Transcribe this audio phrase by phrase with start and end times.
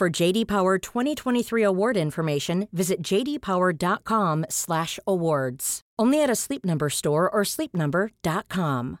[0.00, 5.80] For JD Power 2023 award information, visit jdpower.com/awards.
[5.98, 8.96] Only at a Sleep Number store or sleepnumber.com.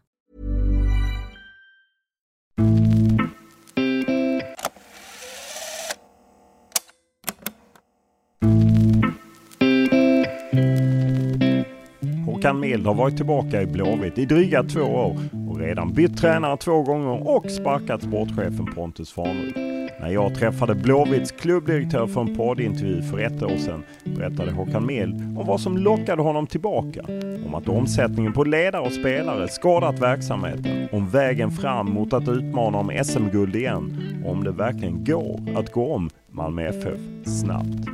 [12.26, 15.16] Håkan Mild har varit tillbaka i Blåvitt i dryga två år
[15.50, 19.69] och redan bytt tränare två gånger och sparkat sportchefen Pontus Farnerud.
[20.00, 25.38] När jag träffade Blåvitts klubbdirektör för en poddintervju för ett år sedan berättade Håkan Mild
[25.38, 27.04] om vad som lockade honom tillbaka.
[27.46, 30.88] Om att omsättningen på ledare och spelare skadat verksamheten.
[30.92, 33.96] Om vägen fram mot att utmana om SM-guld igen.
[34.24, 37.88] Och om det verkligen går att gå om Malmö FF snabbt.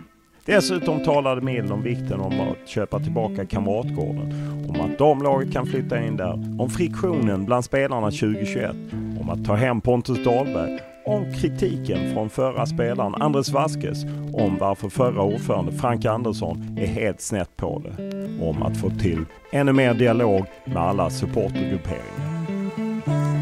[0.44, 4.32] Dessutom talade Mild om vikten om att köpa tillbaka Kamratgården,
[4.68, 8.76] om att damlaget kan flytta in där, om friktionen bland spelarna 2021,
[9.20, 14.88] om att ta hem Pontus Dahlberg, om kritiken från förra spelaren Andres Vasquez, om varför
[14.88, 19.94] förra ordförande Frank Andersson är helt snett på det, om att få till ännu mer
[19.94, 23.35] dialog med alla supportergrupperingar.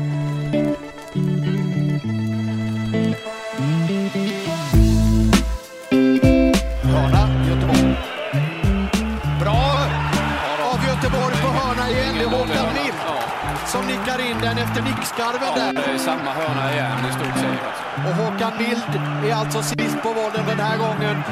[14.16, 15.72] Nickar in den efter nickskarven Ja, där.
[15.72, 18.06] det är samma hörna igen i stort sett.
[18.08, 21.22] Och Håkan Mild är alltså sist på bollen den här gången.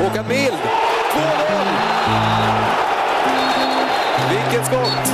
[0.00, 0.58] Håkan Mild!
[1.12, 1.64] 2-0!
[4.30, 5.12] Vilket skott!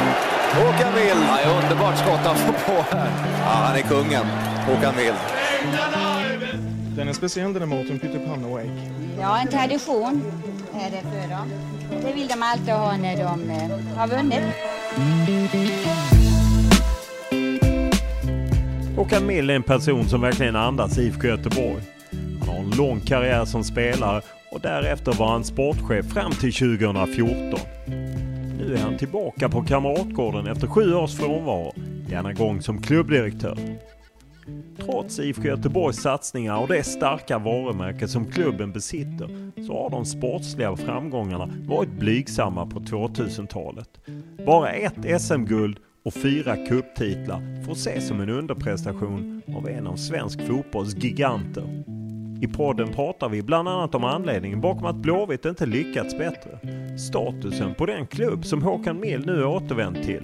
[0.54, 1.24] Håkan Mild!
[1.44, 3.08] Ja, underbart skott han får på här.
[3.44, 4.26] Ja, han är kungen,
[4.66, 5.16] Håkan Mild.
[6.96, 8.90] Den är speciell den här maten, pyttipanna och ägg.
[9.20, 10.22] Ja, en tradition
[10.74, 11.52] är det för dem.
[12.06, 14.42] Det vill de alltid ha när de eh, har vunnit.
[19.00, 21.82] Håkan Mild är en person som verkligen andas IFK Göteborg.
[22.40, 24.22] Han har en lång karriär som spelare
[24.52, 27.60] och därefter var han sportchef fram till 2014.
[28.58, 31.72] Nu är han tillbaka på Kamratgården efter sju års frånvaro,
[32.08, 33.58] denna gång som klubbdirektör.
[34.84, 40.76] Trots IFK Göteborgs satsningar och det starka varumärke som klubben besitter så har de sportsliga
[40.76, 43.88] framgångarna varit blygsamma på 2000-talet.
[44.46, 50.46] Bara ett SM-guld och fyra kupptitlar får ses som en underprestation av en av svensk
[50.46, 51.84] fotbolls giganter.
[52.42, 56.58] I podden pratar vi bland annat om anledningen bakom att Blåvitt inte lyckats bättre,
[56.98, 60.22] statusen på den klubb som Håkan Mild nu återvänt till,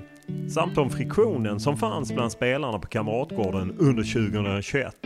[0.49, 4.97] samt om friktionen som fanns bland spelarna på Kamratgården under 2021.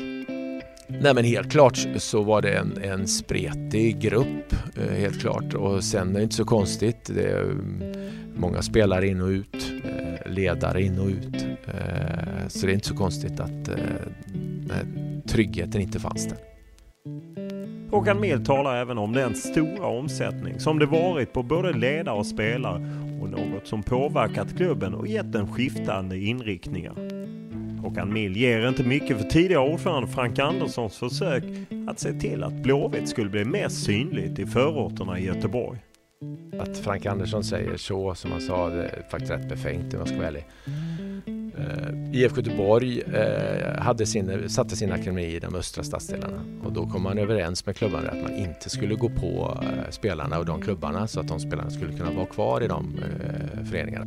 [1.00, 5.54] Nej men helt klart så var det en, en spretig grupp, eh, helt klart.
[5.54, 7.10] Och sen är det inte så konstigt.
[7.14, 7.82] Det är mm,
[8.36, 11.46] många spelare in och ut, eh, ledare in och ut.
[11.64, 14.86] Eh, så det är inte så konstigt att den här
[15.28, 16.38] tryggheten inte fanns där.
[17.90, 22.26] Håkan Mild talar även om den stora omsättning som det varit på både ledare och
[22.26, 22.74] spelare
[23.22, 26.94] och något som påverkat klubben och gett den skiftande inriktningar.
[27.82, 31.44] Håkan Mild ger inte mycket för tidigare ordförande Frank Anderssons försök
[31.88, 35.78] att se till att Blåvitt skulle bli mer synligt i förorterna i Göteborg.
[36.60, 40.08] Att Frank Andersson säger så som han sa, det är faktiskt rätt befängt om jag
[40.08, 40.44] ska vara ärlig.
[41.60, 46.72] Eh, IFK IF Göteborg eh, hade sin, satte sin akademi i de östra stadsdelarna och
[46.72, 50.46] då kom man överens med klubbarna att man inte skulle gå på eh, spelarna och
[50.46, 53.00] de klubbarna så att de spelarna skulle kunna vara kvar i de
[53.70, 54.06] föreningarna.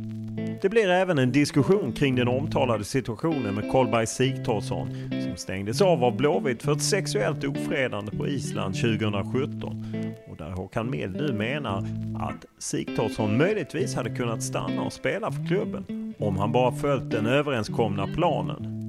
[0.62, 6.04] Det blir även en diskussion kring den omtalade situationen med Kolberg Sigthorsson som stängdes av
[6.04, 9.86] av Blåvitt för ett sexuellt ofredande på Island 2017.
[10.30, 11.78] Och där Håkan Mild nu menar
[12.18, 17.26] att Sigthorsson möjligtvis hade kunnat stanna och spela för klubben om han bara följt den
[17.44, 18.80] överenskomna planen.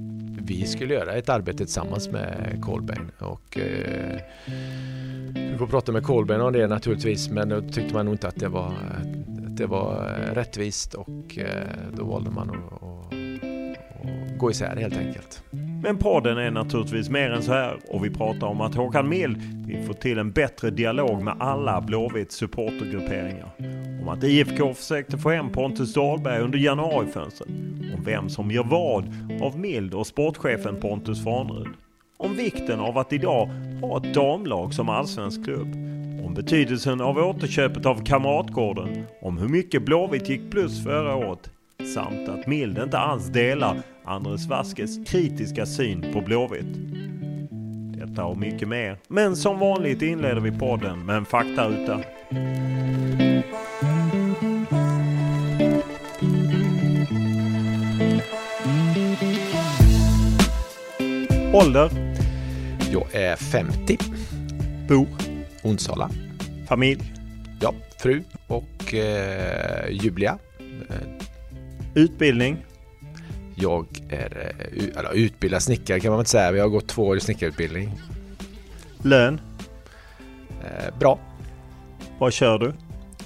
[0.42, 4.20] Vi skulle göra ett arbete tillsammans med Kolbeinn och eh,
[5.34, 8.36] vi får prata med Kolbeinn om det naturligtvis men då tyckte man nog inte att
[8.36, 8.72] det var
[9.56, 9.94] det var
[10.34, 11.66] rättvist och eh,
[11.96, 13.14] då valde man att, att,
[14.32, 15.42] att gå isär helt enkelt.
[15.82, 19.66] Men podden är naturligtvis mer än så här och vi pratar om att Håkan Mild
[19.66, 23.50] vill få till en bättre dialog med alla Blåvitts supportergrupperingar.
[24.02, 27.48] Om att IFK försökte få hem Pontus Dahlberg under januarifönstret.
[28.06, 29.04] Vem som gör vad
[29.42, 31.68] av Mild och sportchefen Pontus Farnerud.
[32.16, 33.46] Om vikten av att idag
[33.80, 35.68] ha ett damlag som allsvensk klubb
[36.26, 41.50] om betydelsen av återköpet av Kamratgården, om hur mycket Blåvitt gick plus förra året
[41.94, 46.76] samt att Mild inte alls delar Andres Vaskes kritiska syn på Blåvitt.
[47.98, 48.98] Detta och mycket mer.
[49.08, 52.00] Men som vanligt inleder vi podden med en faktaruta.
[61.56, 61.90] Ålder?
[62.92, 63.98] Jag är 50.
[64.88, 65.06] Bor?
[65.62, 66.10] Onsala.
[66.68, 67.12] Familj?
[67.60, 70.38] Ja, fru och eh, Julia.
[71.94, 72.64] Utbildning?
[73.54, 76.52] Jag är eh, eller, utbildad snickare kan man inte säga.
[76.52, 78.00] Vi har gått två år i snickarutbildning.
[79.02, 79.40] Lön?
[80.64, 81.18] Eh, bra.
[82.18, 82.72] Vad kör du?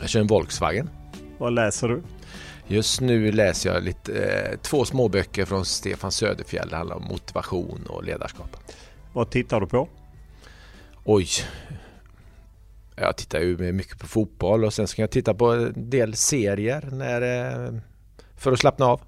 [0.00, 0.90] Jag kör en Volkswagen.
[1.38, 2.02] Vad läser du?
[2.70, 6.68] Just nu läser jag lite, eh, två småböcker från Stefan Söderfjell.
[6.68, 8.56] Det handlar om motivation och ledarskap.
[9.12, 9.88] Vad tittar du på?
[11.04, 11.28] Oj.
[12.96, 16.88] Jag tittar ju mycket på fotboll och sen ska jag titta på en del serier
[16.92, 17.80] när, eh,
[18.36, 19.00] för att slappna av.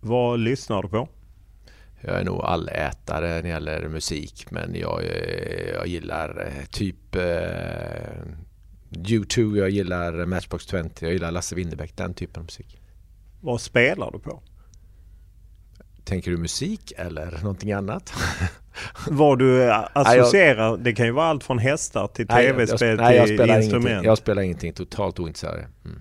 [0.00, 1.08] Vad lyssnar du på?
[2.00, 7.16] Jag är nog allätare när det gäller musik men jag, eh, jag gillar eh, typ
[8.92, 12.80] U2, jag gillar Matchbox 20, jag gillar Lasse Winnerbäck, den typen av musik.
[13.40, 14.42] Vad spelar du på?
[16.04, 18.12] Tänker du musik eller någonting annat?
[19.08, 23.28] Vad du associerar, jag, det kan ju vara allt från hästar till tv-spel till jag
[23.28, 23.86] spelar instrument.
[23.86, 25.64] Ingenting, jag spelar ingenting, totalt ointresserad.
[25.84, 26.00] Mm.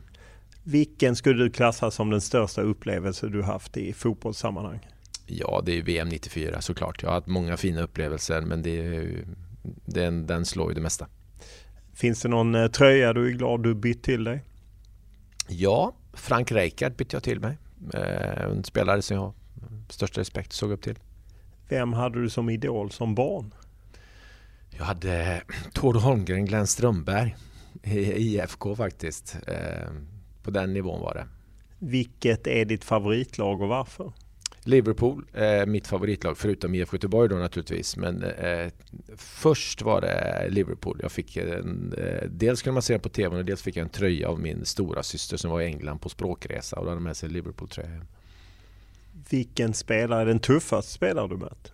[0.64, 4.88] Vilken skulle du klassa som den största upplevelse du haft i fotbollssammanhang?
[5.26, 7.04] Ja, det är VM 94 såklart.
[7.04, 9.26] Jag har haft många fina upplevelser men det är,
[9.86, 11.08] den, den slår ju det mesta.
[12.01, 14.44] Finns det någon eh, tröja du är glad du bytt till dig?
[15.48, 17.57] Ja, Frank Rijkaard bytte jag till mig.
[17.94, 19.33] Eh, en spelare som jag har
[19.89, 21.00] största respekt såg upp till.
[21.69, 23.53] Vem hade du som idol som barn?
[24.69, 25.42] Jag hade
[25.74, 27.36] Tord Holmgren, Glenn Strömberg
[27.83, 29.38] i IFK faktiskt.
[29.47, 29.92] Eh,
[30.44, 31.27] på den nivån var det.
[31.80, 34.13] Vilket är ditt favoritlag och varför?
[34.63, 37.98] Liverpool, eh, mitt favoritlag förutom IFK Göteborg då naturligtvis.
[37.98, 38.72] Men eh,
[39.18, 41.00] först var det Liverpool.
[41.02, 43.84] Jag fick en, eh, dels kunde man se den på tv och dels fick jag
[43.84, 47.02] en tröja av min stora syster som var i England på språkresa och då hade
[47.02, 48.06] med sig Liverpool-tröja.
[49.30, 51.74] Vilken spelare är den tuffaste spelare du mött?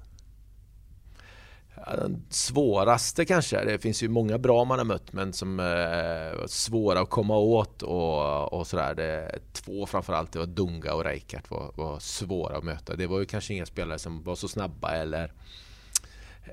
[1.86, 3.66] Den svåraste kanske.
[3.66, 7.38] Det finns ju många bra man har mött men som är eh, svåra att komma
[7.38, 8.96] åt och, och sådär.
[8.96, 12.96] Det, två framförallt, det var Dunga och Reikart var, var svåra att möta.
[12.96, 15.32] Det var ju kanske inga spelare som var så snabba eller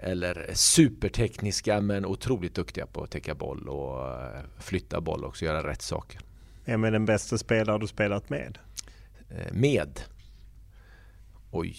[0.01, 5.69] eller supertekniska men otroligt duktiga på att täcka boll och eh, flytta boll och göra
[5.69, 6.21] rätt saker.
[6.65, 8.59] Vem är den bästa spelare du spelat med?
[9.31, 10.01] Eh, med?
[11.51, 11.77] Oj,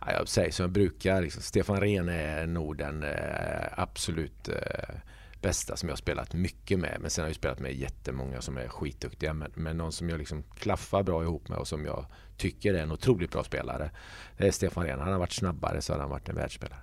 [0.00, 4.94] Ja, jag säger som jag brukar, liksom, Stefan Rehn är nog den eh, absolut eh,
[5.42, 6.98] bästa som jag har spelat mycket med.
[7.00, 9.34] Men sen har jag spelat med jättemånga som är skitduktiga.
[9.34, 12.82] Men, men någon som jag liksom klaffar bra ihop med och som jag tycker är
[12.82, 13.90] en otroligt bra spelare.
[14.36, 15.00] Det är Stefan Rehn.
[15.00, 16.80] Han har varit snabbare så har han varit en världsspelare.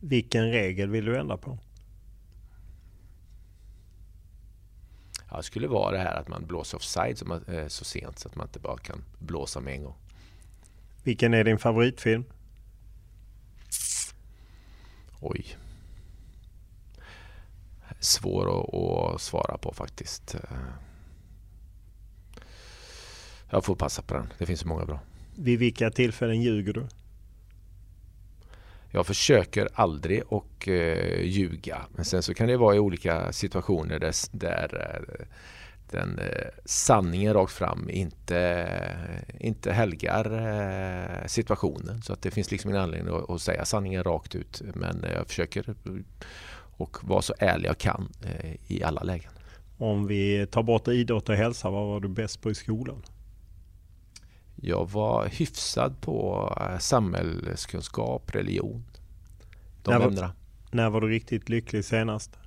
[0.00, 1.58] Vilken regel vill du ändra på?
[5.30, 8.18] Ja, det skulle vara det här att man blåser offside så, man, eh, så sent
[8.18, 9.96] så att man inte bara kan blåsa med en gång.
[11.02, 12.24] Vilken är din favoritfilm?
[15.20, 15.56] Oj.
[18.00, 20.36] Svår att, att, svara på faktiskt.
[23.50, 24.32] Jag får passa på den.
[24.38, 25.00] Det finns så många bra.
[25.36, 26.86] Vid vilka tillfällen ljuger du?
[28.90, 31.86] Jag försöker aldrig att uh, ljuga.
[31.94, 35.26] Men sen så kan det vara i olika situationer där, där,
[35.90, 38.68] den eh, sanningen rakt fram inte,
[39.38, 42.02] inte helgar eh, situationen.
[42.02, 44.62] Så att det finns liksom ingen anledning att, säga sanningen rakt ut.
[44.74, 45.74] Men jag försöker
[46.80, 49.32] och vara så ärlig jag kan eh, i alla lägen.
[49.78, 53.02] Om vi tar bort idrott och hälsa, vad var du bäst på i skolan?
[54.56, 58.84] Jag var hyfsad på eh, samhällskunskap, religion.
[59.82, 60.26] De när, ämnena.
[60.26, 60.32] Var,
[60.70, 62.39] när var du riktigt lycklig senast?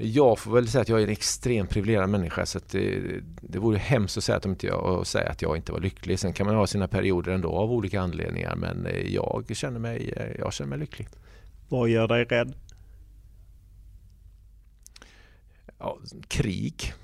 [0.00, 3.00] Jag får väl säga att jag är en extremt privilegierad människa så det,
[3.40, 6.18] det vore hemskt att säga att, inte jag, säga att jag inte var lycklig.
[6.18, 10.12] Sen kan man ha sina perioder ändå av olika anledningar men eh, jag känner mig,
[10.16, 11.08] eh, jag känner mig lycklig.
[11.68, 12.54] Vad gör dig rädd?
[15.78, 16.94] Ja, krig.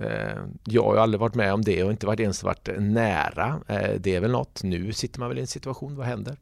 [0.00, 3.60] Eh, jag har aldrig varit med om det och inte varit ens varit nära.
[3.98, 4.62] Det är väl något.
[4.62, 6.36] Nu sitter man väl i en situation, vad händer?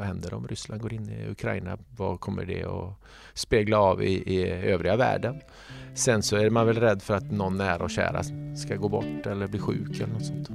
[0.00, 1.78] Vad händer om Ryssland går in i Ukraina?
[1.96, 2.94] Vad kommer det att
[3.34, 5.40] spegla av i, i övriga världen?
[5.94, 8.22] Sen så är man väl rädd för att någon nära och kära
[8.56, 10.48] ska gå bort eller bli sjuk eller något sånt.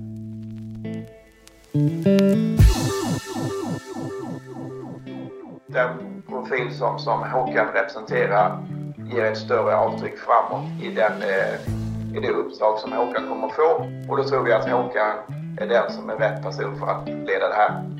[5.67, 8.67] Den profil som, som Håkan representerar
[9.13, 13.55] ger ett större avtryck framåt i, den, eh, i det uppdrag som Håkan kommer att
[13.55, 13.91] få.
[14.09, 15.17] Och då tror vi att Håkan
[15.59, 17.91] är den som är rätt person för att leda det här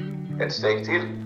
[0.41, 1.24] ett steg till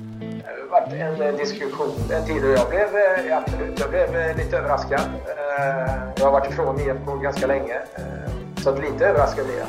[0.70, 5.00] varit en diskussion en tid och jag blev eh, absolut, jag blev eh, lite överraskad.
[5.00, 7.76] Eh, jag har varit ifrån IFK ganska länge,
[8.58, 9.68] så att lite överraskad blev jag.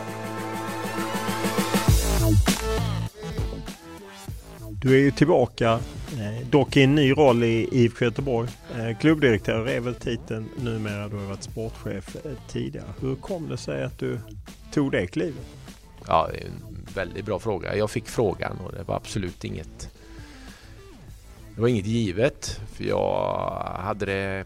[4.71, 5.79] Du är ju tillbaka,
[6.51, 8.49] dock i en ny roll i IFK Göteborg.
[9.01, 12.17] Klubbdirektör är väl titeln numera, du har varit sportchef
[12.49, 12.87] tidigare.
[13.01, 14.21] Hur kom det sig att du
[14.73, 15.47] tog det klivet?
[16.07, 17.77] Ja, det är en väldigt bra fråga.
[17.77, 19.91] Jag fick frågan och det var absolut inget
[21.55, 24.45] det var inget givet för jag hade det,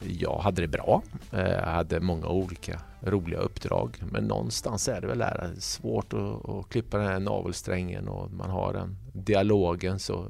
[0.00, 1.02] jag hade det bra.
[1.32, 6.48] Eh, jag hade många olika roliga uppdrag men någonstans är det väl där svårt att,
[6.48, 10.26] att klippa den här navelsträngen och man har den dialogen så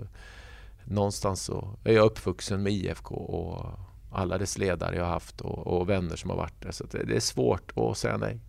[0.84, 3.78] någonstans så är jag uppvuxen med IFK och
[4.12, 7.04] alla dess ledare jag har haft och, och vänner som har varit där så det,
[7.04, 8.40] det är svårt att säga nej.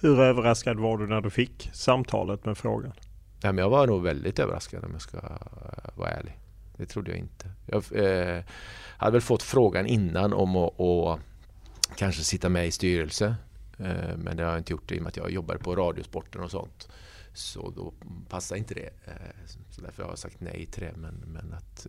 [0.00, 2.92] Hur överraskad var du när du fick samtalet med frågan?
[3.42, 5.18] Men jag var nog väldigt överraskad om jag ska
[5.94, 6.38] vara ärlig.
[6.76, 7.50] Det trodde jag inte.
[7.66, 8.42] Jag eh,
[8.96, 11.20] hade väl fått frågan innan om att, att
[11.96, 13.36] kanske sitta med i styrelse.
[13.78, 16.42] Eh, men det har jag inte gjort i och med att jag jobbar på Radiosporten
[16.42, 16.88] och sånt.
[17.34, 17.92] Så då
[18.28, 18.90] passar inte det.
[19.04, 19.12] Eh,
[19.70, 20.92] så därför har jag sagt nej till det.
[20.96, 21.86] Men, men att,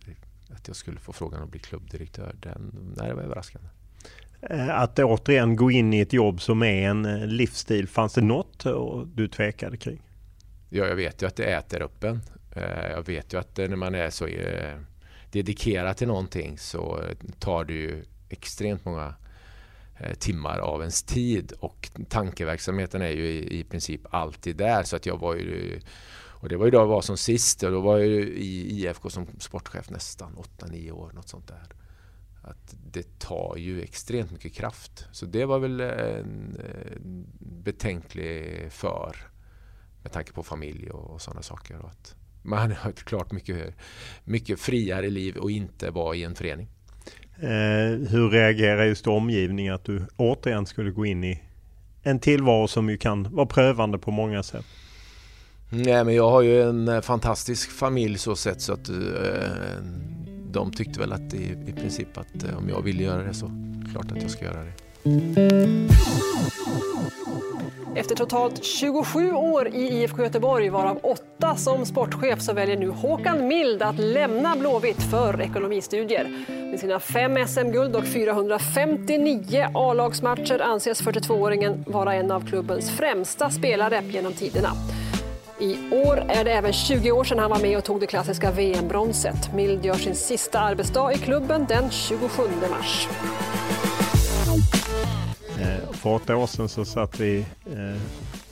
[0.50, 3.68] att jag skulle få frågan att bli klubbdirektör, den, nej, det var överraskande.
[4.40, 8.20] Eh, att återigen gå in i ett jobb som är en eh, livsstil, fanns det
[8.20, 8.66] något
[9.14, 10.02] du tvekade kring?
[10.68, 12.20] Ja, jag vet ju att det äter upp en.
[12.56, 14.78] Eh, jag vet ju att eh, när man är så eh,
[15.32, 17.04] dedikerad till någonting så
[17.38, 19.14] tar det ju extremt många
[20.18, 25.18] timmar av ens tid och tankeverksamheten är ju i, princip alltid där så att jag
[25.18, 25.80] var ju
[26.40, 29.10] och det var ju då jag var som sist och då var jag i IFK
[29.10, 31.66] som sportchef nästan 8-9 år något sånt där.
[32.42, 35.06] Att det tar ju extremt mycket kraft.
[35.12, 36.60] Så det var väl en,
[36.96, 39.16] en betänklig för
[40.02, 41.78] med tanke på familj och, och sådana saker.
[41.78, 43.74] Och att, man har ett klart mycket,
[44.24, 46.68] mycket friare liv och inte vara i en förening.
[47.40, 51.42] Eh, hur reagerar just omgivningen att du återigen skulle gå in i
[52.02, 54.64] en tillvaro som ju kan vara prövande på många sätt?
[55.70, 58.94] Nej men jag har ju en eh, fantastisk familj så sett så att eh,
[60.50, 63.50] de tyckte väl att i, i princip att eh, om jag ville göra det så
[63.92, 64.72] klart att jag ska göra det.
[67.96, 73.48] Efter totalt 27 år i IFK Göteborg, varav åtta som sportchef, så väljer nu Håkan
[73.48, 76.44] Mild att lämna Blåvitt för ekonomistudier.
[76.70, 84.02] Med sina fem SM-guld och 459 A-lagsmatcher anses 42-åringen vara en av klubbens främsta spelare
[84.04, 84.72] genom tiderna.
[85.58, 85.76] I
[86.06, 89.54] år är det även 20 år sedan han var med och tog det klassiska VM-bronset.
[89.54, 93.08] Mild gör sin sista arbetsdag i klubben den 27 mars.
[95.60, 97.96] Eh, för åtta år sedan så satt vi eh,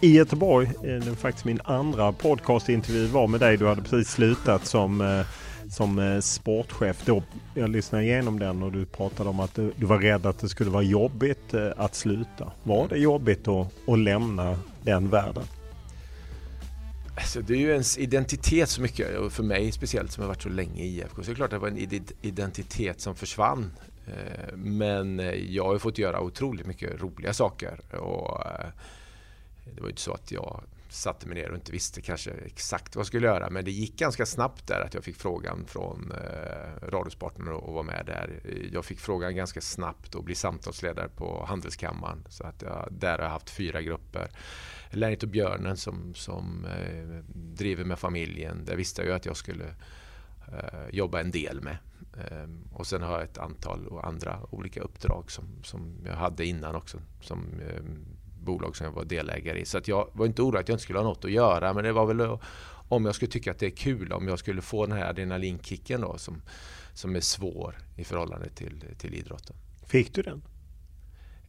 [0.00, 0.66] i Göteborg.
[0.66, 3.56] Eh, det var faktiskt min andra podcastintervju var med dig.
[3.56, 5.24] Du hade precis slutat som,
[5.70, 7.02] som sportchef.
[7.04, 7.22] Då,
[7.54, 10.70] jag lyssnade igenom den och du pratade om att du, var rädd att det skulle
[10.70, 12.52] vara jobbigt att sluta.
[12.62, 15.44] Var det jobbigt att, att lämna den världen?
[17.16, 20.42] Alltså det är ju ens identitet så mycket och för mig speciellt som har varit
[20.42, 21.22] så länge i IFK.
[21.22, 23.70] Så det är klart att det var en identitet som försvann
[24.06, 27.80] Eh, men eh, jag har fått göra otroligt mycket roliga saker.
[27.94, 28.68] Och eh,
[29.64, 32.96] det var ju inte så att jag satte mig ner och inte visste kanske exakt
[32.96, 33.50] vad jag skulle göra.
[33.50, 37.82] Men det gick ganska snabbt där att jag fick frågan från eh, att och, var
[37.82, 38.40] med där.
[38.72, 42.24] Jag fick frågan ganska snabbt att bli samtalsledare på Handelskammaren.
[42.28, 44.28] Så att jag, där har jag haft fyra grupper.
[44.90, 48.64] Lennart och Björnen som, som eh, driver med familjen.
[48.64, 49.64] Där visste jag ju att jag skulle
[50.52, 51.76] eh, jobba en del med.
[52.18, 56.74] Eh, och sen har jag ett antal andra olika uppdrag som, som jag hade innan
[56.74, 56.98] också.
[57.20, 57.82] Som eh,
[58.44, 59.64] bolag som jag var delägare i.
[59.64, 61.74] Så att jag var inte orolig att jag inte skulle ha något att göra.
[61.74, 62.38] Men det var väl
[62.88, 66.00] om jag skulle tycka att det är kul, om jag skulle få den här adrenalinkicken
[66.00, 66.42] då som,
[66.92, 69.56] som är svår i förhållande till, till idrotten.
[69.86, 70.42] Fick du den?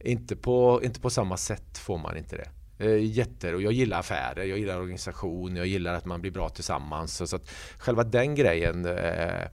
[0.00, 2.50] Inte på, inte på samma sätt får man inte det.
[2.98, 7.16] Jätter och jag gillar affärer, jag gillar organisation, jag gillar att man blir bra tillsammans.
[7.16, 9.48] Så, så att själva den grejen eh,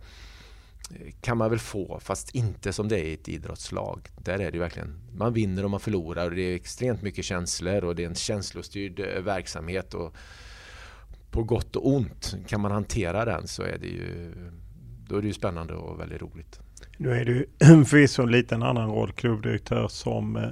[1.21, 4.09] kan man väl få, fast inte som det är i ett idrottslag.
[4.17, 7.83] Där är det verkligen, man vinner och man förlorar och det är extremt mycket känslor
[7.83, 9.93] och det är en känslostyrd eh, verksamhet.
[9.93, 10.15] Och
[11.31, 14.33] på gott och ont, kan man hantera den så är det ju,
[15.07, 16.59] då är det ju spännande och väldigt roligt.
[16.97, 17.49] Nu är du
[17.85, 20.49] förvisso en liten annan roll, klubbdirektör som eh,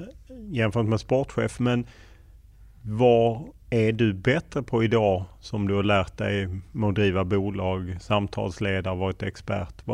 [0.49, 1.87] jämfört med sportchef, men
[2.81, 7.97] vad är du bättre på idag som du har lärt dig med att driva bolag,
[8.01, 9.85] samtalsledare, varit expert?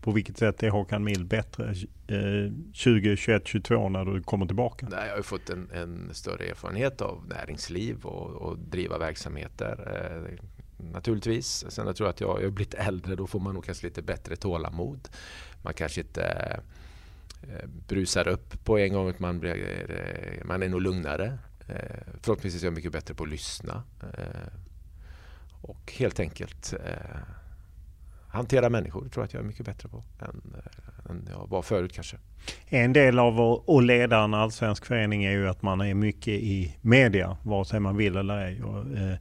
[0.00, 1.64] På vilket sätt är Håkan Mild bättre
[2.06, 2.52] eh,
[2.84, 4.88] 2021, 2022 när du kommer tillbaka?
[4.90, 9.78] Nej, jag har fått en, en, större erfarenhet av näringsliv och, och driva verksamheter.
[9.94, 10.44] Eh,
[10.92, 11.64] naturligtvis.
[11.68, 14.02] Sen jag tror att jag, jag har blivit äldre, då får man nog kanske lite
[14.02, 15.08] bättre tålamod.
[15.62, 16.58] Man kanske inte eh,
[17.56, 19.56] eh brusar upp på en gång, man, blir,
[19.90, 21.38] eh, man är nog lugnare.
[21.68, 21.76] Eh,
[22.22, 23.82] förhoppningsvis är jag mycket bättre på att lyssna.
[24.02, 24.52] Eh,
[25.62, 27.18] och helt enkelt eh,
[28.28, 31.62] hantera människor tror jag att jag är mycket bättre på än, eh, än jag var
[31.62, 32.16] förut kanske.
[32.66, 36.76] En del av att leda en allsvensk förening är ju att man är mycket i
[36.80, 38.62] media, vare sig man vill eller ej.
[38.62, 39.16] Och, eh,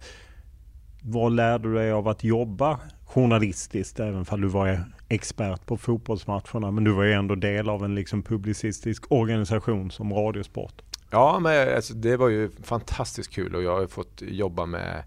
[1.01, 6.71] vad lärde du dig av att jobba journalistiskt, även om du var expert på fotbollsmatcherna?
[6.71, 10.81] Men du var ju ändå del av en liksom publicistisk organisation som Radiosport.
[11.13, 15.03] Ja, men alltså, det var ju fantastiskt kul och jag har fått jobba med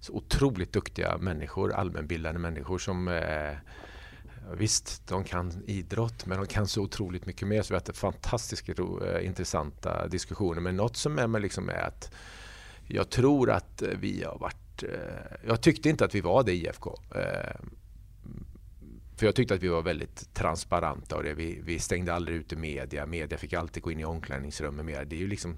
[0.00, 3.52] så otroligt duktiga människor, allmänbildade människor som eh,
[4.52, 7.62] Visst, de kan idrott men de kan så otroligt mycket mer.
[7.62, 10.60] Så vi har haft fantastiskt eh, intressanta diskussioner.
[10.60, 12.10] Men något som är med liksom är att
[12.86, 14.82] jag tror att vi har varit...
[14.82, 16.98] Eh, jag tyckte inte att vi var det i IFK.
[17.14, 17.56] Eh,
[19.16, 22.56] för jag tyckte att vi var väldigt transparenta och det, vi, vi stängde aldrig ute
[22.56, 23.06] media.
[23.06, 24.84] Media fick alltid gå in i omklädningsrummet.
[24.84, 25.08] Med.
[25.08, 25.56] Det är ju liksom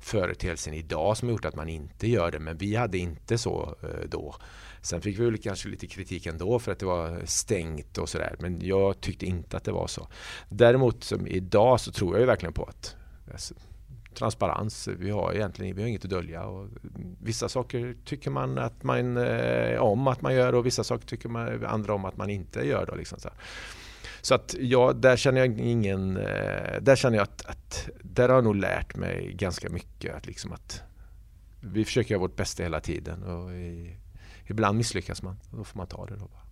[0.00, 2.38] företeelsen idag som har gjort att man inte gör det.
[2.38, 4.34] Men vi hade inte så eh, då.
[4.82, 8.36] Sen fick vi väl kanske lite kritik ändå för att det var stängt och sådär.
[8.38, 10.08] Men jag tyckte inte att det var så.
[10.48, 12.96] Däremot som idag så tror jag ju verkligen på att
[13.32, 13.54] alltså,
[14.16, 14.88] transparens.
[14.88, 16.44] Vi har egentligen vi har inget att dölja.
[16.44, 16.68] Och
[17.20, 21.28] vissa saker tycker man att man eh, om att man gör och vissa saker tycker
[21.28, 22.86] man andra om att man inte gör.
[22.86, 23.28] Då, liksom så,
[24.20, 26.16] så att ja, där känner jag ingen...
[26.16, 30.14] Eh, där känner jag att, att, där har jag nog lärt mig ganska mycket.
[30.14, 30.82] Att liksom att
[31.60, 33.96] vi försöker göra vårt bästa hela tiden och i,
[34.46, 35.36] ibland misslyckas man.
[35.50, 36.16] Då får man ta det.
[36.16, 36.46] Då bara.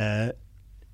[0.00, 0.30] Eh,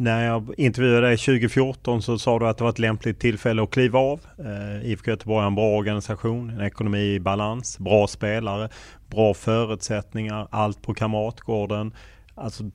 [0.00, 3.70] när jag intervjuade dig 2014 så sa du att det var ett lämpligt tillfälle att
[3.70, 4.20] kliva av.
[4.38, 8.68] Eh, IFK Göteborg är en bra organisation, en ekonomi i balans, bra spelare,
[9.06, 11.94] bra förutsättningar, allt på Kamratgården.
[12.34, 12.70] Alltså,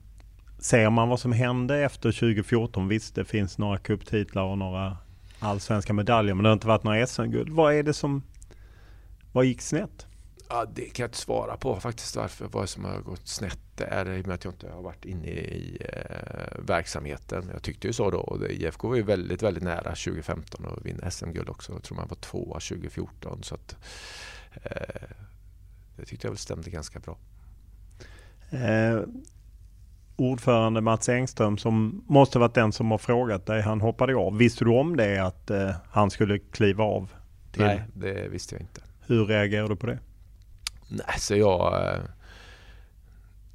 [0.58, 4.96] ser man vad som hände efter 2014, visst det finns några cuptitlar och några
[5.40, 7.52] allsvenska medaljer men det har inte varit några SM-guld.
[7.52, 8.22] Vad är det som,
[9.32, 10.06] vad gick snett?
[10.48, 14.10] Ja, det kan jag inte svara på faktiskt varför, vad som har gått snett där
[14.10, 17.50] i och med att jag inte har varit inne i eh, verksamheten.
[17.52, 21.10] Jag tyckte ju så då och IFK var ju väldigt, väldigt nära 2015 att vinna
[21.10, 21.72] SM-guld också.
[21.72, 23.76] Jag tror man var tvåa 2014 så att
[24.62, 25.10] eh,
[25.96, 27.16] det tyckte jag väl stämde ganska bra.
[28.50, 29.00] Eh,
[30.16, 33.62] ordförande Mats Engström som måste varit den som har frågat dig.
[33.62, 34.38] Han hoppade av.
[34.38, 37.12] Visste du om det att eh, han skulle kliva av?
[37.52, 37.62] Till?
[37.62, 38.80] Nej, det visste jag inte.
[39.06, 39.98] Hur reagerar du på det?
[40.88, 41.94] Nej, så jag...
[41.94, 42.00] Eh,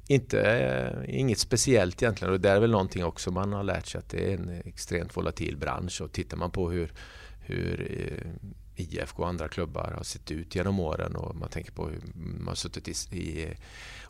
[0.06, 2.34] inte, eh, inget speciellt egentligen.
[2.34, 5.16] Och det är väl någonting också man har lärt sig att det är en extremt
[5.16, 6.00] volatil bransch.
[6.00, 6.92] Och tittar man på hur,
[7.40, 11.88] hur eh, IFK och andra klubbar har sett ut genom åren och man tänker på
[11.88, 13.54] hur man har suttit i, i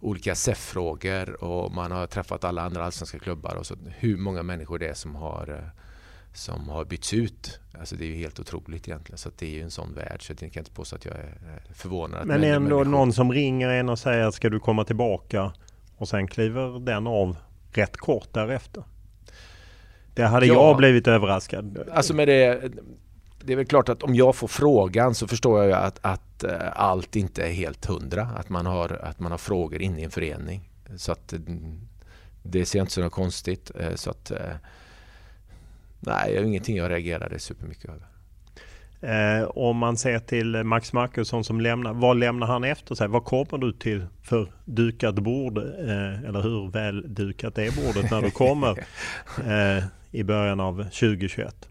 [0.00, 4.78] olika SEF-frågor och man har träffat alla andra allsvenska klubbar och så hur många människor
[4.78, 5.72] det är som har
[6.32, 7.60] som har bytts ut.
[7.78, 9.18] Alltså det är ju helt otroligt egentligen.
[9.18, 11.62] Så det är ju en sån värld så jag kan inte påstå att jag är
[11.74, 12.26] förvånad.
[12.26, 12.84] Men ändå människor...
[12.84, 15.52] någon som ringer en och säger ska du komma tillbaka
[15.96, 17.36] och sen kliver den av
[17.72, 18.84] rätt kort därefter.
[20.14, 20.54] Det hade ja.
[20.54, 21.78] jag blivit överraskad.
[21.92, 22.72] Alltså med det
[23.44, 26.52] det är väl klart att om jag får frågan så förstår jag att, att eh,
[26.72, 28.22] allt inte är helt hundra.
[28.22, 30.70] Att man har, att man har frågor inne i en förening.
[30.96, 31.34] Så att
[32.42, 33.70] det ser jag inte något konstigt.
[33.94, 34.32] Så att,
[36.06, 38.06] nej, det är ingenting jag reagerade supermycket över.
[39.02, 43.08] Eh, om man ser till Max Markusson som lämnar, vad lämnar han efter sig?
[43.08, 45.58] Vad kommer du till för dukat bord?
[45.58, 48.70] Eh, eller hur väl dukat är bordet när du kommer
[49.46, 51.68] eh, i början av 2021?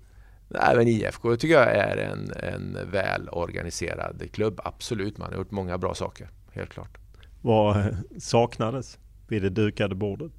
[0.47, 4.59] Nej, men IFK tycker jag är en, en välorganiserad klubb.
[4.63, 6.97] Absolut, man har gjort många bra saker, helt klart.
[7.41, 10.31] Vad saknades vid det dukade bordet?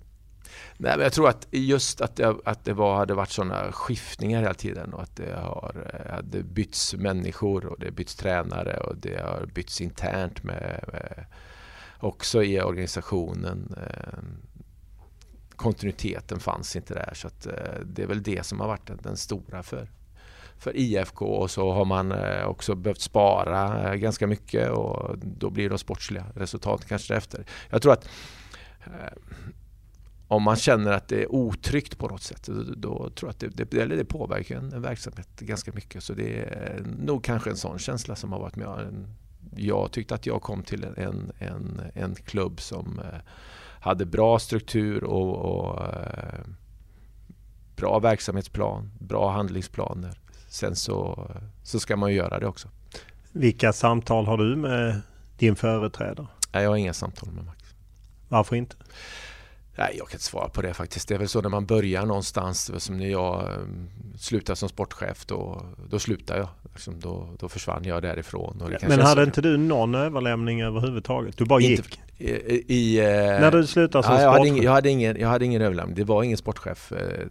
[0.77, 4.41] Nej, men jag tror att just att det, att det var, hade varit sådana skiftningar
[4.43, 8.77] hela tiden och att det har eh, hade bytts människor och det har bytts tränare
[8.77, 11.25] och det har bytts internt med, med
[11.99, 13.75] också i organisationen.
[13.77, 14.37] Ehm,
[15.57, 19.17] kontinuiteten fanns inte där så att eh, det är väl det som har varit den
[19.17, 19.91] stora för,
[20.59, 25.69] för IFK och så har man eh, också behövt spara ganska mycket och då blir
[25.69, 27.47] de sportsliga resultaten kanske efter.
[27.71, 28.09] Jag tror att
[30.33, 33.57] om man känner att det är otryggt på något sätt, då, då tror jag att
[33.57, 36.05] det, det, eller det påverkar en, en, verksamhet ganska mycket.
[36.05, 39.07] Så det är nog kanske en sån känsla som har varit med.
[39.57, 43.21] Jag tyckte att jag kom till en, en, en klubb som eh,
[43.81, 46.41] hade bra struktur och, och eh,
[47.77, 50.19] bra verksamhetsplan, bra handlingsplaner.
[50.49, 51.31] Sen så,
[51.63, 52.69] så ska man göra det också.
[53.33, 55.01] Vilka samtal har du med
[55.39, 56.27] din företrädare?
[56.53, 57.59] Nej, jag har inga samtal med Max.
[58.29, 58.77] Varför inte?
[59.77, 61.09] Nej, jag kan inte svara på det faktiskt.
[61.09, 62.71] Det är väl så när man börjar någonstans.
[62.79, 66.49] Som när jag ehm, slutade som sportchef, då, då slutade jag.
[66.73, 68.63] Liksom, då, då försvann jag därifrån.
[68.83, 71.39] Men hade inte du någon överlämning överhuvudtaget?
[71.39, 72.01] Du bara inte, gick?
[72.19, 74.39] I, i, eh, när du slutade som ja, jag sportchef?
[74.39, 75.97] Hade ingen, jag, hade ingen, jag hade ingen överlämning.
[75.97, 76.93] Det var ingen sportchef.
[76.93, 77.27] Eh,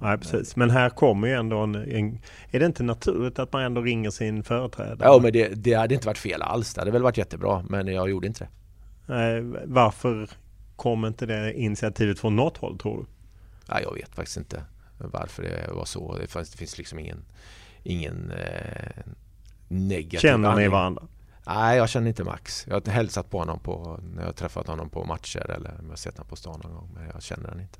[0.00, 0.56] Nej, precis.
[0.56, 2.18] Men här kommer ju ändå en, en,
[2.50, 4.98] Är det inte naturligt att man ändå ringer sin företrädare?
[5.08, 6.74] Ja, men det, det hade inte varit fel alls.
[6.74, 8.50] Det hade väl varit jättebra, men jag gjorde inte det.
[9.06, 10.28] Nej, varför
[10.76, 13.06] Kom inte det initiativet från något håll tror du?
[13.68, 14.64] Ja, jag vet faktiskt inte
[14.98, 16.16] varför det var så.
[16.18, 17.24] Det, fanns, det finns liksom ingen,
[17.82, 19.02] ingen eh,
[19.68, 21.02] negativ Känner ni varandra?
[21.46, 22.66] Nej, jag känner inte Max.
[22.68, 25.88] Jag har hälsat på honom på, när jag har träffat honom på matcher eller jag
[25.88, 26.90] har sett honom på stan någon gång.
[26.94, 27.78] Men jag känner honom inte.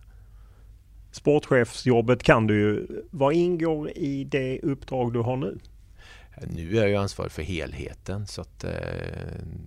[1.10, 2.86] Sportchefsjobbet kan du ju.
[3.10, 5.58] Vad ingår i det uppdrag du har nu?
[6.42, 8.70] Nu är jag ju ansvarig för helheten så att eh,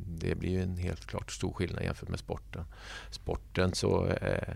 [0.08, 2.64] det blir ju en helt klart stor skillnad jämfört med sporten.
[3.12, 4.56] Sporten så eh,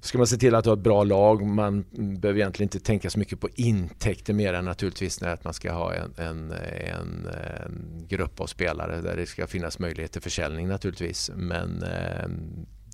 [0.00, 1.46] ska man se till att ha ett bra lag.
[1.46, 5.54] Man behöver egentligen inte tänka så mycket på intäkter mer än naturligtvis när att man
[5.54, 7.26] ska ha en, en, en,
[7.66, 11.30] en grupp av spelare där det ska finnas möjlighet till försäljning naturligtvis.
[11.34, 12.28] Men eh,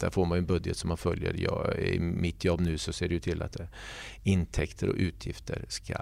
[0.01, 1.35] där får man en budget som man följer.
[1.39, 3.67] Jag, I mitt jobb nu så ser det till att eh,
[4.23, 5.97] intäkter och utgifter ska,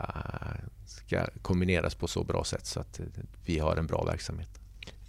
[0.87, 3.06] ska kombineras på så bra sätt så att eh,
[3.44, 4.61] vi har en bra verksamhet.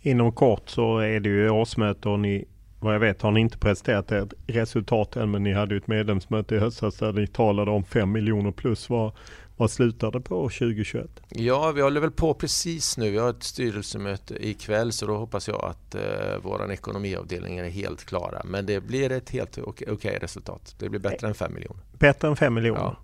[0.02, 2.46] Inom kort så är det ju årsmöte och ni,
[2.80, 5.88] vad jag vet har ni inte presterat ett resultat än men ni hade ju ett
[5.88, 8.90] medlemsmöte i höstas där ni talade om 5 miljoner plus.
[8.90, 9.12] Vad,
[9.58, 11.10] vad slutar det på 2021?
[11.30, 13.12] Ja, vi håller väl på precis nu.
[13.12, 16.02] Vi har ett styrelsemöte ikväll så då hoppas jag att eh,
[16.42, 18.42] vår ekonomiavdelning är helt klara.
[18.46, 20.76] Men det blir ett helt okej okay resultat.
[20.80, 21.84] Det blir bättre än 5 miljoner.
[22.00, 22.82] Bättre än 5 miljoner?
[22.82, 22.98] Ja.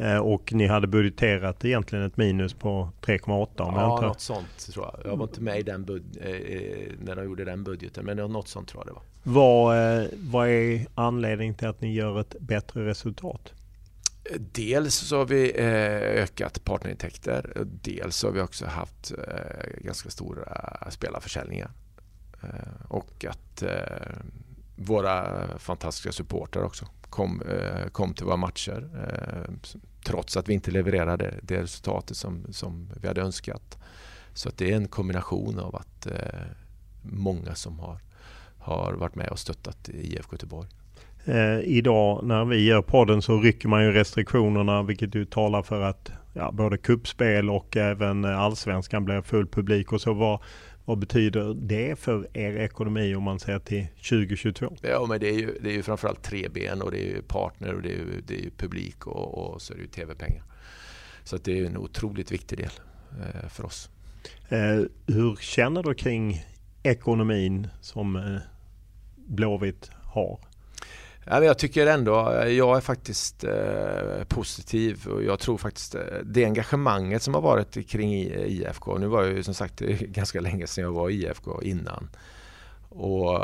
[0.00, 4.06] Eh, och ni hade budgeterat egentligen ett minus på 3,8 om Ja, inte...
[4.06, 5.12] något sånt tror jag.
[5.12, 8.16] Jag var inte med i den bud eh, eh, när de gjorde den budgeten, men
[8.16, 9.02] något sånt tror jag det var.
[9.22, 13.52] Vad, vad är anledningen till att ni gör ett bättre resultat?
[14.38, 17.66] Dels så har vi eh, ökat partnerintäkter.
[17.82, 21.70] Dels så har vi också haft eh, ganska stora spelarförsäljningar.
[22.42, 23.62] Eh, och att
[24.76, 27.42] våra fantastiska supportrar också kom,
[27.92, 28.88] kom till våra matcher
[30.04, 33.78] trots att vi inte levererade det resultatet som, som vi hade önskat.
[34.34, 36.06] Så att det är en kombination av att
[37.02, 38.00] många som har,
[38.58, 40.68] har varit med och stöttat IFK Göteborg.
[41.24, 45.80] Eh, idag när vi gör podden så rycker man ju restriktionerna vilket ju talar för
[45.80, 50.12] att ja, både kuppspel och även allsvenskan blir full publik och så.
[50.12, 50.40] Vad,
[50.84, 54.76] vad betyder det för er ekonomi om man ser till 2022?
[54.82, 57.22] Ja, men det är ju, det är ju framförallt tre ben och det är ju
[57.22, 60.42] partner och det är ju, det är publik och, och, så är det ju tv-pengar.
[61.24, 62.70] Så det är en otroligt viktig del
[63.10, 63.90] eh, för oss.
[64.48, 66.44] Eh, hur känner du kring
[66.82, 68.36] ekonomin som eh,
[69.16, 70.49] Blåvitt har?
[71.24, 76.00] Ja, jag tycker ändå, eh, jag är faktiskt eh, positiv och jag tror faktiskt eh,
[76.24, 78.98] det engagemanget som har varit kring IFK.
[78.98, 82.08] Nu var jag ju som sagt eh, ganska länge sedan jag var i IFK innan.
[82.88, 83.40] Och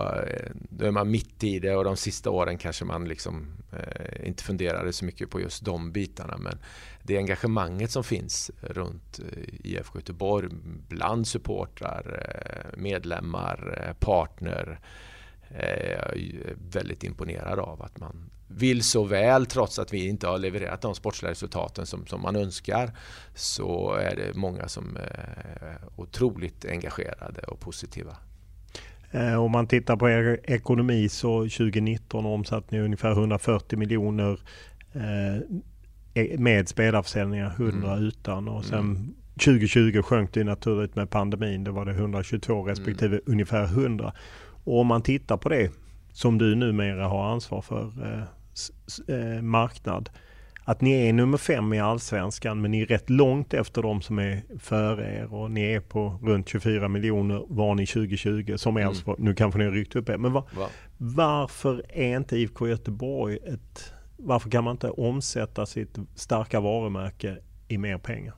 [0.52, 4.42] då är man mitt i det och de sista åren kanske man liksom eh, inte
[4.42, 6.36] funderade så mycket på just de bitarna.
[6.38, 6.58] Men
[7.02, 9.20] det engagemanget som finns runt
[9.62, 10.48] IFK Göteborg
[10.88, 12.26] bland supportrar,
[12.76, 14.80] medlemmar, partner
[15.54, 16.20] är jag
[16.72, 20.94] väldigt imponerad av att man vill så väl trots att vi inte har levererat de
[20.94, 22.90] sportsliga resultaten som, som man önskar
[23.34, 28.16] så är det många som är otroligt engagerade och positiva.
[29.10, 34.40] Eh, om man tittar på er ekonomi så 2019 omsatte ni ungefär 140 miljoner
[34.92, 35.36] eh,
[36.14, 38.04] e- med spelarförsäljningar, 100 mm.
[38.04, 38.48] utan.
[38.48, 39.14] Och sen mm.
[39.34, 41.64] 2020 sjönk det naturligt med pandemin.
[41.64, 43.22] Då var det 122 respektive mm.
[43.26, 44.12] ungefär 100.
[44.66, 45.70] Och om man tittar på det
[46.12, 47.92] som du numera har ansvar för,
[49.08, 50.10] eh, marknad
[50.68, 54.18] att ni är nummer fem i allsvenskan men ni är rätt långt efter de som
[54.18, 58.88] är före er och ni är på runt 24 miljoner var ni 2020 som mm.
[58.88, 59.22] Elfsborg.
[59.22, 60.16] Nu kanske ni har ryckt upp er.
[60.16, 60.68] Men var, Va?
[60.96, 63.92] varför är inte IFK Göteborg ett...
[64.16, 68.34] Varför kan man inte omsätta sitt starka varumärke i mer pengar?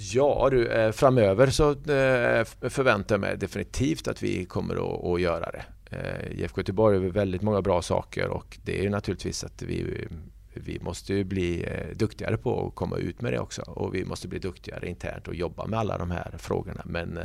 [0.00, 4.74] Ja du, eh, framöver så eh, förväntar jag mig definitivt att vi kommer
[5.14, 5.64] att göra det.
[5.90, 10.08] Eh, IFK Göteborg gör väldigt många bra saker och det är naturligtvis att vi
[10.54, 14.38] vi måste bli duktigare på att komma ut med det också och vi måste bli
[14.38, 16.82] duktigare internt och jobba med alla de här frågorna.
[16.84, 17.18] Men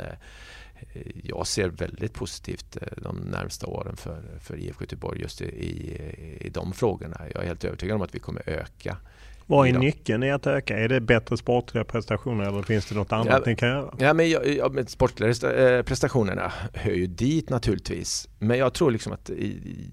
[1.22, 5.98] jag ser väldigt positivt de närmsta åren för, för IFK Göteborg just i, i,
[6.40, 7.20] i de frågorna.
[7.34, 8.96] Jag är helt övertygad om att vi kommer öka
[9.46, 10.78] vad är nyckeln i att öka?
[10.78, 13.94] Är det bättre sportliga prestationer eller finns det något annat ja, ni kan göra?
[13.98, 15.34] Ja, men ja, men sportliga
[15.82, 18.28] prestationerna hör ju dit naturligtvis.
[18.38, 19.90] Men jag tror liksom att i, i,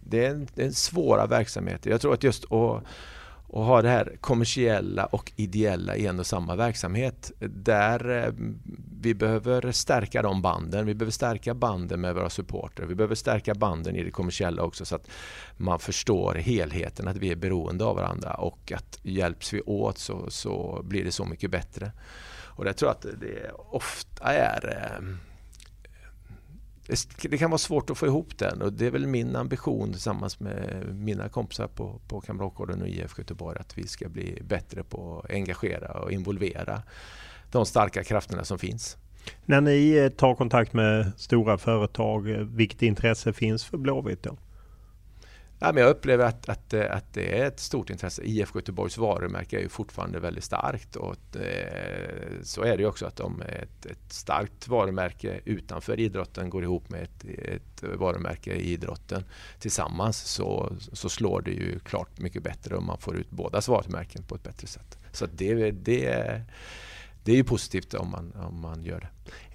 [0.00, 1.90] det är en, en svåra verksamheter.
[1.90, 2.82] Jag tror att just att,
[3.54, 7.32] och ha det här kommersiella och ideella i en och samma verksamhet.
[7.38, 8.32] Där eh,
[9.00, 10.86] vi behöver stärka de banden.
[10.86, 12.84] Vi behöver stärka banden med våra supporter.
[12.84, 15.08] Vi behöver stärka banden i det kommersiella också så att
[15.56, 20.30] man förstår helheten, att vi är beroende av varandra och att hjälps vi åt så,
[20.30, 21.92] så blir det så mycket bättre.
[22.56, 25.04] Och jag tror att det ofta är eh,
[27.22, 30.40] det kan vara svårt att få ihop den och det är väl min ambition tillsammans
[30.40, 35.20] med mina kompisar på, på Kamratgården och IF Göteborg att vi ska bli bättre på
[35.24, 36.82] att engagera och involvera
[37.50, 38.96] de starka krafterna som finns.
[39.44, 44.36] När ni eh, tar kontakt med stora företag, eh, vilket intresse finns för Blåvitt då?
[45.64, 48.22] Ja, men jag upplever att, att, eh, att det är ett stort intresse.
[48.22, 53.06] IFK Göteborgs varumärke är ju fortfarande väldigt starkt och eh, så är det ju också
[53.06, 58.72] att om ett, ett starkt varumärke utanför idrotten går ihop med ett, ett varumärke i
[58.72, 59.24] idrotten
[59.58, 64.22] tillsammans så, så slår det ju klart mycket bättre om man får ut bådas varumärken
[64.22, 64.98] på ett bättre sätt.
[65.12, 66.42] Så det, det,
[67.24, 69.08] det är ju positivt om man, om man gör det.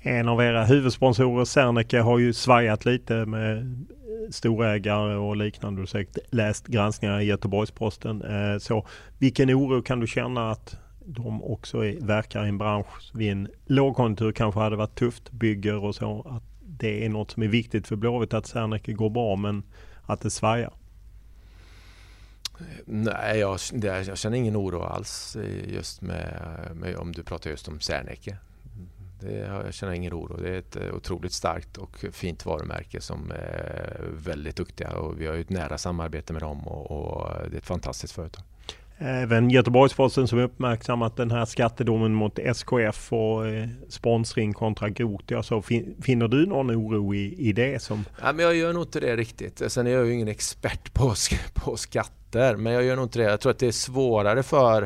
[0.10, 3.86] En av era huvudsponsorer, Serneke, har ju svajat lite med
[4.30, 5.78] storägare och liknande.
[5.78, 8.22] Du har säkert läst granskningar i Göteborgsposten.
[8.22, 13.12] Eh, så vilken oro kan du känna att de också är, verkar i en bransch
[13.14, 16.28] vid en lågkonjunktur kanske hade varit tufft, bygger och så.
[16.30, 19.64] Att det är något som är viktigt för Blåvitt att Serneke går bra men
[20.06, 20.74] att det svajar.
[22.86, 26.42] Nej, jag, jag, känner ingen oro alls eh, just med,
[26.76, 28.38] med om du pratar just om Serneke.
[29.20, 30.38] Det, jag känner ingen oro.
[30.42, 35.28] Det är ett eh, otroligt starkt och fint varumärke som är väldigt duktiga och vi
[35.28, 38.44] har ett nära samarbete med dem och, och det är ett fantastiskt företag.
[39.02, 45.44] Även Göteborgsposten som uppmärksammat den här skattedomen mot SKF och eh, sponsring kontra Gotia.
[45.44, 47.82] Så fin, finner du någon oro i, i det?
[47.82, 48.06] Som...
[48.22, 49.62] Ja, men jag gör nog inte det riktigt.
[49.68, 51.14] Sen är jag ju ingen expert på,
[51.54, 53.26] på skatter, men jag gör nog inte det.
[53.26, 54.84] Jag tror att det är svårare för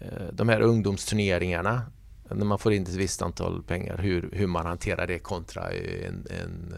[0.00, 1.82] eh, de här ungdomsturneringarna
[2.30, 6.26] när man får in ett visst antal pengar, hur, hur man hanterar det kontra en,
[6.30, 6.74] en,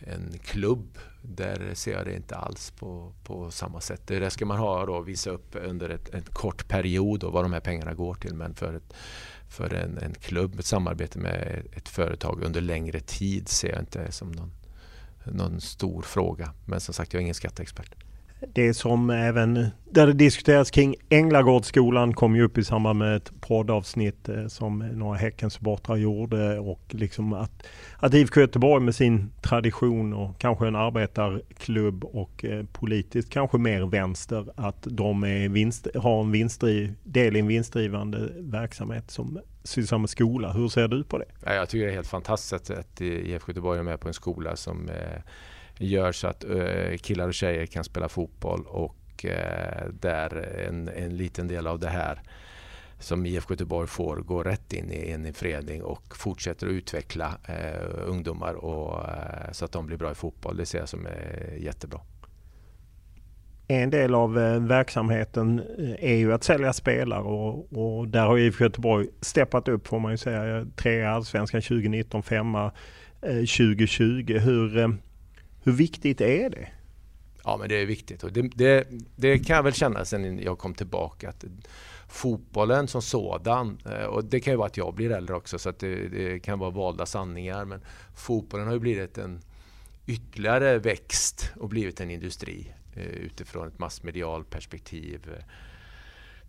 [0.00, 0.98] en klubb.
[1.22, 4.02] Där ser jag det inte alls på, på samma sätt.
[4.06, 7.52] Det ska man ha då, visa upp under ett, en kort period och vad de
[7.52, 8.34] här pengarna går till.
[8.34, 8.94] Men för, ett,
[9.48, 14.12] för en, en klubb, ett samarbete med ett företag under längre tid ser jag inte
[14.12, 14.52] som någon,
[15.24, 16.54] någon stor fråga.
[16.64, 17.94] Men som sagt, jag är ingen skatteexpert.
[18.40, 23.32] Det som även där det diskuteras kring Änglagårdsskolan kom ju upp i samband med ett
[23.40, 30.14] poddavsnitt eh, som några Häckensupportrar gjorde och liksom att, att IFK Göteborg med sin tradition
[30.14, 36.20] och kanske en arbetarklubb och eh, politiskt kanske mer vänster att de är vinst, har
[36.20, 40.52] en vinstdriv, del i en vinstdrivande verksamhet som sysslar med skola.
[40.52, 41.26] Hur ser du på det?
[41.44, 44.88] Jag tycker det är helt fantastiskt att IFK Göteborg är med på en skola som
[44.88, 45.22] eh,
[45.78, 50.36] gör så att eh, killar och tjejer kan spela fotboll och eh, där
[50.68, 52.22] en, en liten del av det här
[52.98, 58.06] som IFK Göteborg får går rätt in i en förening och fortsätter att utveckla eh,
[58.06, 59.06] ungdomar och,
[59.52, 60.56] så att de blir bra i fotboll.
[60.56, 62.00] Det ser jag som är jättebra.
[63.70, 64.34] En del av
[64.68, 65.62] verksamheten
[65.98, 70.10] är ju att sälja spelare och, och där har IFK Göteborg steppat upp får man
[70.10, 70.66] ju säga.
[70.76, 72.72] Trea allsvenskan 2019, femma
[73.20, 74.38] 2020.
[74.38, 74.98] Hur,
[75.68, 76.68] hur viktigt är det?
[77.44, 80.58] Ja men det är viktigt och det, det, det kan jag väl känna sen jag
[80.58, 81.28] kom tillbaka.
[81.28, 81.44] Att
[82.08, 85.68] fotbollen som sådan, eh, och det kan ju vara att jag blir äldre också så
[85.68, 87.80] att det, det kan vara valda sanningar men
[88.16, 89.40] fotbollen har ju blivit en
[90.06, 92.72] ytterligare växt och blivit en industri.
[92.94, 95.30] Eh, utifrån ett massmedialt perspektiv.
[95.36, 95.44] Eh,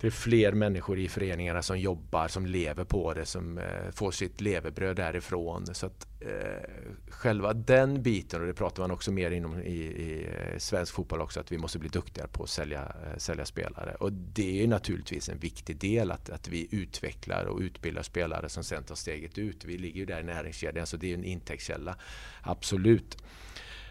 [0.02, 4.12] det är fler människor i föreningarna som jobbar, som lever på det, som eh, får
[4.12, 5.66] sitt levebröd därifrån.
[5.76, 6.70] Så att eh,
[7.10, 11.22] själva den biten, och det pratar man också mer inom i, i eh, svensk fotboll
[11.22, 13.96] också, att vi måste bli duktigare på att sälja, eh, sälja spelare.
[14.00, 18.64] Och det är naturligtvis en viktig del att, att vi utvecklar och utbildar spelare som
[18.64, 19.66] sen tar steget ut.
[19.66, 21.96] Vi ligger ju där i näringskedjan, så det är en intäktskälla.
[22.42, 23.18] Absolut.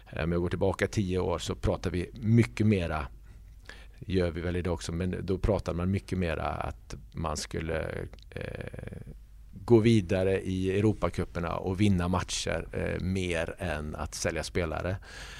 [0.09, 3.07] Eh, om jag går tillbaka tio år så pratar vi mycket mera
[3.99, 7.79] gör vi väl idag också, men då pratade man mycket mera att man skulle
[8.29, 9.01] eh,
[9.65, 14.97] gå vidare i Europacuperna och vinna matcher eh, mer än att sälja spelare.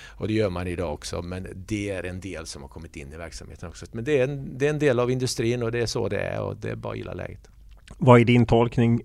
[0.07, 3.13] Och det gör man idag också, men det är en del som har kommit in
[3.13, 3.85] i verksamheten också.
[3.91, 6.19] Men det är en, det är en del av industrin och det är så det
[6.19, 7.49] är och det är bara att gilla läget.
[7.97, 9.01] Vad är din tolkning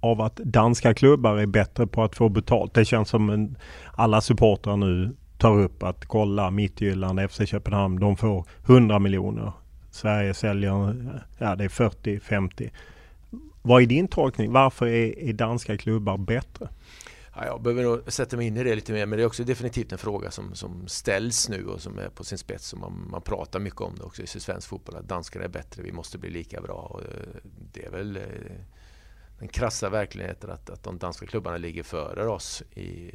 [0.00, 2.74] av att danska klubbar är bättre på att få betalt.
[2.74, 3.58] Det känns som en,
[3.94, 9.52] alla supportrar nu tar upp att kolla Mittjylland, FC Köpenhamn, de får 100 miljoner.
[9.90, 10.70] Sverige säljer,
[11.38, 12.70] ja det är 40-50.
[13.62, 14.52] Vad är din tolkning?
[14.52, 16.68] Varför är, är danska klubbar bättre?
[17.34, 19.44] Ja, jag behöver nog sätta mig in i det lite mer men det är också
[19.44, 23.08] definitivt en fråga som, som ställs nu och som är på sin spets och man,
[23.10, 26.18] man pratar mycket om det också i svensk fotboll att danskarna är bättre, vi måste
[26.18, 26.74] bli lika bra.
[26.74, 27.06] Och eh,
[27.72, 28.22] det är väl eh,
[29.38, 33.10] den krassa verkligheten att, att de danska klubbarna ligger före oss i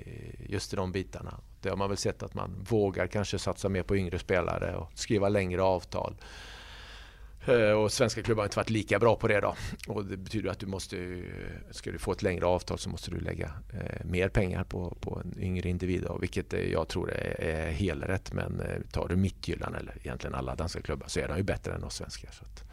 [0.50, 1.40] just i de bitarna.
[1.62, 4.92] Det har man väl sett att man vågar kanske satsa mer på yngre spelare och
[4.96, 6.16] skriva längre avtal.
[7.46, 9.56] Eh, och svenska klubbar har inte varit lika bra på det då.
[9.88, 11.22] Och det betyder att du måste,
[11.72, 15.22] ska du få ett längre avtal så måste du lägga eh, mer pengar på, på
[15.24, 16.04] en yngre individ.
[16.04, 18.34] Då, vilket eh, jag tror är, är helrätt.
[18.34, 21.84] Men tar du Midtjylland eller egentligen alla danska klubbar så är de ju bättre än
[21.84, 22.32] oss svenskar.
[22.32, 22.64] Så att,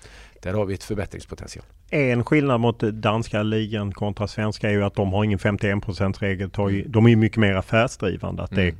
[0.42, 1.64] där har vi ett förbättringspotential.
[1.90, 6.50] En skillnad mot danska ligan kontra svenska är ju att de har ingen 51% regel.
[6.86, 8.42] De är ju mycket mer affärsdrivande.
[8.42, 8.64] Att mm.
[8.66, 8.74] det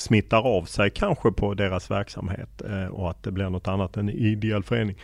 [0.00, 4.10] smittar av sig kanske på deras verksamhet eh, och att det blir något annat än
[4.10, 4.96] ideell förening.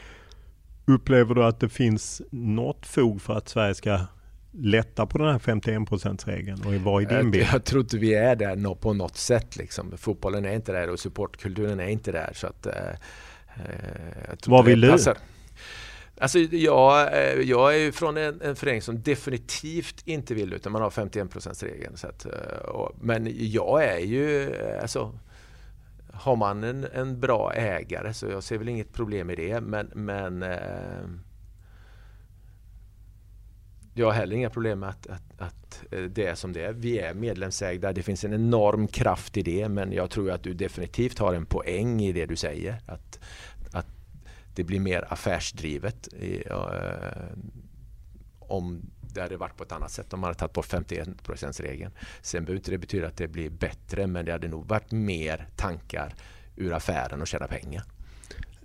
[0.84, 4.00] Upplever du att det finns något fog för att Sverige ska
[4.52, 7.44] lätta på den här 51 regeln och vad är din bild?
[7.44, 9.56] Jag, jag tror inte vi är där på något sätt.
[9.56, 9.92] Liksom.
[9.96, 12.30] Fotbollen är inte där och supportkulturen är inte där.
[12.34, 14.98] Så att, eh, eh vad vill du?
[16.22, 20.72] Alltså jag, eh, jag är ju från en, en förening som definitivt inte vill utan
[20.72, 21.96] man har 51 regeln.
[22.04, 25.18] Eh, men jag är ju, eh, alltså
[26.12, 29.60] har man en, en bra ägare så jag ser väl inget problem i det.
[29.60, 31.08] Men, men eh,
[33.94, 36.72] jag har heller inga problem med att, att, att, det är som det är.
[36.72, 40.54] Vi är medlemsägda, det finns en enorm kraft i det men jag tror att du
[40.54, 42.76] definitivt har en poäng i det du säger.
[42.86, 43.18] Att,
[44.54, 46.08] det blir mer affärsdrivet.
[46.14, 46.56] I, uh,
[48.38, 48.82] om
[49.14, 51.08] det hade varit på ett annat sätt om man hade tagit bort 51
[51.60, 51.92] regeln.
[52.22, 55.48] Sen behöver inte det betyda att det blir bättre men det hade nog varit mer
[55.56, 56.14] tankar
[56.56, 57.82] ur affären och tjäna pengar.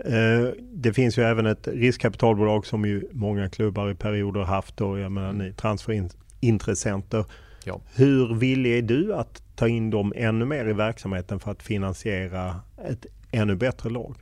[0.06, 5.00] Uh, det finns ju även ett riskkapitalbolag som ju många klubbar i perioder haft och
[5.00, 7.26] jag menar ni transferintressenter.
[7.63, 7.82] Ja.
[7.95, 12.62] Hur villig är du att ta in dem ännu mer i verksamheten för att finansiera
[12.86, 14.15] ett ännu bättre lag?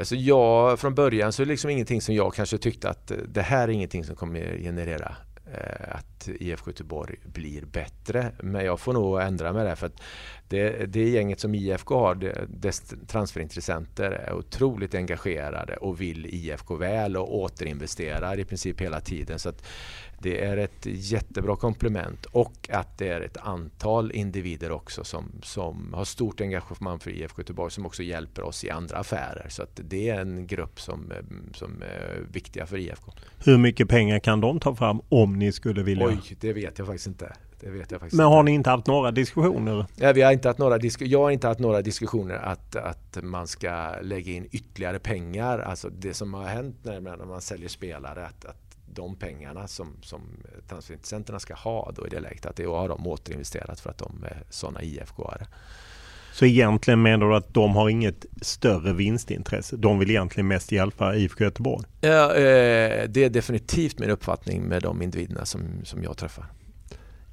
[0.00, 3.16] Alltså jag, från början så är det liksom ingenting som jag kanske tyckte att eh,
[3.16, 8.32] det här är ingenting som kommer generera eh, att IFK Göteborg blir bättre.
[8.42, 10.02] Men jag får nog ändra mig där för att
[10.48, 16.76] det, det gänget som IFK har, det, dess transferintressenter är otroligt engagerade och vill IFK
[16.76, 19.38] väl och återinvesterar i princip hela tiden.
[19.38, 19.62] Så att
[20.22, 25.94] det är ett jättebra komplement och att det är ett antal individer också som, som
[25.94, 29.46] har stort engagemang för IFK Göteborg som också hjälper oss i andra affärer.
[29.48, 31.12] Så att det är en grupp som,
[31.54, 33.12] som är viktiga för IFK.
[33.44, 36.06] Hur mycket pengar kan de ta fram om ni skulle vilja?
[36.06, 37.32] Oj, det vet jag faktiskt inte.
[37.60, 38.50] Det vet jag faktiskt Men har inte.
[38.50, 39.86] ni inte haft några diskussioner?
[39.96, 43.18] Ja, vi har inte haft några disk jag har inte haft några diskussioner att, att
[43.22, 45.58] man ska lägga in ytterligare pengar.
[45.58, 50.20] Alltså det som har hänt när man säljer spelare att, att de pengarna som, som
[50.68, 54.24] transferintressenterna ska ha då i det läget att det har de återinvesterat för att de
[54.24, 55.46] är sådana IFK-are.
[56.32, 59.76] Så egentligen menar du att de har inget större vinstintresse?
[59.76, 61.84] De vill egentligen mest hjälpa IFK Göteborg?
[62.00, 66.44] Ja, eh, det är definitivt min uppfattning med de individerna som, som jag träffar.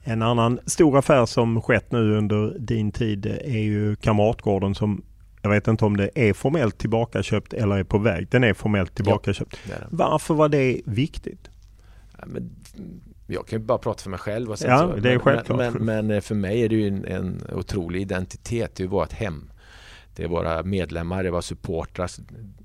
[0.04, 5.04] En annan stor affär som skett nu under din tid är ju Kamratgården som
[5.42, 8.28] jag vet inte om det är formellt tillbakaköpt eller är på väg.
[8.32, 9.60] Den är formellt tillbakaköpt.
[9.70, 11.50] Ja, Varför var det viktigt?
[12.26, 12.56] Men
[13.28, 14.52] jag kan bara prata för mig själv.
[14.52, 15.58] Och sen ja, så, det är självklart.
[15.58, 18.76] Men, men, men, för mig är det ju en, en otrolig identitet.
[18.76, 19.50] Det är vårt hem.
[20.16, 22.10] Det är våra medlemmar, det är våra supportrar.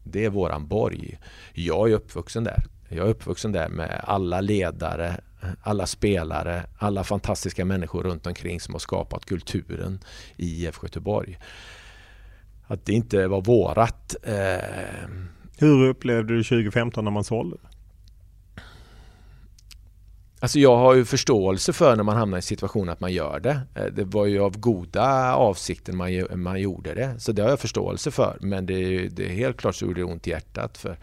[0.04, 1.18] Det är våran borg.
[1.52, 2.64] Jag är uppvuxen där.
[2.88, 5.20] Jag är uppvuxen där med alla ledare,
[5.62, 10.00] alla spelare, alla fantastiska människor runt omkring som har skapat kulturen
[10.36, 11.38] i IFK Göteborg.
[12.66, 14.16] Att det inte var vårat.
[14.22, 15.08] Eh...
[15.58, 17.56] Hur upplevde du 2015 när man sålde?
[20.42, 23.60] Alltså jag har ju förståelse för när man hamnar i situationen att man gör det.
[23.74, 27.20] Eh, det var ju av goda avsikter man, man gjorde det.
[27.20, 28.38] Så det har jag förståelse för.
[28.40, 30.78] Men det är, det är helt klart så gjorde det ont i hjärtat.
[30.78, 30.98] För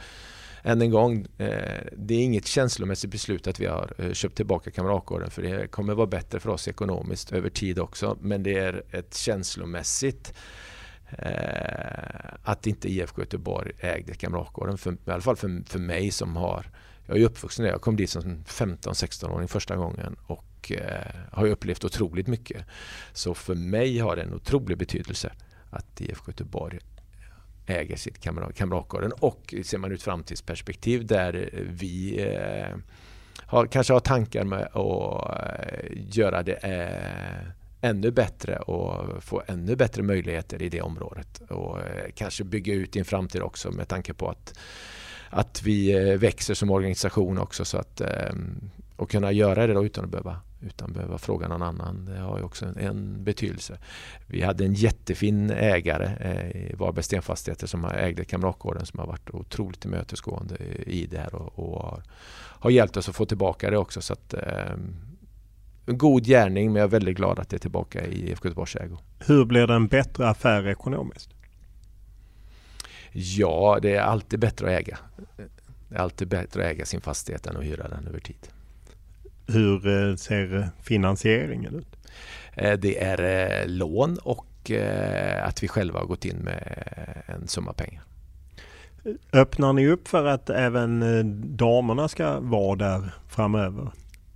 [0.63, 4.71] än en gång, eh, det är inget känslomässigt beslut att vi har eh, köpt tillbaka
[4.71, 8.17] Kamratgården för det kommer vara bättre för oss ekonomiskt över tid också.
[8.21, 10.33] Men det är ett känslomässigt
[12.43, 14.77] att inte IFK Göteborg ägde Kamratgården.
[14.77, 16.65] För, I alla fall för, för mig som har
[17.10, 17.72] jag är uppvuxen där.
[17.72, 22.66] Jag kom dit som 15-16-åring första gången och eh, har upplevt otroligt mycket.
[23.14, 25.32] Så för mig har det en otrolig betydelse
[25.70, 26.80] att IFK Göteborg
[27.66, 28.20] äger sitt
[28.55, 32.78] Kamratgården och ser man ut framtidsperspektiv där eh, vi eh,
[33.45, 37.49] har, kanske har tankar med att eh, göra det eh,
[37.82, 42.95] ännu bättre och få ännu bättre möjligheter i det området och eh, kanske bygga ut
[42.95, 44.60] i en framtid också med tanke på att
[45.30, 48.69] att vi eh, växer som organisation också så att ehm,
[48.99, 52.05] och kunna göra det då utan att behöva, utan att behöva fråga någon annan.
[52.05, 53.77] Det har ju också en, en betydelse.
[54.27, 59.30] Vi hade en jättefin ägare eh, i Varbergs Stenfastigheter som ägde Kamratgården som har varit
[59.30, 60.55] otroligt tillmötesgående
[60.86, 62.03] i det här och, och har,
[62.59, 64.01] har, hjälpt oss att få tillbaka det också.
[64.01, 64.73] Så att, eh,
[65.86, 68.75] en god gärning men jag är väldigt glad att det är tillbaka i IFK Göteborgs
[68.75, 68.97] ägo.
[69.19, 71.30] Hur blir det en bättre affär ekonomiskt?
[73.12, 74.97] Ja, det är alltid bättre att äga.
[75.89, 78.47] Det är alltid bättre att äga sin fastighet än att hyra den över tid.
[79.47, 81.95] Hur eh, ser finansieringen ut?
[82.53, 83.22] Eh, det är
[83.62, 84.45] eh, lån och
[85.41, 86.84] att vi själva har gått in med
[87.26, 88.03] en summa pengar.
[89.34, 91.03] Öppnar ni upp för att även
[91.57, 93.91] damerna ska vara där framöver?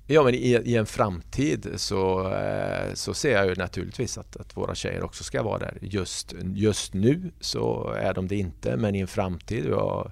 [0.07, 4.57] Ja, men i, i, en framtid så, eh, så ser jag ju naturligtvis att, att
[4.57, 5.77] våra tjejer också ska vara där.
[5.81, 9.65] Just, just nu så är de det inte, men i en framtid.
[9.69, 10.11] Ja,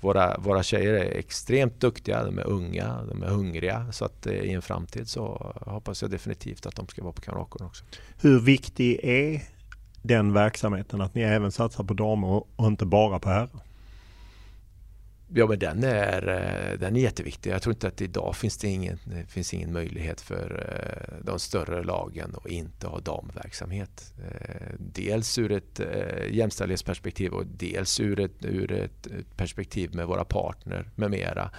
[0.00, 3.92] våra, våra tjejer är extremt duktiga, de är unga, de är hungriga.
[3.92, 7.20] Så att eh, i en framtid så hoppas jag definitivt att de ska vara på
[7.20, 7.84] Kamratgården också.
[8.20, 9.42] Hur viktig är
[10.02, 13.71] den verksamheten, att ni även satsar på damer och inte bara på herrar?
[15.34, 17.50] Ja men den är, eh, den är jätteviktig.
[17.50, 21.84] Jag tror inte att idag finns det ingen, finns ingen möjlighet för eh, de större
[21.84, 24.14] lagen att inte ha damverksamhet.
[24.18, 25.80] Eh, dels ur ett
[26.30, 31.50] jämställdhetsperspektiv och dels ur ett, ur ett perspektiv med våra partner med mera.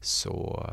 [0.00, 0.66] Så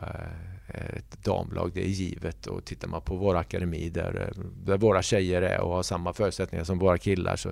[0.98, 2.48] ett damlag, det är givet.
[2.48, 4.34] Och tittar man på vår akademi där,
[4.66, 7.52] där våra tjejer är och har samma förutsättningar som våra killar så,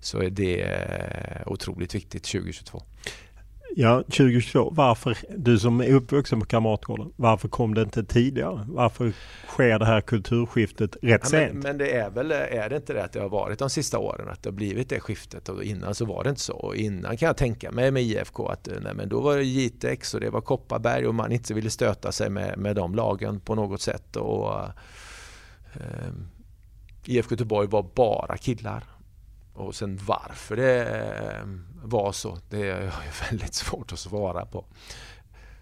[0.00, 2.82] så är det otroligt viktigt 2022.
[3.76, 4.70] Ja, 2022.
[4.70, 8.64] Varför, du som är uppvuxen på Kamratgården, varför kom det inte tidigare?
[8.68, 9.12] Varför
[9.48, 11.52] sker det här kulturskiftet rätt ja, sent?
[11.52, 13.98] Men, men, det är väl, är det inte det att det har varit de sista
[13.98, 16.56] åren, att det har blivit det skiftet och innan så var det inte så.
[16.56, 20.14] Och innan kan jag tänka mig med IFK att nej, men då var det Jitex
[20.14, 23.54] och det var Kopparberg och man inte ville stöta sig med, med de lagen på
[23.54, 24.16] något sätt.
[24.16, 24.54] Och,
[25.74, 26.12] eh,
[27.04, 28.84] IFK Göteborg var bara killar.
[29.54, 31.46] Och sen varför det eh,
[31.88, 32.92] var så, det är
[33.30, 34.64] väldigt svårt att svara på.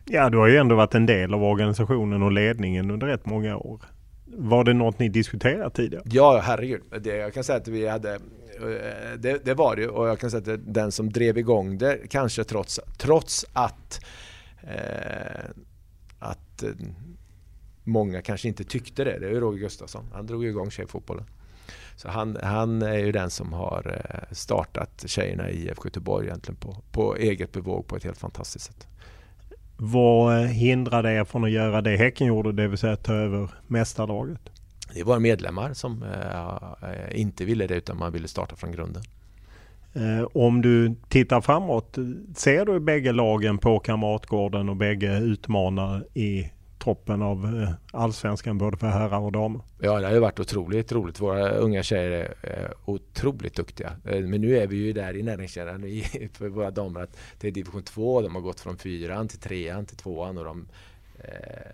[0.04, 3.56] Ja, du har ju ändå varit en del av organisationen och ledningen under rätt många
[3.56, 3.80] år.
[4.24, 6.04] Var det något ni diskuterat tidigare?
[6.06, 6.82] Ja, herregud.
[7.00, 8.20] Det, jag kan säga att vi hade eh,
[9.18, 12.44] det, det var det och jag kan säga att den som drev igång det kanske
[12.44, 14.04] trots, trots att
[14.62, 15.50] eh,
[16.18, 16.70] att eh,
[17.84, 19.18] många kanske inte tyckte det.
[19.18, 20.04] Det är Roger Gustafsson.
[20.12, 21.24] Han drog igång tjejfotbollen.
[21.96, 26.56] Så han, han är ju den som har eh, startat tjejerna i IFK Göteborg egentligen
[26.56, 28.86] på, på eget bevåg på ett helt fantastiskt sätt.
[29.76, 34.40] Vad hindrade er från att göra det Häcken gjorde, det vill säga ta över mästarlaget?
[34.94, 39.02] Det var medlemmar som eh, inte ville det utan man ville starta från grunden.
[39.94, 41.98] Eh, om du tittar framåt,
[42.34, 46.50] ser du bägge lagen på Kamratgården och bägge utmanar i
[46.86, 49.60] toppen av eh, allsvenskan både för herrar och damer.
[49.78, 51.20] Ja, det har ju varit otroligt roligt.
[51.20, 53.92] Våra unga tjejer är eh, otroligt duktiga.
[54.04, 55.80] Eh, men nu är vi ju där i näringskedjan
[56.32, 58.22] för våra damer att det är division 2.
[58.22, 60.66] De har gått från fyran till trean till tvåan och de
[61.18, 61.72] eh,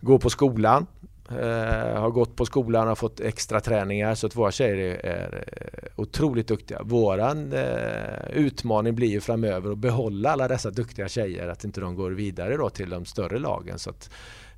[0.00, 0.86] går på skolan
[1.30, 5.44] Eh, har gått på skolan och fått extra träningar så att våra tjejer är, är
[5.46, 6.82] eh, otroligt duktiga.
[6.82, 11.94] Våran eh, utmaning blir ju framöver att behålla alla dessa duktiga tjejer, att inte de
[11.94, 13.78] går vidare då till de större lagen.
[13.78, 14.10] Så att,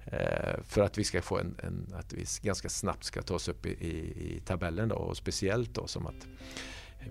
[0.04, 3.48] eh, för att vi ska få en, en, att vi ganska snabbt ska ta oss
[3.48, 3.96] upp i, i,
[4.36, 6.26] i, tabellen då och speciellt då som att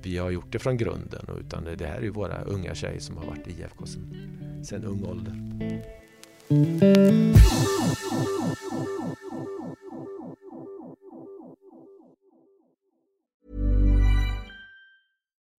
[0.02, 3.18] vi har gjort det från grunden utan det, här är ju våra unga tjejer som
[3.18, 5.36] har varit i IFK sedan, sedan ung ålder.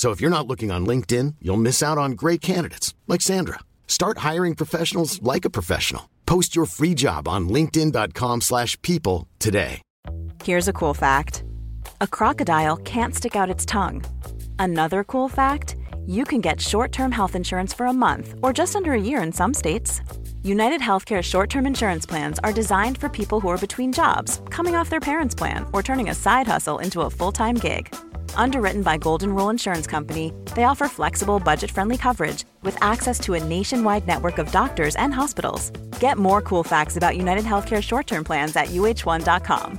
[0.00, 3.58] So if you're not looking on LinkedIn, you'll miss out on great candidates like Sandra.
[3.86, 6.08] Start hiring professionals like a professional.
[6.24, 9.82] Post your free job on linkedin.com/people today.
[10.42, 11.44] Here's a cool fact.
[12.00, 14.02] A crocodile can't stick out its tongue.
[14.58, 15.76] Another cool fact,
[16.06, 19.32] you can get short-term health insurance for a month or just under a year in
[19.32, 20.00] some states.
[20.42, 24.76] United Healthcare short term insurance plans are designed for people who are between jobs, coming
[24.76, 27.94] off their parents' plan, or turning a side hustle into a full time gig.
[28.34, 33.34] Underwritten by Golden Rule Insurance Company, they offer flexible, budget friendly coverage with access to
[33.34, 35.70] a nationwide network of doctors and hospitals.
[36.00, 39.78] Get more cool facts about United Healthcare short term plans at uh1.com.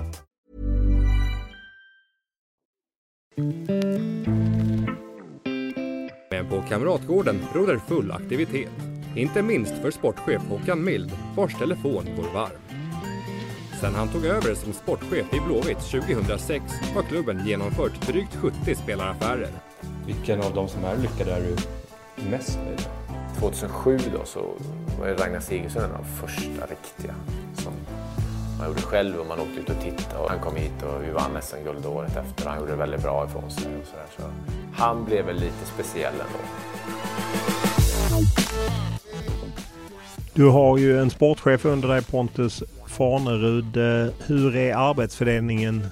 [6.32, 8.72] Men på Kamratgården råder full aktivitet.
[9.16, 12.71] Inte minst för sportchef Håkan Mild, vars telefon går varm.
[13.82, 16.64] Sen han tog över som sportchef i Blåvitt 2006
[16.96, 19.50] har klubben genomfört drygt 70 spelaraffärer.
[20.06, 21.56] Vilken av de som är lyckade är du
[22.30, 23.40] mest nöjd med?
[23.40, 24.40] 2007 då så
[25.00, 27.16] var Ragnar Sigurdsson en av de första riktiga
[27.54, 27.74] som
[28.60, 30.24] man gjorde själv och man åkte ut och tittade.
[30.24, 32.50] Och han kom hit och vi vann SM-guld året efter.
[32.50, 33.64] Han gjorde det väldigt bra ifrån sig.
[33.82, 34.06] Och så, där.
[34.18, 34.24] så
[34.82, 36.40] han blev väl lite speciell ändå.
[40.34, 43.78] Du har ju en sportchef under dig Pontus Farnerud.
[43.78, 45.88] Eh, hur är arbetsfördelningen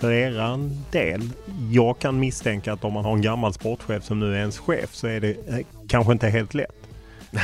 [0.00, 0.58] för er
[0.90, 1.30] del?
[1.70, 4.94] Jag kan misstänka att om man har en gammal sportchef som nu är ens chef
[4.94, 6.88] så är det eh, kanske inte helt lätt.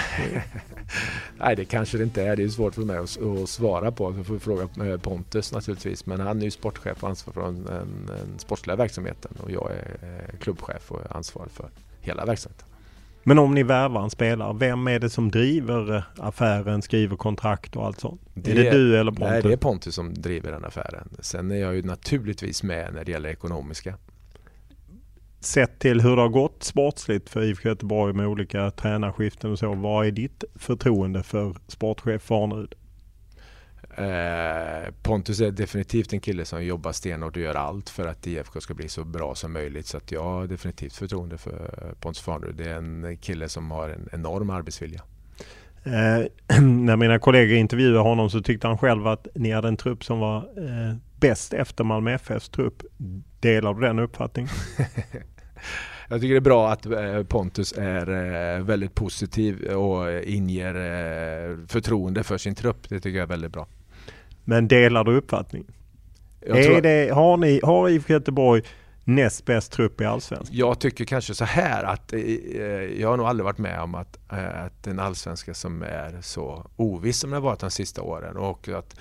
[1.38, 2.36] Nej, det kanske det inte är.
[2.36, 4.14] Det är svårt för mig att, att svara på.
[4.16, 6.06] Jag får fråga eh, Pontus naturligtvis.
[6.06, 7.64] Men han är ju sportchef och ansvarar för den,
[8.06, 11.68] den sportsliga verksamheten och jag är klubbchef och ansvarig för
[12.00, 12.69] hela verksamheten.
[13.22, 17.76] Men om ni värvar en spelare, vem är det som driver eh, affären, skriver kontrakt
[17.76, 18.20] och allt sånt?
[18.34, 19.30] Det, är det du eller Pontus?
[19.30, 21.08] Nej, det är Pontus som driver den affären.
[21.18, 23.94] Sen är jag ju naturligtvis med när det gäller ekonomiska.
[25.40, 29.74] Sett till hur det har gått sportsligt för IFK Göteborg med olika tränarskiften och så.
[29.74, 32.74] Vad är ditt förtroende för sportchef Farnerud?
[33.96, 38.60] Eh, Pontus är definitivt en kille som jobbar stenhårt och gör allt för att IFK
[38.60, 39.86] ska bli så bra som möjligt.
[39.86, 42.56] Så att jag har definitivt förtroende för Pontus Farnerud.
[42.56, 45.02] Det är en kille som har en enorm arbetsvilja.
[45.84, 50.04] Eh, när mina kollegor intervjuade honom så tyckte han själv att ni hade en trupp
[50.04, 52.82] som var eh, bäst efter Malmö FFs trupp.
[53.40, 54.50] Delar du den uppfattningen?
[56.08, 58.10] Jag tycker det är bra att eh, Pontus är
[58.56, 62.88] eh, väldigt positiv och inger förtroende för sin trupp.
[62.88, 63.66] Det tycker jag är väldigt bra.
[64.44, 65.64] Men delar du uppfattning?
[66.40, 68.62] Är det, har, ni, har IFK Göteborg
[69.04, 70.56] näst bäst trupp i Allsvenskan?
[70.56, 72.20] Jag tycker kanske så här att eh,
[73.00, 76.70] jag har nog aldrig varit med om att, eh, att en allsvenska som är så
[76.76, 78.96] oviss som det har varit de sista åren och att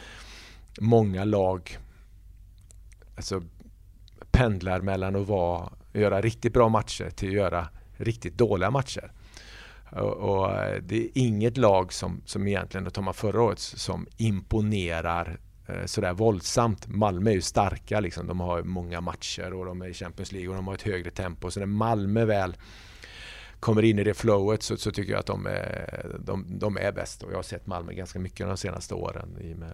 [0.79, 1.77] många lag
[3.15, 3.43] alltså,
[4.31, 7.67] pendlar mellan att vara, göra riktigt bra matcher till att göra
[7.97, 9.11] riktigt dåliga matcher.
[9.91, 13.59] Och, och, eh, det är inget lag som, som egentligen, då tar man förra året,
[13.59, 16.87] som imponerar eh, sådär våldsamt.
[16.87, 18.27] Malmö är ju starka liksom.
[18.27, 21.11] De har många matcher och de är i Champions League och de har ett högre
[21.11, 21.51] tempo.
[21.51, 22.57] Så när Malmö väl
[23.59, 26.91] kommer in i det flowet så, så tycker jag att de är, de, de, är
[26.91, 27.23] bäst.
[27.23, 29.73] Och jag har sett Malmö ganska mycket de senaste åren i med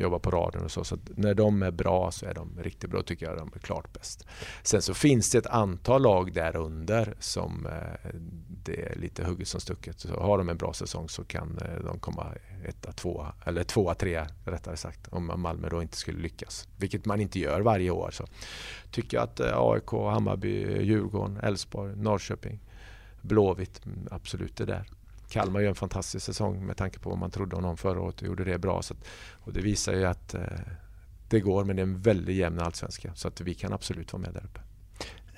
[0.00, 0.84] jobbar på radion och så.
[0.84, 3.92] Så när de är bra så är de riktigt bra tycker jag de är klart
[3.92, 4.26] bäst.
[4.62, 8.10] Sen så finns det ett antal lag där under som eh,
[8.64, 10.00] det är lite hugget som stucket.
[10.00, 12.26] Så har de en bra säsong så kan eh, de komma
[12.64, 15.08] etta, tvåa eller tvåa, trea rättare sagt.
[15.08, 16.68] Om Malmö då inte skulle lyckas.
[16.76, 18.10] Vilket man inte gör varje år.
[18.10, 18.26] Så
[18.90, 22.60] tycker jag att eh, AIK, Hammarby, Djurgården, Elfsborg, Norrköping,
[23.22, 24.84] Blåvitt mm, absolut är där.
[25.28, 28.20] Kalmar gör en fantastisk säsong med tanke på vad man trodde om dem förra året
[28.20, 28.82] och gjorde det bra.
[28.82, 30.42] Så att, och det visar ju att eh,
[31.28, 33.14] det går, men det är en väldigt jämn allsvenska.
[33.14, 34.60] Så att vi kan absolut vara med där uppe.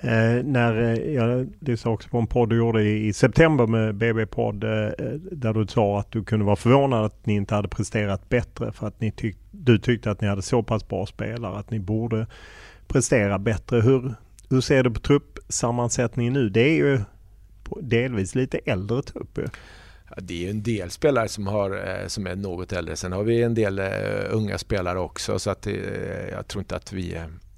[0.03, 3.95] Eh, när eh, jag lyssnade också på en podd du gjorde i, i september med
[3.95, 7.67] BB-podd eh, eh, där du sa att du kunde vara förvånad att ni inte hade
[7.67, 11.57] presterat bättre för att ni tyck, du tyckte att ni hade så pass bra spelare
[11.57, 12.27] att ni borde
[12.87, 13.81] prestera bättre.
[13.81, 14.13] Hur,
[14.49, 16.49] hur ser du på truppsammansättningen nu?
[16.49, 16.99] Det är ju
[17.81, 19.39] delvis lite äldre trupp.
[20.09, 22.95] Ja, det är en del spelare som, har, eh, som är något äldre.
[22.95, 23.85] Sen har vi en del uh,
[24.29, 25.73] unga spelare också så att uh,
[26.31, 27.17] jag tror inte att vi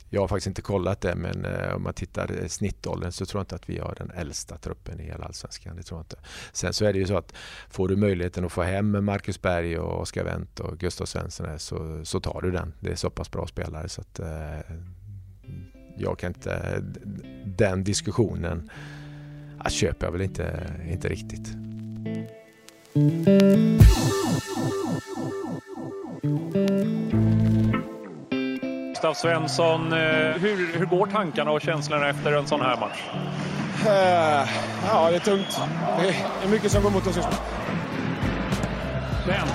[0.09, 3.39] jag har faktiskt inte kollat det men eh, om man tittar eh, snittåldern så tror
[3.39, 5.75] jag inte att vi har den äldsta truppen i hela Allsvenskan.
[5.75, 6.17] Det tror jag inte.
[6.51, 7.33] Sen så är det ju så att
[7.69, 12.05] får du möjligheten att få hem Marcus Berg och Oskar Wendt och Gustav Svensson så,
[12.05, 12.73] så tar du den.
[12.79, 14.75] Det är så pass bra spelare så att eh,
[15.97, 16.83] jag kan inte
[17.45, 18.69] den diskussionen
[19.63, 21.47] jag köper jag väl inte, inte riktigt.
[29.05, 29.99] Gustav Svensson, eh,
[30.41, 33.03] hur, hur går tankarna och känslorna efter en sån här match?
[33.85, 34.49] Uh,
[34.87, 35.61] ja, det är tungt.
[35.99, 36.07] Det
[36.45, 37.37] är mycket som går mot oss just nu.
[39.27, 39.47] Men...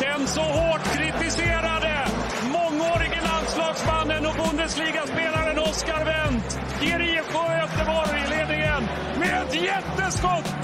[0.00, 2.06] Den så hårt kritiserade
[2.52, 8.82] mångårige landslagsmannen och Bundesligaspelaren Oscar Wendt ger IFK Göteborg ledningen
[9.18, 10.54] med ett jätteskott!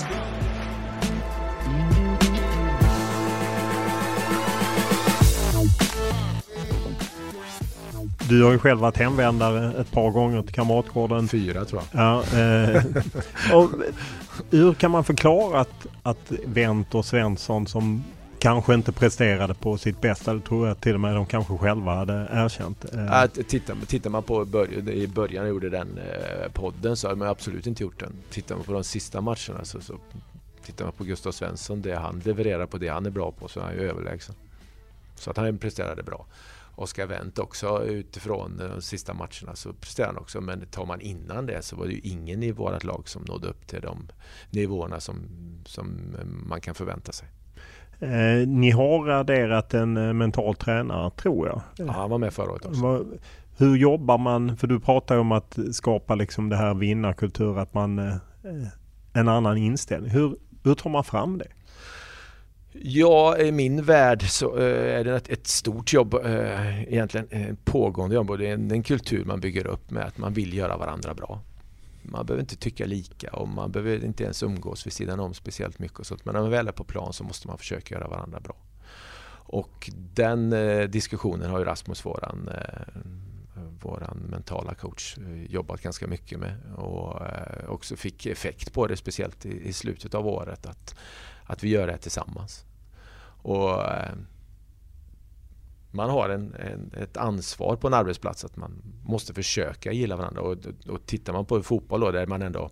[8.29, 11.29] Du har ju själv varit hemvändare ett par gånger till Kamratgården.
[11.29, 12.03] Fyra tror jag.
[12.03, 12.85] Ja, eh,
[13.57, 13.71] och
[14.51, 18.05] hur kan man förklara att, att Wendt och Svensson som
[18.39, 20.35] kanske inte presterade på sitt bästa.
[20.35, 22.85] Det tror jag till och med de kanske själva hade erkänt.
[23.09, 27.29] Att tittar, tittar man på början, i början gjorde den eh, podden så hade man
[27.29, 28.13] absolut inte gjort den.
[28.31, 29.95] Tittar man på de sista matcherna så, så
[30.67, 33.61] tittar man på Gustav Svensson, det han levererar på det han är bra på så
[33.61, 34.35] är han ju överlägsen.
[35.15, 36.27] Så att han presterade bra.
[36.77, 40.41] Oskar Wendt också utifrån de sista matcherna så presterade han också.
[40.41, 43.49] Men tar man innan det så var det ju ingen i vårt lag som nådde
[43.49, 44.09] upp till de
[44.51, 45.17] nivåerna som,
[45.65, 46.17] som
[46.47, 47.29] man kan förvänta sig.
[48.01, 51.61] Eh, ni har adderat en eh, mental tränare tror jag.
[51.77, 53.05] Ja, han var med förra året också.
[53.57, 54.57] Hur jobbar man?
[54.57, 58.15] För du pratar om att skapa liksom det här vinnarkultur, att man eh,
[59.13, 60.11] en annan inställning.
[60.11, 61.49] Hur, hur tar man fram det?
[62.83, 68.15] Ja, i min värld så eh, är det ett stort jobb, eh, egentligen eh, pågående
[68.15, 68.39] jobb.
[68.39, 71.41] Det är en kultur man bygger upp med att man vill göra varandra bra
[72.07, 75.79] man behöver inte tycka lika och man behöver inte ens umgås vid sidan om speciellt
[75.79, 75.99] mycket.
[75.99, 76.25] Och sånt.
[76.25, 78.57] Men när man väl är på plan så måste man försöka göra varandra bra.
[79.47, 80.51] Och den
[80.91, 82.51] diskussionen har ju Rasmus, våran,
[83.81, 88.97] vår mentala coach, eh, jobbat ganska mycket med och eh, också fick effekt på det,
[88.97, 90.95] speciellt i, slutet av året, att,
[91.45, 92.65] att vi gör det här tillsammans.
[93.43, 94.15] Och eh,
[95.91, 100.43] man har en, en, ett ansvar på en arbetsplats att man måste försöka gilla varandra.
[100.43, 100.57] Och,
[100.89, 102.71] och tittar man på fotboll då, där man ändå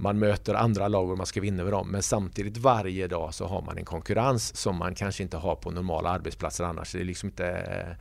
[0.00, 1.88] man möter andra lag och man ska vinna över dem.
[1.88, 5.70] Men samtidigt varje dag så har man en konkurrens som man kanske inte har på
[5.70, 6.92] normala arbetsplatser annars.
[6.92, 7.96] Det är liksom inte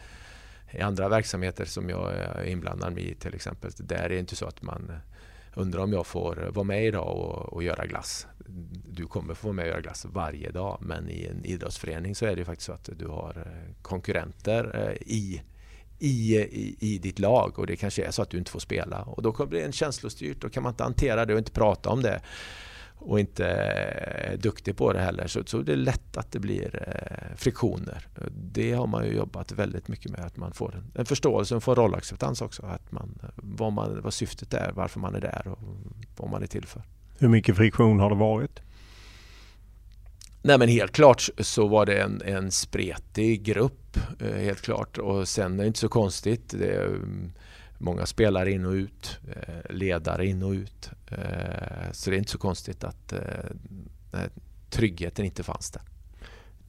[0.71, 3.71] i andra verksamheter som jag är inblandad i till exempel.
[3.77, 4.91] Där är det inte så att man
[5.55, 8.27] undrar om jag får vara med idag och, och göra glass.
[8.85, 12.25] Du kommer få vara med och göra glass varje dag men i en idrottsförening så
[12.25, 15.41] är det faktiskt så att du har eh, konkurrenter eh, i
[15.99, 19.01] i, i, i ditt lag och det kanske är så att du inte får spela
[19.01, 21.89] och då blir det en känslostyrt, då kan man inte hantera det och inte prata
[21.89, 22.21] om det
[22.99, 26.87] och inte är duktig på det heller så, så det är lätt att det blir
[26.87, 28.07] eh, friktioner.
[28.31, 31.63] Det har man ju jobbat väldigt mycket med att man får en, en förståelse och
[31.63, 32.65] får rollacceptans också.
[32.65, 35.59] Att man, vad, man, vad syftet är, varför man är där och
[36.17, 36.81] vad man är till för.
[37.19, 38.61] Hur mycket friktion har det varit?
[40.41, 44.97] Nej men helt klart så var det en, en spretig grupp, eh, helt klart.
[44.97, 46.49] Och sen är det inte så konstigt.
[46.49, 46.89] Det,
[47.77, 50.89] Många spelare in och ut, eh, ledare in och ut.
[51.11, 54.19] Eh, så det är inte så konstigt att eh,
[54.69, 55.81] tryggheten inte fanns där.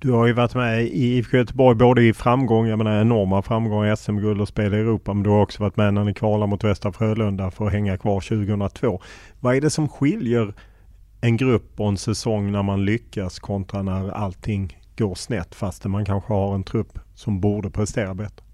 [0.01, 3.97] Du har ju varit med i IFK Göteborg både i framgång, jag menar enorma framgångar,
[3.97, 5.15] SM-guld och spel i Europa.
[5.15, 7.99] Men du har också varit med när ni kvalar mot Västra Frölunda för att hänga
[7.99, 9.01] kvar 2002.
[9.41, 10.55] Vad är det som skiljer
[11.21, 16.05] en grupp och en säsong när man lyckas kontra när allting går snett fastän man
[16.05, 18.45] kanske har en trupp som borde prestera bättre?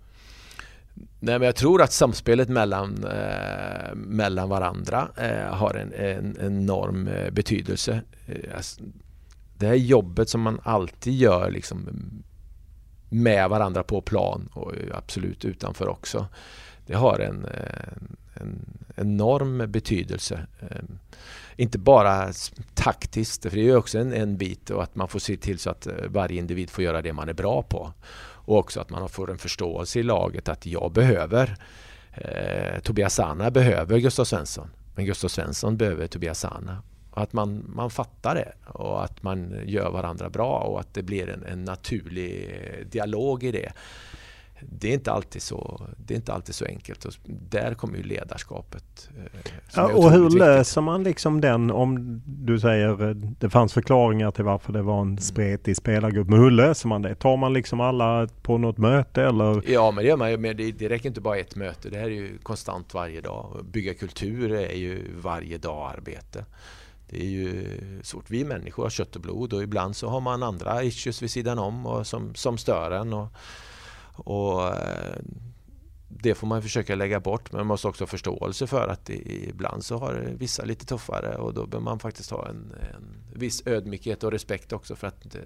[1.25, 7.09] Nej, men jag tror att samspelet mellan, eh, mellan varandra eh, har en, en, enorm
[7.09, 8.01] eh, betydelse.
[8.27, 8.83] Eh, alltså,
[9.59, 11.89] det här jobbet som man alltid gör liksom,
[13.09, 16.27] med varandra på plan och absolut utanför också.
[16.87, 20.47] Det har en, en, en enorm betydelse.
[20.61, 20.83] Eh,
[21.57, 22.33] inte bara
[22.75, 25.59] taktiskt, för det är ju också en, en bit och att man får se till
[25.59, 27.93] så att eh, varje individ får göra det man är bra på.
[28.45, 31.57] Och också att man får en förståelse i laget att jag behöver
[32.13, 34.71] eh, Tobias Sana behöver Gustav Svensson.
[34.95, 36.83] Men Gustav Svensson behöver Tobias Sana.
[37.11, 41.03] Och att man, man fattar det och att man gör varandra bra och att det
[41.03, 42.51] blir en, en naturlig
[42.91, 43.73] dialog i det
[44.71, 47.05] det är inte alltid så, det är inte alltid så enkelt.
[47.05, 47.13] Och
[47.51, 49.09] där kommer ju ledarskapet.
[49.19, 50.39] Eh, ja, och hur viktigt.
[50.39, 55.01] löser man liksom den om du säger eh, det fanns förklaringar till varför det var
[55.01, 55.19] en mm.
[55.19, 56.29] spretig spelargrupp.
[56.29, 57.15] Men hur löser man det?
[57.15, 59.63] Tar man liksom alla på något möte eller?
[59.71, 60.41] Ja men det gör man.
[60.41, 61.91] Men det, det räcker inte bara ett möte.
[61.91, 63.65] Det här är ju konstant varje dag.
[63.73, 66.45] Bygga kultur är ju varje dag arbete.
[67.11, 67.67] Det är ju
[68.03, 68.31] svårt.
[68.31, 71.59] Vi människor har kött och blod och ibland så har man andra issues vid sidan
[71.59, 73.13] om och som, som stör en.
[73.13, 73.29] Och,
[74.15, 75.17] och eh,
[76.09, 79.85] det får man försöka lägga bort men man måste också ha förståelse för att ibland
[79.85, 84.25] så har vissa lite tuffare och då behöver man faktiskt ha en, en viss ödmjukhet
[84.25, 85.41] och respekt också för att eh,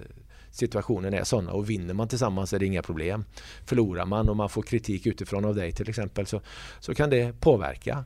[0.51, 3.25] situationen är sådana och vinner man tillsammans är det inga problem.
[3.65, 6.41] Förlorar man och man får kritik utifrån av dig till exempel så,
[6.81, 8.05] så kan det påverka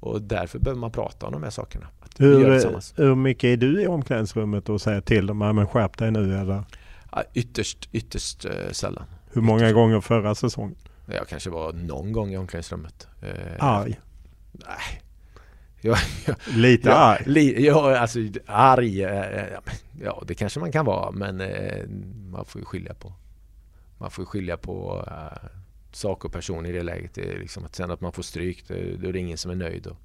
[0.00, 1.86] och därför behöver man prata om de här sakerna.
[2.18, 6.38] Hur, hur mycket är du i omklädningsrummet och säger till dem att skärp dig nu
[6.38, 6.64] eller?
[7.12, 9.04] Ja, ytterst, ytterst eh, sällan.
[9.32, 10.76] Hur många gånger förra säsongen?
[11.06, 13.08] Jag kanske var någon gång i omklädningsrummet.
[13.22, 14.00] Eh, arg?
[14.52, 15.02] Nej.
[15.80, 17.22] Jag, jag, Lite jag, arg?
[17.26, 19.04] Li, ja, alltså arg.
[19.04, 19.44] Eh,
[20.02, 21.88] ja, det kanske man kan vara men eh,
[22.30, 23.12] man får ju skilja på.
[23.98, 25.48] Man får skilja på uh,
[25.92, 27.14] sak och person i det läget.
[27.14, 29.54] Det är liksom att sen att man får stryk, då är det ingen som är
[29.54, 29.86] nöjd.
[29.86, 29.96] Och,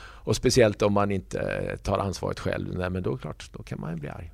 [0.00, 2.78] och speciellt om man inte tar ansvaret själv.
[2.78, 4.32] Nej, men då klart, då kan man bli arg.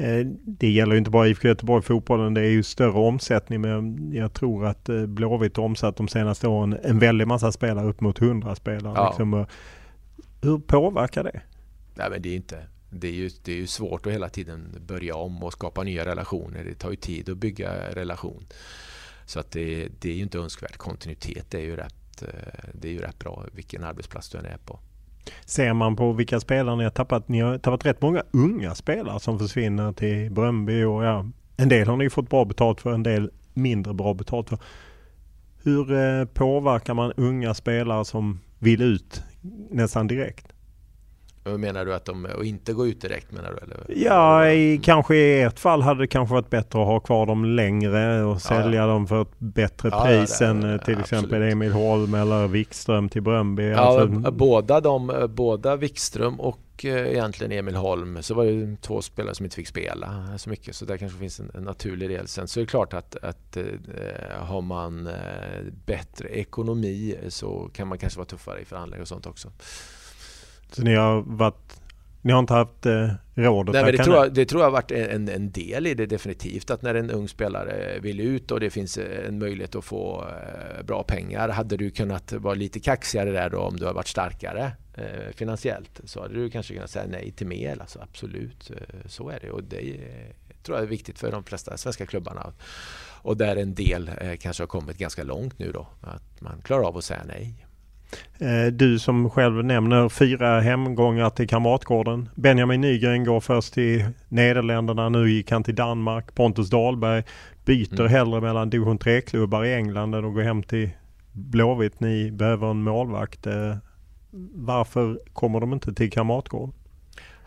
[0.00, 2.34] Eh, det gäller inte bara IFK Göteborg fotbollen.
[2.34, 6.48] Det är ju större omsättning men jag tror att eh, Blåvitt har omsatt de senaste
[6.48, 8.92] åren en väldig massa spelare upp mot 100 spelare.
[8.96, 9.08] Ja.
[9.08, 9.46] Liksom.
[10.42, 11.40] Hur påverkar det?
[11.94, 14.76] Nej, men det, är inte, det, är ju, det är ju svårt att hela tiden
[14.86, 16.64] börja om och skapa nya relationer.
[16.64, 18.46] Det tar ju tid att bygga relation.
[19.26, 20.76] Så att det, det är ju inte önskvärt.
[20.76, 24.58] Kontinuitet är ju rätt, eh, det är ju rätt bra vilken arbetsplats du än är
[24.64, 24.80] på.
[25.44, 27.28] Ser man på vilka spelare ni har tappat.
[27.28, 31.26] Ni har tappat rätt många unga spelare som försvinner till Bröndby och ja,
[31.56, 34.58] en del har ni fått bra betalt för, en del mindre bra betalt för.
[35.62, 39.22] Hur eh, påverkar man unga spelare som vill ut
[39.70, 40.49] nästan direkt?
[41.44, 43.58] Menar du att de och inte gå ut direkt menar du?
[43.58, 43.84] Eller?
[43.88, 47.44] Ja, i, kanske i ett fall hade det kanske varit bättre att ha kvar dem
[47.44, 48.86] längre och sälja ja.
[48.86, 53.22] dem för ett bättre ja, pris än eh, till exempel Emil Holm eller Wikström till
[53.22, 53.68] Bröndby.
[53.68, 54.30] Ja, alltså...
[54.30, 59.34] båda, de, eh, båda Wikström och eh, egentligen Emil Holm så var det två spelare
[59.34, 62.28] som inte fick spela så mycket så där kanske finns en, en naturlig del.
[62.28, 63.56] Sen så är det klart att, att
[64.38, 65.08] har man
[65.86, 69.50] bättre ekonomi så kan man kanske vara tuffare i förhandlingar och sånt också.
[70.74, 71.80] Så ni har varit
[72.22, 74.66] ni har inte haft eh, råd att Nej, men det, tror jag, det tror jag
[74.66, 76.70] har varit en, en del i det definitivt.
[76.70, 80.26] Att när en ung spelare vill ut och det finns eh, en möjlighet att få
[80.28, 81.48] eh, bra pengar.
[81.48, 86.00] Hade du kunnat vara lite kaxigare där då om du har varit starkare eh, finansiellt
[86.04, 87.80] så hade du kanske kunnat säga nej till mer.
[87.80, 89.50] Alltså, absolut, eh, så är det.
[89.50, 90.00] Och det
[90.62, 92.52] tror jag är viktigt för de flesta svenska klubbarna.
[93.22, 94.10] Och där en del
[94.40, 95.86] kanske har kommit ganska långt nu då.
[96.00, 97.66] Att man klarar av att säga nej.
[98.38, 102.28] Eh, du som själv nämner fyra hemgångar till Kamratgården.
[102.34, 105.08] Benjamin Nygren går först till Nederländerna.
[105.08, 106.34] Nu gick han till Danmark.
[106.34, 107.22] Pontus Dahlberg
[107.64, 108.12] byter mm.
[108.12, 110.90] hellre mellan division 3-klubbar i England än att gå hem till
[111.32, 112.00] Blåvitt.
[112.00, 113.46] Ni behöver en målvakt.
[113.46, 113.76] Eh,
[114.54, 116.72] varför kommer de inte till Kamratgården?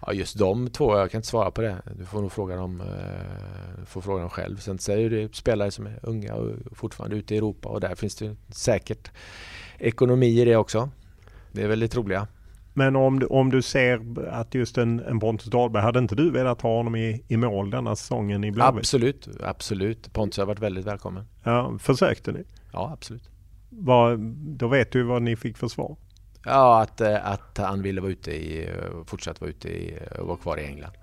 [0.06, 1.76] Ja, just de två, jag kan inte svara på det.
[1.98, 4.58] Du får nog fråga dem, eh, får fråga dem själv.
[4.58, 7.96] Sen så är det spelare som är unga och fortfarande ute i Europa och där
[7.96, 9.12] finns det säkert
[9.84, 10.90] ekonomi i det också.
[11.52, 12.28] Det är väldigt roliga.
[12.74, 16.32] Men om du, om du ser att just en, en Pontus Dahlberg, hade inte du
[16.32, 18.80] velat ha honom i, i mål denna säsongen i Blåvitt?
[18.80, 20.14] Absolut, absolut.
[20.14, 21.26] Pontus har varit väldigt välkommen.
[21.44, 22.44] Ja, försökte ni?
[22.72, 23.30] Ja, absolut.
[23.70, 25.96] Vad, då vet du vad ni fick för svar.
[26.46, 28.70] Ja, att, att han ville vara ute i,
[29.06, 30.94] fortsatt vara ute i, och vara kvar i England.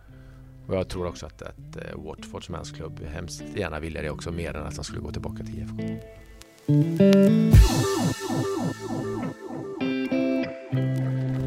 [0.66, 4.56] Och jag tror också att, att eh, Watfords mansklubb hemskt gärna ville det också mer
[4.56, 5.82] än att han skulle gå tillbaka till IFK.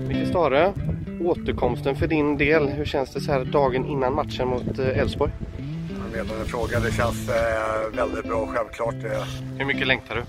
[0.07, 0.73] Micke Stare,
[1.21, 2.69] återkomsten för din del.
[2.69, 5.31] Hur känns det så här dagen innan matchen mot eh, Elfsborg?
[6.19, 6.79] Inte fråga.
[6.79, 8.95] Det känns eh, väldigt bra självklart.
[9.57, 10.23] Hur mycket längtar du?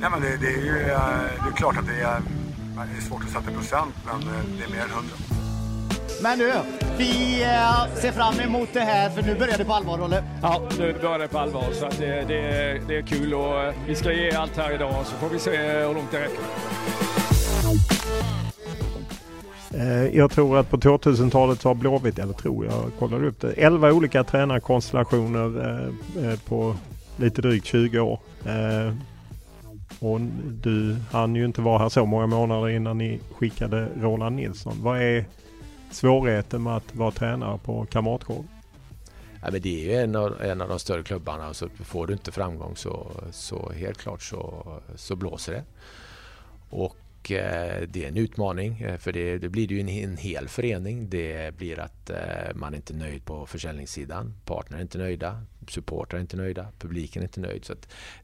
[0.00, 0.98] Nej, men det, det är ju eh,
[1.44, 2.20] det är klart att det är,
[2.92, 4.20] det är svårt att sätta procent, men
[4.58, 5.35] det är mer än hundra.
[6.22, 6.52] Men nu,
[6.98, 10.24] vi eh, ser fram emot det här för nu börjar det på allvar, Olle.
[10.42, 13.94] Ja, nu börjar det på allvar så att det, det, det är kul och vi
[13.94, 16.44] ska ge allt här idag så får vi se hur långt det räcker.
[20.16, 23.92] Jag tror att på 2000-talet så har Blåvitt, eller tror jag, kollade upp det, 11
[23.92, 25.92] olika tränarkonstellationer
[26.48, 26.76] på
[27.16, 28.18] lite drygt 20 år.
[29.98, 30.20] Och
[30.62, 34.74] du hann ju inte vara här så många månader innan ni skickade Roland Nilsson.
[34.80, 35.24] Vad är
[35.96, 38.48] svårigheten med att vara tränare på Kamratgården?
[39.42, 42.12] Ja, men det är ju en av, en av de större klubbarna så får du
[42.12, 44.64] inte framgång så, så helt klart så,
[44.96, 45.64] så blåser det.
[46.70, 46.96] Och
[47.30, 51.10] Eh, det är en utmaning eh, för det, det blir ju en, en, hel förening.
[51.10, 54.34] Det blir att eh, man är inte nöjd på försäljningssidan.
[54.44, 57.64] Partner är inte nöjda, supportrar är inte nöjda, publiken är inte nöjd.
[57.64, 57.74] Så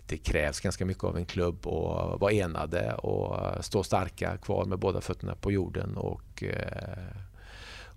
[0.06, 4.78] det krävs ganska mycket av en klubb att vara enade och stå starka kvar med
[4.78, 7.21] båda fötterna på jorden och, eh,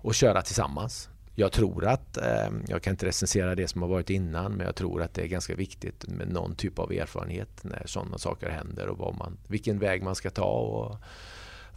[0.05, 1.09] och köra tillsammans.
[1.35, 4.75] Jag tror att, ehm, jag kan inte recensera det som har varit innan, men jag
[4.75, 8.87] tror att det är ganska viktigt med någon typ av erfarenhet när sådana saker händer
[8.87, 10.97] och vad man, vilken väg man ska ta och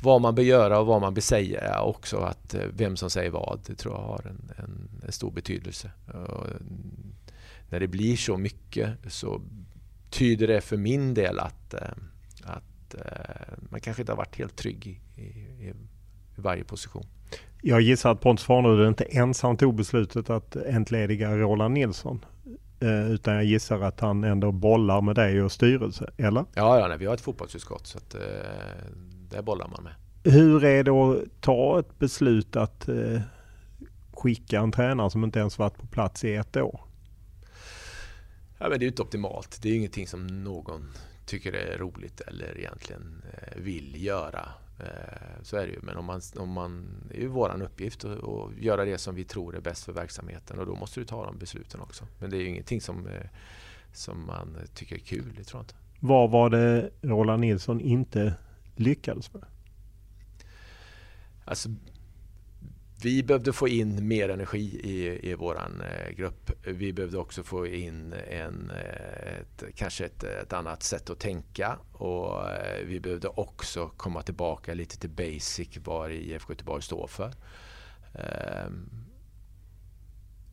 [0.03, 2.17] vad man bör göra och vad man bör säga också.
[2.17, 5.91] Att eh, vem som säger vad, det tror jag har en, en, en stor betydelse.
[6.07, 7.15] Och mm,
[7.71, 9.41] när det blir så mycket så
[10.11, 11.81] tyder det för min del att, eh,
[12.45, 15.75] att eh, man kanske inte har varit helt trygg i, i, i
[16.37, 17.07] varje position.
[17.63, 22.25] Jag gissar att Pontus Farnerud inte ensam tog beslutet att entlediga Roland Nilsson.
[22.81, 26.45] Eh, utan jag gissar att han ändå bollar med dig och styrelse, eller?
[26.55, 28.21] Ja, ja nej, vi har ett fotbollsutskott så att, eh,
[29.31, 29.93] det bollar man med.
[30.35, 33.21] Hur är det att ta ett beslut att eh,
[34.13, 36.81] skicka en tränare som inte ens varit på plats i ett år?
[38.59, 39.59] Ja, men det är inte optimalt.
[39.63, 40.93] Det är ingenting som någon
[41.27, 44.49] tycker är roligt eller egentligen eh, vill göra.
[44.81, 45.81] Eh, så är det ju.
[45.83, 49.15] Men om man, om man, det är ju vår uppgift att, att, göra det som
[49.15, 52.05] vi tror är bäst för verksamheten och då måste du ta de besluten också.
[52.19, 53.27] Men det är ju ingenting som, eh,
[53.93, 55.75] som man tycker är kul, det tror jag inte.
[56.01, 58.35] Vad var det Roland Nilsson inte
[58.77, 59.45] lyckades med?
[61.45, 61.69] Alltså,
[63.03, 66.51] vi behövde få in mer energi i, i vår eh, grupp.
[66.65, 71.79] Vi behövde också få in en, eh, ett, kanske ett, ett, annat sätt att tänka
[71.93, 77.33] och eh, vi behövde också komma tillbaka lite till basic vad IFK Göteborg står för.
[78.15, 78.91] Ehm,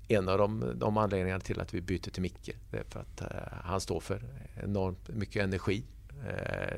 [0.07, 3.21] en av de, de anledningarna till att vi byter till Micke det är för att
[3.63, 4.21] han står för
[4.63, 5.83] enormt mycket energi.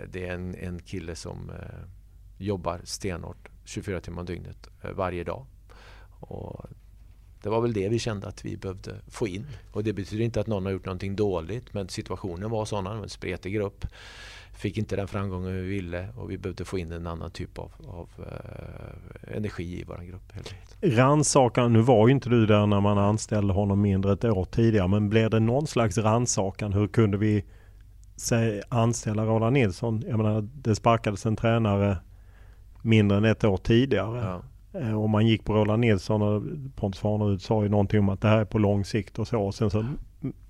[0.10, 1.52] Det är en, en kille som
[2.38, 5.46] jobbar stenhårt 24 timmar om dygnet varje dag
[6.20, 6.66] och
[7.44, 9.46] det var väl det vi kände att vi behövde få in.
[9.72, 13.10] Och det betyder inte att någon har gjort någonting dåligt men situationen var sån, en
[13.10, 13.86] spretig grupp.
[14.54, 17.72] Fick inte den framgången vi ville och vi behövde få in en annan typ av,
[17.88, 20.34] av uh, energi i vår grupp.
[20.82, 24.88] Rannsakan, nu var ju inte du där när man anställde honom mindre ett år tidigare
[24.88, 26.74] men blev det någon slags rannsakan?
[26.74, 27.46] Hur kunde vi
[28.16, 30.04] säg, anställa Roland Nilsson?
[30.08, 31.98] Jag menar det sparkades en tränare
[32.82, 34.18] mindre än ett år tidigare.
[34.18, 34.44] Ja.
[34.74, 36.44] Eh, om man gick på Roland Nilsson och
[36.76, 39.52] Pontus Farnerud sa ju någonting om att det här är på lång sikt och så.
[39.52, 39.86] Sen så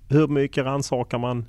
[0.09, 1.45] hur mycket rannsakar man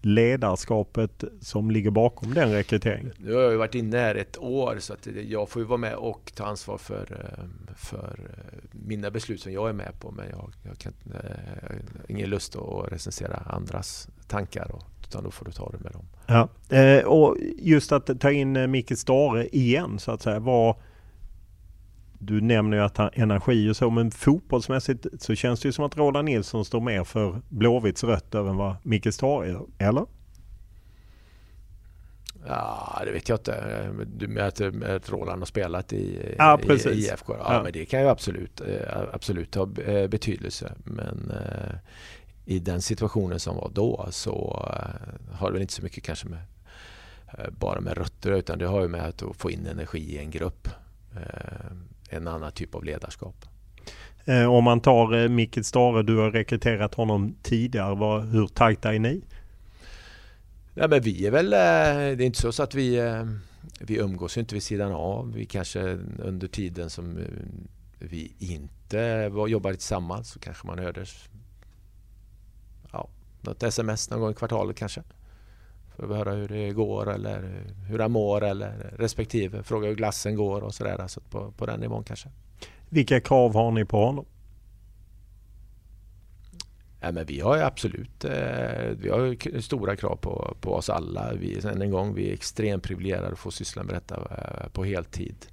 [0.00, 3.12] ledarskapet som ligger bakom den rekryteringen?
[3.18, 5.78] Nu har jag ju varit inne här ett år så att jag får ju vara
[5.78, 7.44] med och ta ansvar för, eh,
[7.76, 10.10] för eh, mina beslut som jag är med på.
[10.10, 11.12] Men jag, jag kan jag
[11.68, 14.70] har ingen lust att recensera andras tankar.
[14.72, 16.04] Och, utan då får du ta det med dem.
[16.26, 16.48] Ja,
[17.06, 20.38] och just att ta in Micke Stare igen så att säga.
[20.38, 20.76] Vad,
[22.18, 25.84] du nämner ju att han energi och så, men fotbollsmässigt så känns det ju som
[25.84, 30.06] att Roland Nilsson står mer för Blåvitts rötter än vad Micke Stare gör, eller?
[32.48, 33.88] Ja, det vet jag inte.
[34.16, 37.36] Du med att, Roland har spelat i, ja, i, i IFK?
[37.38, 40.72] Ja, ja, men det kan ju absolut, eh, absolut ha eh, betydelse.
[40.84, 41.74] Men eh,
[42.44, 44.66] i den situationen som var då så
[45.32, 46.40] har det väl inte så mycket kanske med
[47.50, 50.68] bara med rötter utan det har ju med att få in energi i en grupp
[52.16, 53.44] en annan typ av ledarskap.
[54.24, 58.22] Eh, om man tar eh, Micke Stare, du har rekryterat honom tidigare.
[58.22, 59.22] Hur tajta är ni?
[60.74, 63.00] Nej, men vi är väl, det är inte så, så att vi,
[63.80, 65.32] vi umgås inte vid sidan av.
[65.32, 65.80] Vi kanske
[66.18, 67.18] under tiden som
[67.98, 71.04] vi inte jobbade tillsammans så kanske man hörde
[72.92, 73.08] ja,
[73.40, 75.02] något sms någon gång i kvartalet kanske.
[75.96, 80.36] För att höra hur det går eller hur han mår eller respektive fråga hur glassen
[80.36, 81.06] går och sådär.
[81.08, 82.28] Så på, på den nivån kanske.
[82.88, 84.26] Vilka krav har ni på honom?
[87.00, 91.32] Ja, men vi har absolut eh, vi har stora krav på, på oss alla.
[91.34, 94.84] Vi, än en gång, vi är extremt privilegierade att få syssla med detta eh, på
[94.84, 95.46] heltid.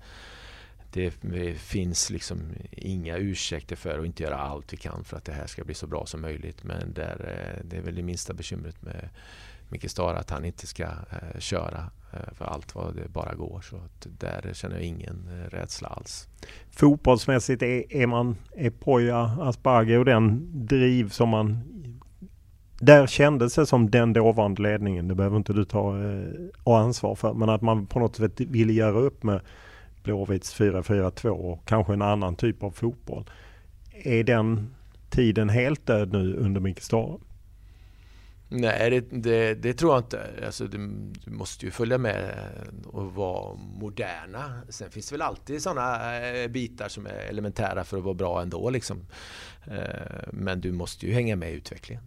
[0.91, 2.41] Det, det finns liksom
[2.71, 5.73] inga ursäkter för att inte göra allt vi kan för att det här ska bli
[5.73, 6.63] så bra som möjligt.
[6.63, 9.09] Men där, eh, det är väl det minsta bekymret med
[9.73, 13.61] Micke Stara att han inte ska eh, köra eh, för allt vad det bara går.
[13.61, 13.79] Så
[14.19, 16.27] där känner jag ingen eh, rädsla alls.
[16.71, 21.63] Fotbollsmässigt är, är man Epoja Asperger och den driv som man
[22.79, 27.33] där kändes det som den dåvarande ledningen, det behöver inte du ta eh, ansvar för,
[27.33, 29.41] men att man på något sätt ville göra upp med
[30.03, 33.29] Blåvitts 4-4-2 och kanske en annan typ av fotboll.
[34.03, 34.73] Är den
[35.09, 37.17] tiden helt död nu under Micke Stara?
[38.55, 40.29] Nej, det, det, det, tror jag inte.
[40.45, 40.77] Alltså, du,
[41.25, 42.35] du, måste ju följa med
[42.85, 44.61] och vara moderna.
[44.69, 48.41] Sen finns det väl alltid sådana eh, bitar som är elementära för att vara bra
[48.41, 48.69] ändå.
[48.69, 49.05] Liksom.
[49.65, 52.03] Eh, men du måste ju hänga med i utvecklingen.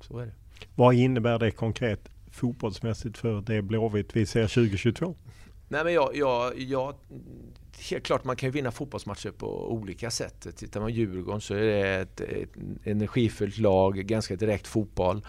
[0.00, 0.32] Så är det.
[0.74, 5.16] Vad innebär det konkret fotbollsmässigt för det Blåvitt vi ser 2022?
[5.68, 6.94] Nej, men jag, jag, jag,
[7.90, 10.46] helt klart man kan ju vinna fotbollsmatcher på olika sätt.
[10.56, 12.50] Tittar man Djurgården så är det ett, ett
[12.84, 15.22] energifullt lag, ganska direkt fotboll.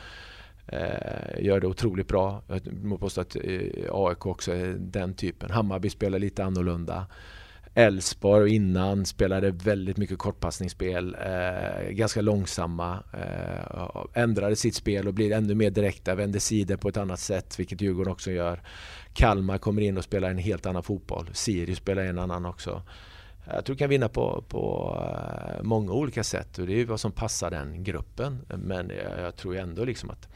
[0.72, 2.41] Eh, gör det otroligt bra.
[2.47, 3.41] Jag må påstå att eh,
[3.91, 5.51] AIK också är den typen.
[5.51, 7.07] Hammarby spelar lite annorlunda.
[7.74, 15.32] Elfsborg innan spelade väldigt mycket kortpassningsspel, eh, ganska långsamma, eh, ändrade sitt spel och blir
[15.32, 18.61] ännu mer direkta, vänder sidor på ett annat sätt, vilket Djurgården också gör.
[19.13, 21.30] Kalmar kommer in och spelar en helt annan fotboll.
[21.34, 22.82] Sirius spelar en annan också.
[23.53, 26.99] Jag tror vi kan vinna på, på eh, många olika sätt och det är vad
[26.99, 28.39] som passar den gruppen.
[28.47, 30.30] Men jag, jag tror ändå liksom att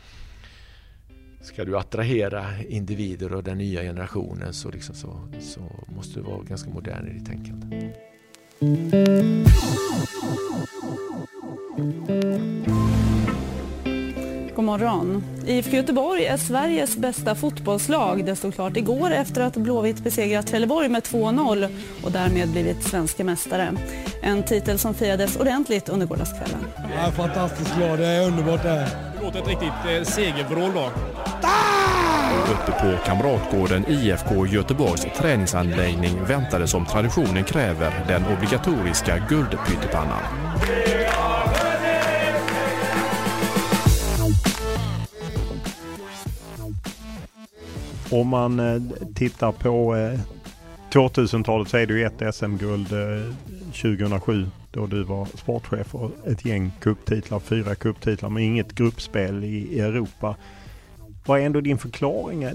[1.43, 6.43] ska du attrahera individer och den nya generationen så, liksom så, så måste du vara
[6.43, 7.93] ganska modern i ditt tänkande.
[14.55, 15.23] God morgon.
[15.45, 18.25] IFK Göteborg är Sveriges bästa fotbollslag.
[18.25, 21.67] Det stod klart igår efter att Blåvitt besegrat Trelleborg med 2-0
[22.03, 23.73] och därmed blivit svenska mästare.
[24.21, 26.65] En titel som firades ordentligt under gårdagskvällen.
[26.95, 27.99] Jag är fantastiskt glad.
[27.99, 28.89] Det är underbart det här.
[29.19, 30.89] Det låter ett riktigt eh, segervrål då.
[32.51, 40.23] Uppe på Kamratgården IFK Göteborgs träningsanläggning väntade som traditionen kräver den obligatoriska guldpyttipannan.
[48.13, 48.81] Om man eh,
[49.15, 50.19] tittar på eh,
[50.91, 52.87] 2000-talet så är det ju ett SM-guld
[53.65, 59.43] 2007 eh, då du var sportchef och ett gäng kupptitlar, fyra kupptitlar men inget gruppspel
[59.43, 60.35] i Europa.
[61.25, 62.49] Vad är ändå din förklaring?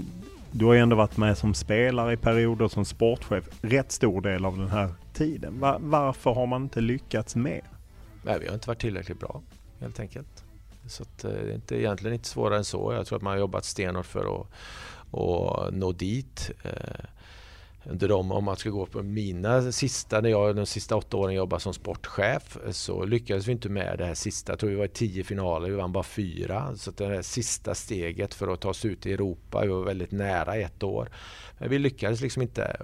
[0.51, 4.45] Du har ju ändå varit med som spelare i perioder som sportchef rätt stor del
[4.45, 5.59] av den här tiden.
[5.59, 7.61] Var, varför har man inte lyckats mer?
[8.23, 9.41] Nej, vi har inte varit tillräckligt bra
[9.79, 10.43] helt enkelt.
[10.87, 12.93] Så att, det är inte, egentligen inte svårare än så.
[12.93, 14.47] Jag tror att man har jobbat stenhårt för att
[15.11, 16.51] och nå dit.
[16.63, 17.05] Eh,
[17.85, 21.35] Under de, om man ska gå på mina sista, när jag de sista åtta åren
[21.35, 24.51] jobbade som sportchef så lyckades vi inte med det här sista.
[24.51, 26.75] Jag tror vi var i tio finaler, vi vann bara fyra.
[26.75, 30.11] Så det här sista steget för att ta oss ut i Europa, vi var väldigt
[30.11, 31.09] nära ett år.
[31.57, 32.77] Men vi lyckades liksom inte.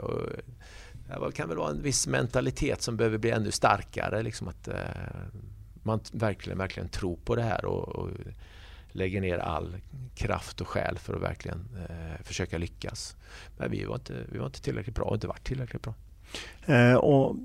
[1.07, 4.23] Det kan väl vara en viss mentalitet som behöver bli ännu starkare.
[4.23, 4.75] Liksom att eh,
[5.83, 8.09] man verkligen, verkligen tror på det här och, och
[8.95, 9.75] lägger ner all
[10.15, 13.15] kraft och själ för att verkligen eh, försöka lyckas.
[13.57, 15.93] Men vi var, inte, vi var inte tillräckligt bra och inte varit tillräckligt bra.
[16.65, 17.35] Eh, och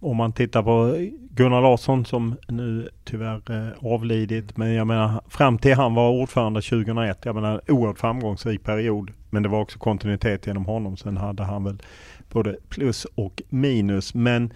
[0.00, 0.96] om man tittar på
[1.30, 4.56] Gunnar Larsson som nu tyvärr eh, avlidit.
[4.56, 7.24] Men jag menar fram till han var ordförande 2001.
[7.24, 9.10] Jag menar oerhört framgångsrik period.
[9.30, 10.96] Men det var också kontinuitet genom honom.
[10.96, 11.82] Sen hade han väl
[12.32, 14.14] både plus och minus.
[14.14, 14.52] Men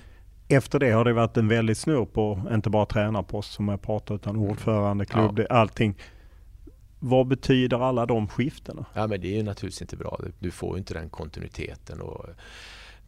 [0.49, 4.15] efter det har det varit en väldigt snurr på inte bara tränarpost som jag pratat
[4.15, 5.47] utan ordförande, klubb, ja.
[5.57, 5.95] allting.
[7.09, 8.87] Vad betyder alla de skiftena?
[8.95, 10.21] Ja, men det är ju naturligtvis inte bra.
[10.39, 12.01] Du får ju inte den kontinuiteten.
[12.01, 12.27] Och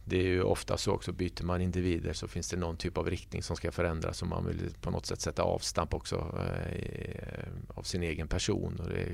[0.05, 3.09] det är ju ofta så också, byter man individer så finns det någon typ av
[3.09, 7.83] riktning som ska förändras och man vill på något sätt sätta avstamp också eh, av
[7.83, 8.79] sin egen person.
[8.79, 9.05] Och det,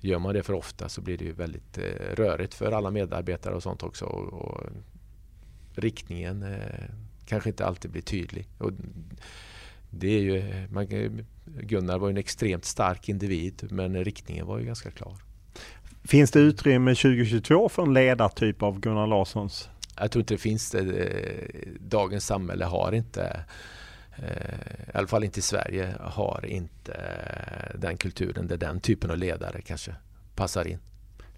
[0.00, 3.54] gör man det för ofta så blir det ju väldigt eh, rörigt för alla medarbetare
[3.54, 4.04] och sånt också.
[4.04, 4.66] Och, och
[5.74, 6.84] riktningen eh,
[7.26, 8.48] kanske inte alltid blir tydlig.
[8.58, 8.72] Och
[9.90, 10.86] det är ju, man,
[11.44, 15.16] Gunnar var en extremt stark individ men riktningen var ju ganska klar.
[16.04, 19.70] Finns det utrymme 2022 för en ledartyp av Gunnar Larssons?
[19.96, 21.12] Jag tror inte det finns det.
[21.80, 23.44] Dagens samhälle har inte
[24.18, 26.92] i alla fall inte i Sverige, har inte
[27.74, 29.94] den kulturen där den typen av ledare kanske
[30.34, 30.78] passar in.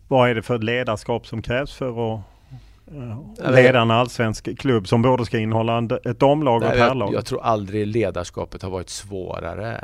[0.08, 2.22] Vad är det för ledarskap som krävs för att
[3.38, 7.08] leda en allsvensk klubb som både ska innehålla ett damlag och ett herrlag?
[7.08, 9.76] Jag, jag tror aldrig ledarskapet har varit svårare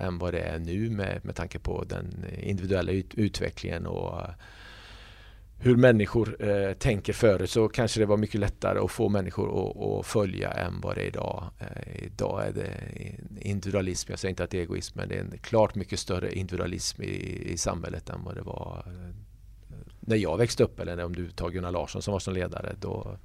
[0.00, 4.20] än vad det är nu med, med tanke på den individuella ut, utvecklingen och
[5.60, 9.76] hur människor eh, tänker förut så kanske det var mycket lättare att få människor att,
[9.76, 11.44] att följa än vad det är idag.
[11.58, 12.70] Eh, idag är det
[13.40, 16.32] individualism, jag säger inte att det är egoism, men det är en klart mycket större
[16.32, 19.14] individualism i, i samhället än vad det var eh,
[20.08, 22.74] när jag växte upp eller om du tar Gunnar Larsson som var som ledare.
[22.80, 23.16] Då,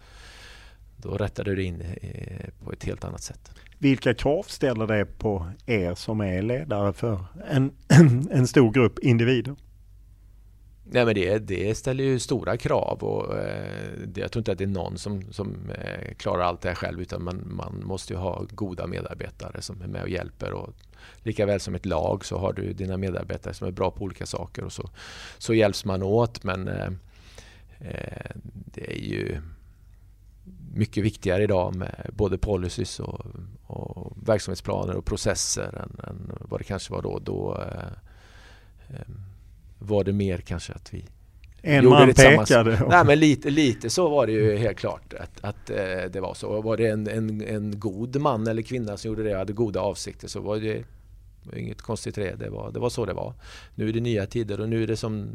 [0.98, 3.52] då rättade du in eh, på ett helt annat sätt.
[3.78, 7.72] Vilka krav ställer det på er som är ledare för en,
[8.32, 9.56] en stor grupp individer?
[10.86, 14.58] Nej, men det, det ställer ju stora krav och eh, det, jag tror inte att
[14.58, 18.14] det är någon som, som eh, klarar allt det här själv utan man, man måste
[18.14, 20.52] ju ha goda medarbetare som är med och hjälper.
[20.52, 20.74] Och
[21.18, 24.26] lika väl som ett lag så har du dina medarbetare som är bra på olika
[24.26, 24.90] saker och så,
[25.38, 26.44] så hjälps man åt.
[26.44, 26.90] Men eh,
[27.80, 28.32] eh
[28.66, 29.42] det är ju
[30.74, 33.26] mycket viktigare idag med både policies och,
[33.64, 37.20] och verksamhetsplaner och processer än, än, vad det kanske var då.
[37.20, 37.88] då eh,
[38.90, 39.08] eh
[39.84, 41.06] var det mer kanske att vi
[41.62, 42.82] en man pekade?
[42.90, 46.34] Nej men lite, lite så var det ju helt klart att, att eh, det var
[46.34, 46.62] så.
[46.62, 49.80] Var det en, en, en god man eller kvinna som gjorde det och hade goda
[49.80, 50.84] avsikter så var det
[51.56, 52.36] inget konstigt det.
[52.36, 53.34] Det var, det var så det var.
[53.76, 55.32] Nu är det nya tider och nu är det som,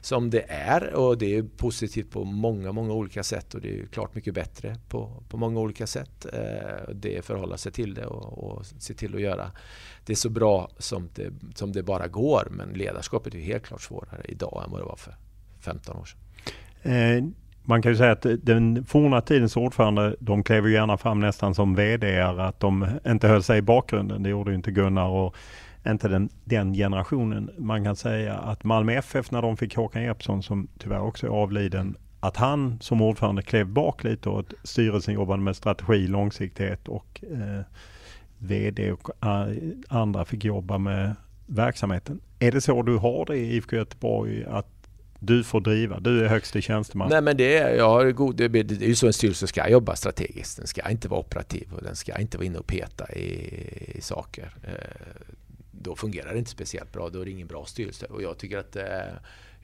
[0.00, 3.86] som det är och det är positivt på många, många olika sätt och det är
[3.86, 6.26] klart mycket bättre på, på många olika sätt.
[6.32, 9.50] Eh, det är förhålla sig till det och, och se till att göra
[10.04, 12.48] det så bra som det, som det bara går.
[12.50, 15.16] Men ledarskapet är helt klart svårare idag än vad det var för
[15.60, 16.18] 15 år sedan.
[16.92, 17.24] Eh,
[17.64, 21.54] man kan ju säga att den forna tidens ordförande, de klev ju gärna fram nästan
[21.54, 24.22] som VD, att de inte höll sig i bakgrunden.
[24.22, 25.36] Det gjorde ju inte Gunnar och
[25.86, 27.50] inte den, den generationen.
[27.58, 31.30] Man kan säga att Malmö FF när de fick Håkan Jeppsson, som tyvärr också är
[31.30, 36.88] avliden, att han som ordförande klev bak lite och att styrelsen jobbade med strategi, långsiktighet
[36.88, 37.60] och eh,
[38.38, 39.54] VD och eh,
[39.88, 41.14] andra fick jobba med
[41.46, 42.20] verksamheten.
[42.38, 44.44] Är det så du har det i IFK Göteborg?
[44.44, 44.81] Att
[45.24, 47.08] du får driva, du är högste tjänsteman.
[47.10, 50.56] Nej men det är, jag god, det, är ju så en styrelse ska jobba strategiskt.
[50.56, 54.00] Den ska inte vara operativ och den ska inte vara inne och peta i, i
[54.00, 54.54] saker.
[54.62, 54.72] Eh,
[55.70, 58.06] då fungerar det inte speciellt bra, då är det ingen bra styrelse.
[58.06, 58.84] Och jag tycker att, eh,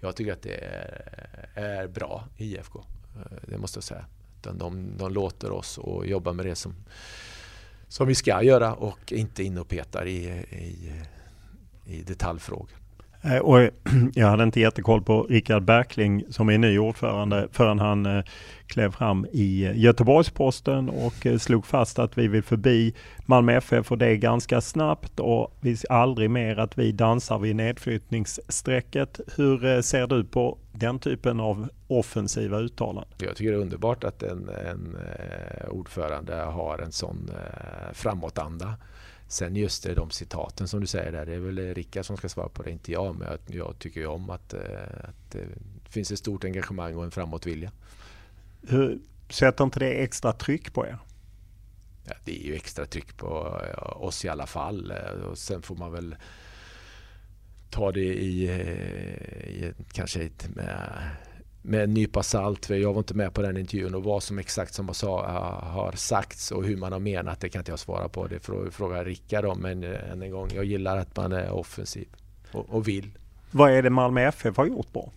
[0.00, 2.78] jag tycker att det är, är bra i IFK.
[3.16, 4.04] Eh, det måste jag säga.
[4.42, 6.74] De, de låter oss och jobba med det som
[7.88, 10.92] som vi ska göra och inte in och petar i, i,
[11.86, 12.87] i detaljfrågor.
[13.22, 13.60] Eh, och
[14.14, 18.24] jag hade inte jättekoll på Rickard Berkling som är ny ordförande förrän han eh,
[18.66, 22.94] klev fram i eh, Göteborgs-Posten och slog fast att vi vill förbi
[23.26, 27.38] Malmö FF och det är ganska snabbt och vi ser aldrig mer att vi dansar
[27.38, 29.20] vid nedflyttningsstrecket.
[29.36, 33.04] Hur ser du på den typen av offensiva uttalanden?
[33.18, 34.96] Jag tycker det är underbart att en, en
[35.68, 37.30] ordförande har en sån
[37.92, 38.74] framåtanda.
[39.28, 42.28] Sen just det, de citaten som du säger där, det är väl Rickard som ska
[42.28, 43.16] svara på det, inte jag.
[43.16, 44.60] Men jag, tycker ju om att, eh,
[45.00, 45.46] att det
[45.88, 47.72] finns ett stort engagemang och en framåtvilja.
[48.68, 48.98] Hur,
[49.28, 50.98] sätter inte det extra tryck på er?
[52.04, 53.28] Ja, det är ju extra tryck på
[53.96, 54.92] oss i alla fall.
[55.30, 56.16] Och sen får man väl
[57.70, 61.10] ta det i, eh, i kanske ett med
[61.62, 62.70] med en nypa salt.
[62.70, 66.64] Jag var inte med på den intervjun och vad som exakt som har sagts och
[66.64, 68.26] hur man har menat det kan inte jag svara på.
[68.26, 69.58] Det får fråga Rickard om.
[69.58, 72.08] Men eh, än en gång, jag gillar att man är offensiv
[72.52, 73.10] och, och vill.
[73.50, 75.12] Vad är det Malmö FF har gjort bra?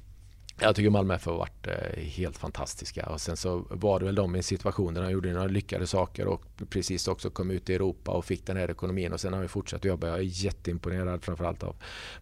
[0.59, 4.15] Jag tycker Malmö FF har varit eh, helt fantastiska och sen så var det väl
[4.15, 7.69] de i en situation där de gjorde några lyckade saker och precis också kom ut
[7.69, 10.07] i Europa och fick den här ekonomin och sen har vi fortsatt att jobba.
[10.07, 11.75] Jag är jätteimponerad framförallt av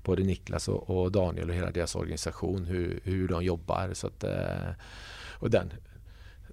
[0.04, 3.90] både Niklas och, Daniel och hela deras organisation hur, hur de jobbar.
[3.94, 4.72] Så att, eh,
[5.32, 5.74] och den,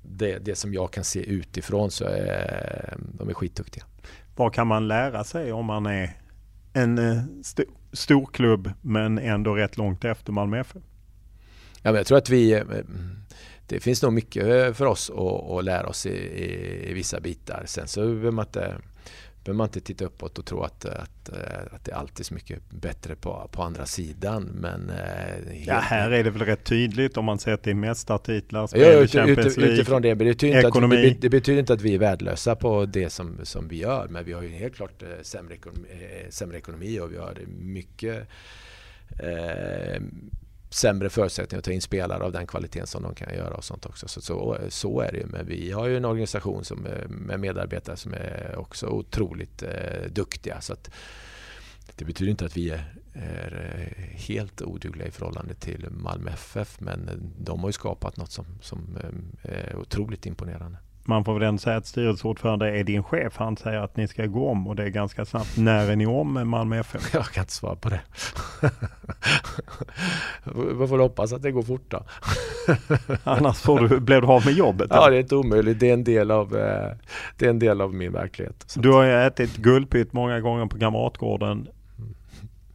[0.03, 3.85] det, det som jag kan se utifrån så är de är skitduktiga.
[4.37, 6.17] Vad kan man lära sig om man är
[6.73, 7.63] en eh, st
[7.93, 10.83] storklubb men ändå rätt långt efter Malmö FF?
[11.93, 12.63] Men jag tror att vi eh,
[13.67, 17.63] det finns nog mycket för oss att, att lära oss i, i, i, vissa bitar.
[17.67, 18.75] Sen så behöver man inte,
[19.45, 21.29] behöver man inte titta uppåt och tro att, att,
[21.71, 24.43] att det alltid är så mycket bättre på, på andra sidan.
[24.43, 28.81] Men, eh, ja, här är det väl rätt tydligt om man ser till mästartitlar, spel
[28.81, 30.09] ja, ut, Champions League, utifrån det.
[30.09, 31.11] Det betyder, ekonomi.
[31.11, 34.09] Att, det, betyder inte att vi är värdelösa på det som, som vi gör.
[34.09, 35.89] Men vi har ju helt klart eh, sämre ekonomi,
[36.31, 38.29] sämre ekonomi och vi har mycket
[39.19, 40.03] eh,
[40.77, 43.87] sämre förutsättningar att ta in spelare av den kvaliteten som de kan göra och sånt
[43.87, 44.09] också.
[44.09, 45.27] Så, så, så är det ju.
[45.27, 50.11] Men vi har ju en organisation som, eh, med medarbetare som är också otroligt eh,
[50.11, 50.61] duktiga.
[50.61, 50.91] Så att,
[51.97, 56.81] det betyder inte att vi är, är eh, helt odugliga i förhållande till Malmö FF
[56.81, 58.99] men de har ju skapat något som, som
[59.43, 63.37] eh, är otroligt imponerande man får väl ändå säga att styrelseordförande är din chef.
[63.37, 65.57] Han säger att ni ska gå om och det är ganska snabbt.
[65.57, 67.11] När är ni om med Malmö FF?
[67.15, 68.01] Jag kan inte svara på det.
[70.75, 72.03] Man får hoppas att det går fort då.
[73.25, 74.87] Annars får du, blir du av med jobbet?
[74.91, 75.81] Ja, det är inte omöjligt.
[75.81, 76.97] Det är en del av, eh,
[77.37, 78.75] det är en del av min verklighet.
[78.77, 81.69] Du har ju ätit guldpytt många gånger på Kamratgården.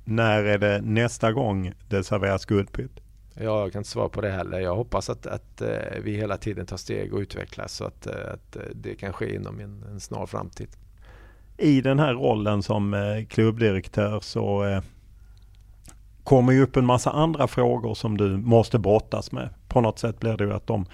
[0.06, 3.01] När är det nästa gång det serveras guldpytt?
[3.34, 4.60] Jag kan inte svara på det heller.
[4.60, 8.14] Jag hoppas att, att eh, vi hela tiden tar steg och utvecklas så att, eh,
[8.34, 10.68] att eh, det kan ske inom en, en, snar framtid.
[11.58, 12.96] I den här rollen som
[13.30, 14.82] klubbdirektör så
[16.24, 19.50] kommer ju upp en massa andra frågor som du måste brottas med.
[19.68, 20.86] På något sätt blir det ju att de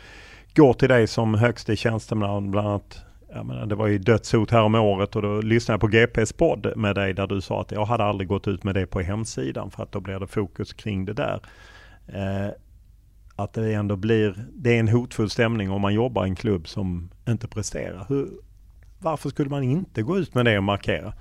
[0.56, 4.62] går till dig som högste tjänsteman bland annat jag menar, det var ju dödshot här
[4.62, 7.72] om året och då lyssnade jag på GPs podd med dig där du sa att
[7.72, 10.74] jag hade aldrig gått ut med det på hemsidan för att då blir det fokus
[10.74, 11.42] kring det där.
[12.08, 12.50] Eh,
[13.36, 16.68] att det ändå blir, det är en hotfull stämning om man jobbar i en klubb
[16.68, 18.06] som inte presterar.
[18.10, 18.30] Hur,
[19.00, 21.14] varför skulle man inte gå ut med det och markera?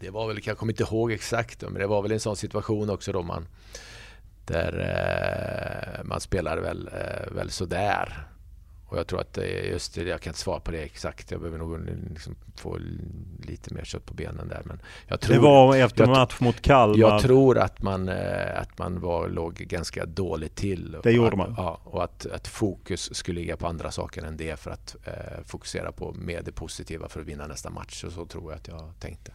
[0.00, 2.90] Det var väl, jag kommer inte ihåg exakt, men det var väl en sån situation
[2.90, 3.46] också då man
[4.46, 8.26] där eh, man spelade väl, eh, väl sådär.
[8.92, 9.38] Och jag tror att
[9.70, 11.30] just det, jag kan inte svara på det exakt.
[11.30, 11.78] Jag behöver nog
[12.10, 12.78] liksom få
[13.42, 14.62] lite mer kött på benen där.
[14.64, 16.98] Men jag tror, det var efter match mot Kalmar.
[16.98, 20.96] Jag tror att man, eh, att man var, låg ganska dåligt till.
[21.02, 21.54] Det gjorde att, man.
[21.56, 25.44] Ja, och att, att fokus skulle ligga på andra saker än det för att eh,
[25.46, 28.04] fokusera på mer det positiva för att vinna nästa match.
[28.04, 29.32] Och så tror jag att jag tänkte.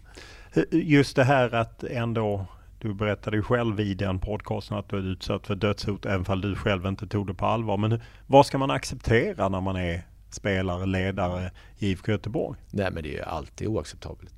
[0.71, 2.45] Just det här att ändå
[2.79, 6.41] du berättade ju själv i den podcasten att du är utsatt för dödshot även fall
[6.41, 7.77] du själv inte tog det på allvar.
[7.77, 12.59] Men vad ska man acceptera när man är spelare, ledare i IFK Göteborg?
[12.71, 14.33] Nej men det är ju alltid oacceptabelt.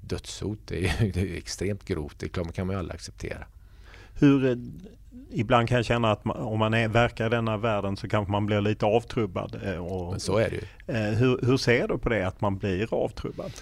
[0.00, 2.18] Dödshot är ju det är extremt grovt.
[2.18, 3.44] Det kan man ju aldrig acceptera.
[4.18, 4.56] Hur, eh,
[5.30, 8.32] ibland kan jag känna att man, om man är, verkar i denna världen så kanske
[8.32, 9.60] man blir lite avtrubbad.
[9.64, 10.96] Eh, och, men så är det ju.
[10.96, 13.52] Eh, hur, hur ser du på det att man blir avtrubbad?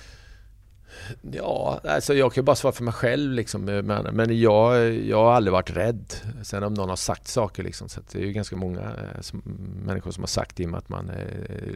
[1.32, 3.68] Ja, alltså jag kan ju bara svara för mig själv liksom.
[3.68, 6.14] Eh, men, men jag, jag har aldrig varit rädd.
[6.42, 7.88] Sen om någon har sagt saker liksom.
[7.88, 9.42] Så det är ju ganska många eh, som,
[9.84, 11.72] människor som har sagt i mig att man eh,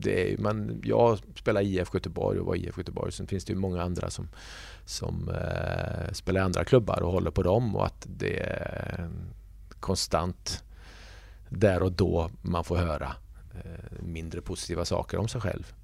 [0.00, 3.12] det är, man, jag spelar IF Göteborg och var IF Göteborg.
[3.12, 4.28] Sen finns det ju många andra som,
[4.84, 9.08] som eh, spelar i andra klubbar och håller på dem och att det är
[9.80, 10.64] konstant
[11.48, 13.12] där och då man får höra
[13.54, 15.74] eh, mindre positiva saker om sig själv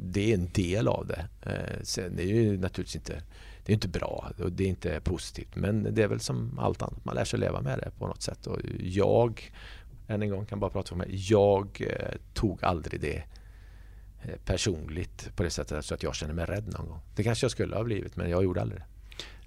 [0.00, 1.26] det är en del av det.
[1.42, 3.22] Eh, sen är det ju naturligtvis inte,
[3.64, 5.56] det är inte bra och det är inte positivt.
[5.56, 8.22] Men det är väl som allt annat, man lär sig leva med det på något
[8.22, 8.46] sätt.
[8.46, 9.52] Och jag,
[10.08, 13.22] än en gång kan bara prata för mig, jag eh, tog aldrig det
[14.22, 17.00] eh, personligt på det sättet så att jag känner mig rädd någon gång.
[17.16, 18.80] Det kanske jag skulle ha blivit men jag gjorde aldrig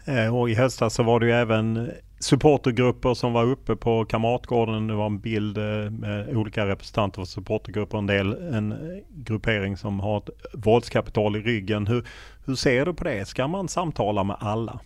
[0.06, 0.30] det.
[0.30, 4.88] Och i höstas så var det även supportergrupper som var uppe på Kamratgården.
[4.88, 7.98] Det var en bild eh, med olika representanter för supportergrupper.
[7.98, 8.78] En del en eh,
[9.10, 11.88] gruppering som har ett våldskapital i ryggen.
[11.88, 12.08] Hur,
[12.46, 13.28] hur ser du på det?
[13.28, 14.80] Ska man samtala med alla?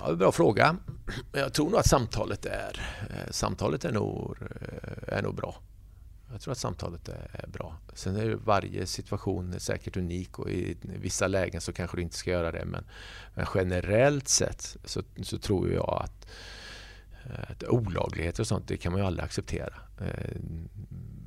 [0.00, 0.76] Ja, bra fråga.
[1.32, 4.36] Jag tror nog att samtalet är, eh, samtalet är, nog,
[5.06, 5.54] är nog bra.
[6.32, 7.76] Jag tror att samtalet är bra.
[7.94, 12.30] Sen är varje situation säkert unik och i vissa lägen så kanske du inte ska
[12.30, 12.64] göra det.
[12.64, 12.84] Men,
[13.34, 16.26] men generellt sett så, så, tror jag att,
[17.50, 19.74] att olagligheter och sånt, det kan man ju aldrig acceptera.
[20.00, 20.36] Eh,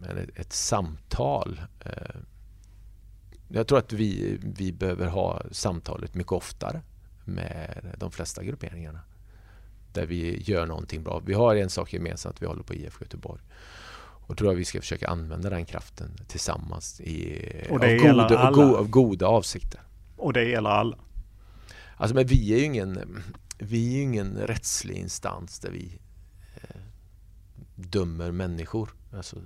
[0.01, 2.15] men ett, ett samtal eh,
[3.55, 6.81] jag tror att vi, vi behöver ha samtalet mycket oftare
[7.25, 8.99] med de flesta grupperingarna.
[9.93, 11.21] Där vi gör någonting bra.
[11.25, 13.41] Vi har en sak gemensamt, vi håller på IF Göteborg.
[14.27, 18.37] Och tror jag vi ska försöka använda den kraften tillsammans i, och det av, goda,
[18.37, 18.51] alla.
[18.51, 19.81] Go, av goda avsikter.
[20.17, 20.97] Och det gäller alla?
[21.95, 23.23] Alltså men vi är ju ingen,
[23.57, 25.99] vi är ingen rättslig instans där vi
[26.55, 26.81] eh,
[27.75, 28.89] dömer människor.
[29.13, 29.37] Alltså,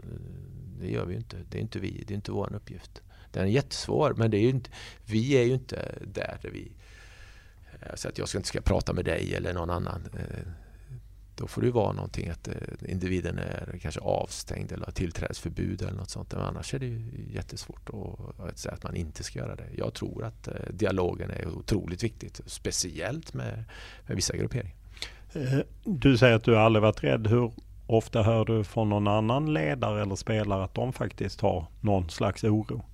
[0.79, 1.37] det gör vi ju inte.
[1.49, 3.01] Det är inte vi, det är inte vår uppgift.
[3.31, 4.69] Den är jättesvår men det är inte,
[5.05, 6.71] vi är ju inte där, där vi
[7.81, 10.09] eh, så att jag ska inte ska prata med dig eller någon annan.
[10.13, 10.51] Eh,
[11.38, 12.53] då får det vara någonting att eh,
[12.91, 16.34] individen är kanske avstängd eller har tillträdesförbud eller något sånt.
[16.34, 17.89] Men annars är det ju jättesvårt
[18.38, 19.68] att säga att man inte ska göra det.
[19.77, 23.64] Jag tror att eh, dialogen är otroligt viktigt, speciellt med,
[24.07, 24.76] med vissa grupperingar.
[25.34, 27.27] Eh, du säger att du aldrig varit rädd.
[27.27, 27.51] Hur
[27.88, 32.43] ofta hör du från någon annan ledare eller spelare att de faktiskt har någon slags
[32.43, 32.85] oro?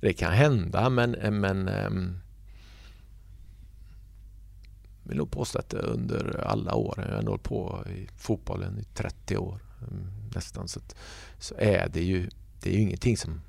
[0.00, 1.10] Det kan hända men,
[1.40, 2.16] men ehm,
[5.02, 8.84] vill nog påstå att under alla år, jag har ändå hållit på i fotbollen i
[8.94, 10.96] 30 år mm, nästan, så, att,
[11.38, 12.28] så är det ju
[12.62, 13.40] det är ju ingenting som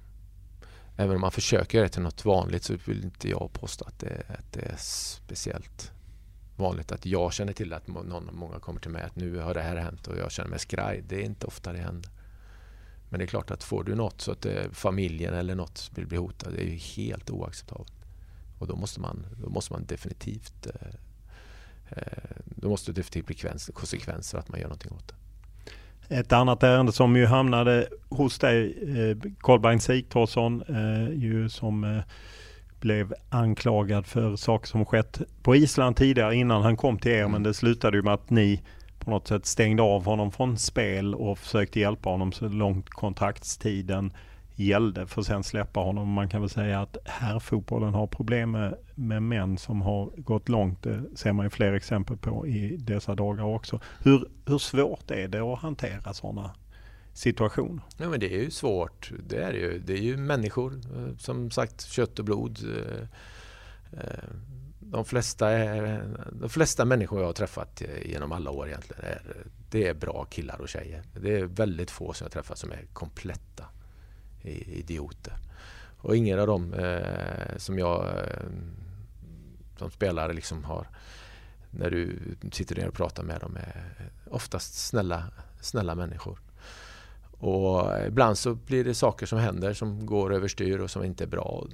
[0.96, 4.00] Även om man försöker göra det till något vanligt så vill inte jag påstå att
[4.00, 5.92] det, att det är speciellt
[6.56, 9.62] vanligt att jag känner till att någon, många kommer till mig att nu har det
[9.62, 11.04] här hänt och jag känner mig skraj.
[11.08, 12.12] Det är inte ofta det händer.
[13.10, 16.08] Men det är klart att får du något så att eh, familjen eller något vill
[16.08, 17.94] bli hotad, det är ju helt oacceptabelt.
[18.60, 20.94] Och då måste man, då måste man definitivt eh
[22.46, 25.16] då måste det definitivt bli konsekvenser att man gör någonting åt det.
[26.16, 32.04] Ett annat ärende som ju hamnade hos dig, eh, Kolbeinn Sigthorsson, eh, ju som eh,
[32.80, 37.20] blev anklagad för saker som skett på Island tidigare innan han kom till er.
[37.20, 37.32] Mm.
[37.32, 38.62] Men det slutade ju med att ni
[39.00, 44.14] på något sätt stängde av honom från spel och försökte hjälpa honom så långt kontraktstiden
[44.56, 46.10] gällde för att sen släppa honom.
[46.10, 50.84] Man kan väl säga att herrfotbollen har problem med, med män som har gått långt.
[50.84, 53.80] Det ser man ju fler exempel på i dessa dagar också.
[54.00, 56.52] Hur, hur svårt är det att hantera sådana
[57.14, 57.84] situationer?
[57.98, 59.12] Ja, men det är ju svårt.
[59.28, 62.60] Det är, ju, det är ju människor, eh, som sagt kött och blod.
[63.94, 64.10] Eh,
[64.80, 69.22] de flesta, är, de flesta människor jag har träffat genom alla år egentligen är,
[69.70, 71.04] det är bra killar och tjejer.
[71.22, 73.66] Det är väldigt få som jag träffat som är kompletta
[74.44, 75.34] idioter.
[75.98, 78.50] Och ingen av dem eh, som jag eh,
[79.78, 80.88] som spelare liksom har
[81.72, 82.20] när du
[82.52, 85.24] sitter ner och pratar med dem är oftast snälla,
[85.62, 86.40] snälla människor.
[87.42, 91.28] Och ibland så blir det saker som händer som går överstyr och som inte är
[91.28, 91.68] bra.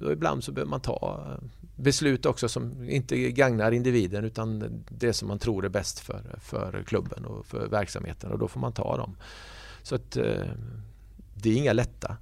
[0.00, 5.12] Och ibland så behöver man ta eh, beslut också som inte gagnar individen utan det
[5.12, 8.72] som man tror är bäst för, för klubben och för verksamheten och då får man
[8.72, 9.16] ta dem.
[9.82, 10.46] Så att eh,
[11.42, 12.16] det är inga lätta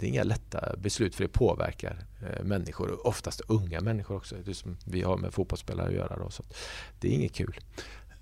[0.00, 4.54] det är inga lätta beslut för det påverkar eh, människor, oftast unga människor också, det
[4.54, 6.18] som vi har med fotbollsspelare att göra.
[6.18, 6.42] Då, så
[7.00, 7.56] det är inget kul.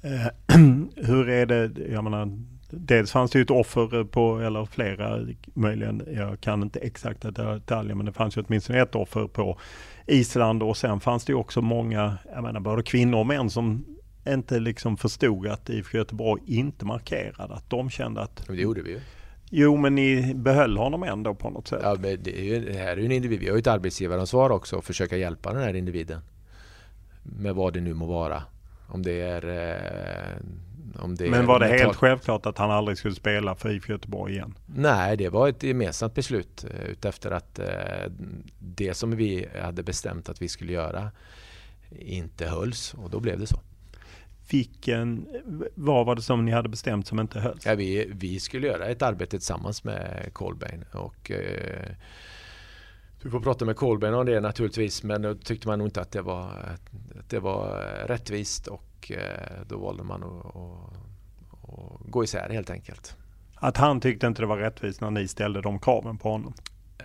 [0.02, 0.56] Eh,
[0.96, 2.38] hur är det, jag menar,
[2.70, 7.94] dels fanns det ju ett offer på, eller flera möjligen, jag kan inte exakta detaljer,
[7.94, 9.60] men det fanns ju åtminstone ett offer på
[10.06, 13.84] Island och sen fanns det ju också många, jag menar både kvinnor och män som
[14.28, 18.48] inte liksom förstod att IFK Göteborg inte markerade, att de kände att...
[18.48, 19.00] Men det gjorde vi ju.
[19.50, 21.80] Jo, men ni behöll honom ändå på något sätt.
[21.82, 23.40] Ja, men det, är ju, det här är ju en individ.
[23.40, 26.20] Vi har ju ett arbetsgivaransvar också att försöka hjälpa den här individen.
[27.22, 28.42] Med vad det nu må vara.
[28.88, 29.48] Om det är...
[29.48, 30.38] Eh,
[31.02, 34.32] om det men var det helt självklart att han aldrig skulle spela för IFK Göteborg
[34.32, 34.54] igen?
[34.66, 37.66] Nej, det var ett gemensamt beslut eh, utefter att eh,
[38.58, 41.10] det som vi hade bestämt att vi skulle göra
[41.90, 43.60] inte hölls och då blev det så.
[44.50, 45.26] Vilken,
[45.74, 47.66] vad var det som ni hade bestämt som inte hölls?
[47.66, 51.90] Ja, vi, vi skulle göra ett arbete tillsammans med Colbain och eh,
[53.22, 56.10] du får prata med Colbain om det naturligtvis men då tyckte man nog inte att
[56.10, 56.44] det var,
[57.18, 57.68] att det var
[58.06, 60.92] rättvist och eh, då valde man att, att,
[61.62, 63.16] att gå isär helt enkelt.
[63.54, 66.54] Att han tyckte inte det var rättvist när ni ställde de kraven på honom?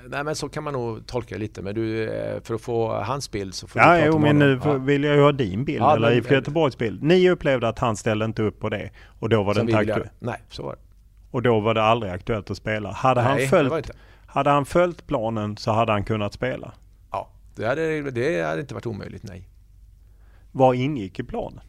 [0.07, 1.61] Nej men så kan man nog tolka lite.
[1.61, 4.39] Men du, eh, för att få hans bild så får ja, du prata jo, men
[4.39, 4.73] nu ja.
[4.73, 7.03] vill jag ju ha din bild ja, eller IFK Göteborgs bild.
[7.03, 8.89] Ni upplevde att han ställde inte upp på det
[9.19, 10.11] och då var det inte aktuellt.
[10.19, 10.79] Nej, så var det.
[11.31, 12.91] Och då var det aldrig aktuellt att spela.
[12.91, 13.91] Hade, Nej, han, följt,
[14.25, 16.73] hade han följt planen så hade han kunnat spela?
[17.11, 19.49] Ja, det hade, det hade inte varit omöjligt, nej.
[20.51, 21.63] Vad ingick i planen?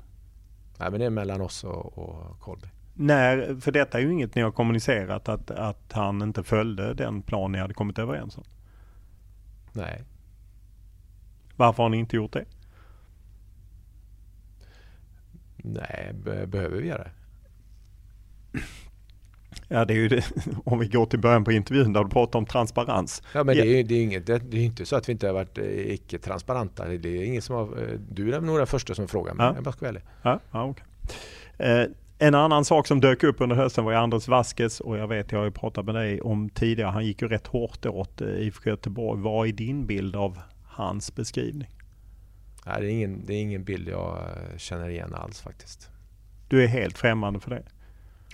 [0.79, 2.69] Nej, men det är mellan oss och, och Kolby.
[2.95, 7.23] När, för detta är ju inget ni har kommunicerat att, att han inte följde den
[7.23, 8.45] plan ni hade kommit överens om.
[9.73, 10.03] Nej.
[11.57, 12.45] Varför har ni inte gjort det?
[15.57, 17.11] Nej, be behöver vi göra det?
[19.69, 20.25] Ja, det är ju det.
[20.65, 23.23] Om vi går till början på intervjun där du pratar om transparens.
[23.33, 25.35] Ja, men det är, det är, inget, det, är inte så att vi inte har
[25.35, 26.85] varit eh, icke-transparenta.
[26.85, 29.47] Det är ingen som har, eh, du är nog den första som frågar mig.
[29.47, 29.55] Ja.
[29.55, 30.87] Jag bara ska vara Ja, ja, okay.
[31.59, 31.87] Eh,
[32.19, 35.33] en annan sak som dök upp under hösten var ju Andres Vasquez och jag vet,
[35.33, 38.29] jag har ju pratat med dig om tidigare, han gick ju rätt hårt åt eh,
[38.29, 39.23] IFK Göteborg.
[39.23, 41.69] Vad är din bild av hans beskrivning?
[42.67, 45.91] Nej, det, är ingen, det är ingen bild jag eh, känner igen alls faktiskt.
[46.49, 47.63] Du är helt främmande för det?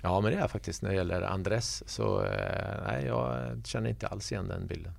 [0.02, 0.82] Ja, men det är jag faktiskt.
[0.82, 4.92] När det gäller Andres så eh, nej, jag känner inte alls igen den bilden.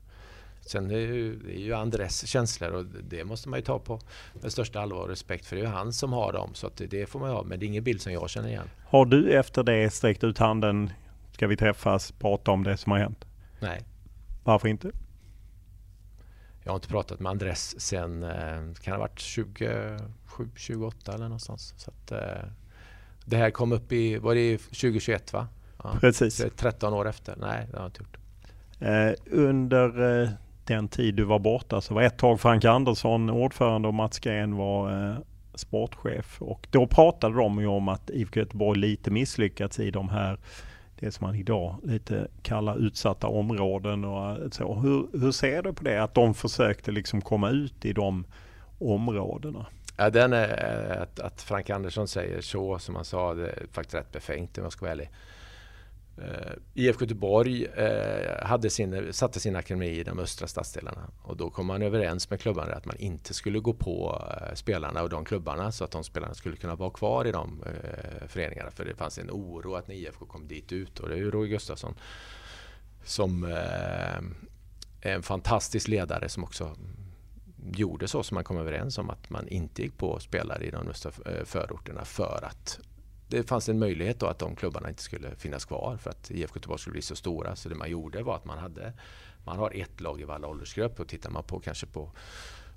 [0.65, 3.79] Sen är det, ju, det är ju Andres känslor och det måste man ju ta
[3.79, 3.99] på
[4.33, 6.49] med största allvar och respekt för det är ju han som har dem.
[6.53, 7.43] Så att det får man ju ha.
[7.43, 8.69] Men det är ingen bild som jag känner igen.
[8.85, 10.89] Har du efter det sträckt ut handen?
[11.31, 13.25] Ska vi träffas, prata om det som har hänt?
[13.59, 13.81] Nej.
[14.43, 14.91] Varför inte?
[16.63, 19.97] Jag har inte pratat med Andres sen, eh, kan ha varit 27,
[20.55, 21.73] 28 eller någonstans.
[21.77, 22.49] Så att, eh,
[23.25, 25.47] det här kom upp i, var det 2021 va?
[25.83, 26.45] Ja, Precis.
[26.55, 27.35] 13 år efter.
[27.38, 28.17] Nej, det har jag inte gjort.
[28.79, 30.29] Eh, under eh,
[30.72, 34.56] den tid du var borta så var ett tag Frank Andersson ordförande och Mats Gren
[34.56, 35.15] var eh,
[35.56, 36.41] sportchef.
[36.41, 40.38] Och då pratade de ju om att IFK Göteborg lite misslyckats i de här
[40.99, 44.76] det som man idag lite kallar utsatta områden och eh, så.
[44.76, 46.03] Hur, hur ser du på det?
[46.03, 48.26] Att de försökte liksom komma ut i de
[48.80, 49.65] områdena?
[49.98, 53.65] Ja, den är, eh, att, att Frank Andersson säger så som han sa, det är
[53.72, 55.10] faktiskt rätt befängt om jag ska vara ärlig.
[56.22, 61.38] Eh, uh, IFK Göteborg uh, hade sin, satte sin akademi i de östra stadsdelarna och
[61.38, 65.10] då kom man överens med klubbarna att man inte skulle gå på uh, spelarna och
[65.10, 67.64] de klubbarna så att de spelarna skulle kunna vara kvar i de
[68.27, 68.72] föreningarna.
[68.72, 71.31] För det fanns en oro att när IFK kom dit ut och det är ju
[71.31, 71.95] Roy Gustafsson
[73.03, 76.76] som är en fantastisk ledare som också
[77.76, 80.88] gjorde så som man kom överens om att man inte gick på spelare i de
[80.88, 81.11] östra
[81.45, 82.80] förorterna för att
[83.31, 86.57] det fanns en möjlighet då att de klubbarna inte skulle finnas kvar för att IFK
[86.57, 87.55] Göteborg skulle bli så stora.
[87.55, 88.93] Så det man gjorde var att man hade
[89.43, 92.11] man har ett lag i varje åldersgrupp och tittar man på kanske på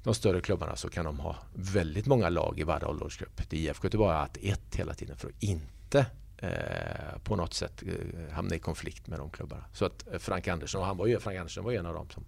[0.02, 3.51] de större klubbarna så kan de ha väldigt många lag i varje åldersgrupp.
[3.51, 6.06] Det IFK Göteborg har haft ett hela tiden för att inte
[6.39, 9.64] eh, på något sätt eh, hamna i konflikt med de klubbarna.
[9.72, 12.06] Så att eh, Frank Andersson, och han var ju, Frank Andersson var en av dem
[12.10, 12.24] som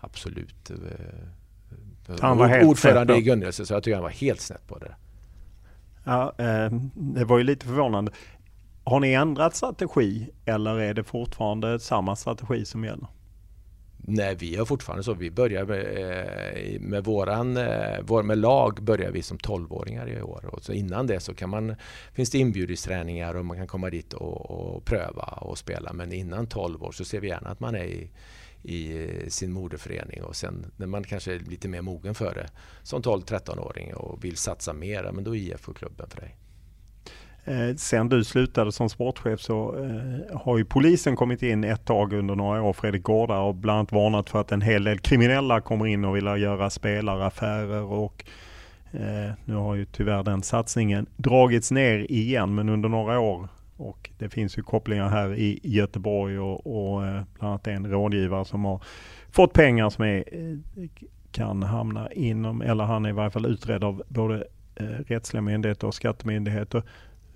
[0.00, 0.76] absolut eh,
[2.20, 4.94] han var helt ordförande i Gunnelse så jag tycker han var helt snett på det.
[6.06, 8.12] Ja, eh, det var ju lite förvånande.
[8.84, 13.06] Har ni ändrat strategi eller är det fortfarande samma strategi som gäller?
[14.08, 15.14] Nej, vi har fortfarande så.
[15.14, 20.22] Vi börjar med, eh, med våran, eh, vår, med lag börjar vi som 12-åringar i
[20.22, 20.44] år.
[20.52, 21.74] Och så innan det så kan man,
[22.12, 25.92] finns det inbjudningsträningar och man kan komma dit och, och pröva och spela.
[25.92, 28.10] Men innan 12 år så ser vi gärna att man är i,
[28.66, 32.48] i eh, sin moderförening och sen när man kanske är lite mer mogen för det
[32.82, 36.36] som 12-13-åring och vill satsa mer, men då är IFK-klubben för dig.
[37.44, 42.12] Eh, sen du slutade som sportchef så eh, har ju polisen kommit in ett tag
[42.12, 45.60] under några år, Fredrik Gårda, och bland annat varnat för att en hel del kriminella
[45.60, 48.24] kommer in och vill göra spelaraffärer och
[48.92, 54.10] eh, nu har ju tyvärr den satsningen dragits ner igen, men under några år och
[54.18, 58.64] det finns ju kopplingar här i Göteborg och, och eh, bland annat en rådgivare som
[58.64, 58.82] har
[59.30, 60.88] fått pengar som är, eh,
[61.32, 65.86] kan hamna inom, eller han är i varje fall utredd av både eh, rättsliga myndigheter
[65.86, 66.82] och skattemyndigheter.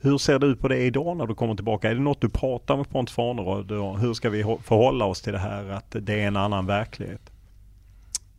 [0.01, 1.91] Hur ser du på det idag när du kommer tillbaka?
[1.91, 5.39] Är det något du pratar med Pontus Farneröd Hur ska vi förhålla oss till det
[5.39, 7.31] här att det är en annan verklighet?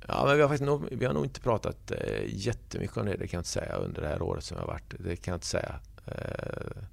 [0.07, 3.11] Ja, men vi, har faktiskt nog, vi har nog inte pratat eh, jättemycket om det,
[3.11, 4.93] det kan jag inte säga, under det här året som jag har varit.
[4.99, 5.75] Det kan jag inte säga.
[6.05, 6.83] Eh,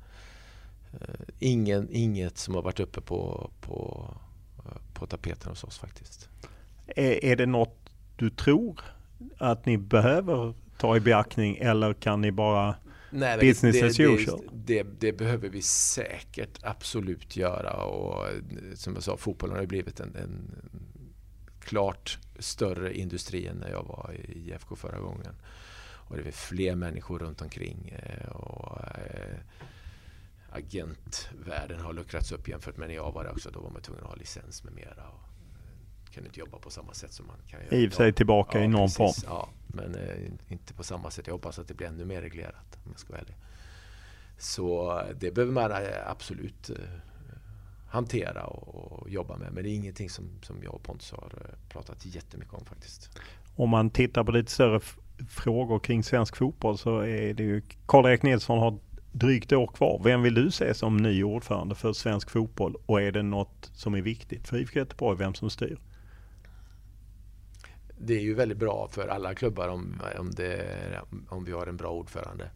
[1.39, 4.07] ingen, inget som har varit uppe på, på,
[4.95, 6.29] på tapeten hos oss faktiskt.
[6.87, 8.81] Är, är det något du tror
[9.39, 12.77] att ni behöver ta i beaktning eller kan ni bara
[13.11, 14.41] Nej, business det, as usual?
[14.53, 18.27] Det, det, det, behöver vi säkert absolut göra och
[18.75, 20.51] som jag sa, fotbollen har ju blivit en, en
[21.61, 25.35] klart större industri än när jag var i IFK förra gången.
[26.09, 27.89] Och det är fler människor runt omkring.
[27.89, 29.39] Eh, och, eh,
[30.53, 33.51] agentvärlden har luckrats upp jämfört med när jag var där också.
[33.51, 35.09] Då var man tvungen att ha licens med mera.
[35.09, 35.29] Och
[36.09, 38.59] eh, kunde inte jobba på samma sätt som man kan göra I och sig tillbaka
[38.59, 39.35] ja, i någon precis, form.
[39.35, 41.27] Ja, men eh, inte på samma sätt.
[41.27, 43.37] Jag hoppas att det blir ännu mer reglerat om jag ska vara ärlig.
[44.39, 46.77] Så eh, det behöver man eh, absolut eh,
[47.89, 49.53] hantera och, och, jobba med.
[49.53, 51.33] Men det är ingenting som, som jag och Pontus har
[51.69, 53.11] pratat jättemycket om faktiskt.
[53.57, 54.81] Om man tittar på lite större
[55.29, 58.79] frågor kring svensk fotboll så är det ju Karl-Erik Nilsson har
[59.19, 60.01] drygt år kvar.
[60.05, 62.77] Vem vill du se som ny ordförande för svensk fotboll?
[62.87, 65.79] Och är det något som är viktigt för IFK Göteborg, vem som styr?
[67.99, 70.65] Det är ju väldigt bra för alla klubbar om, om, det,
[71.29, 72.51] om vi har en bra ordförande.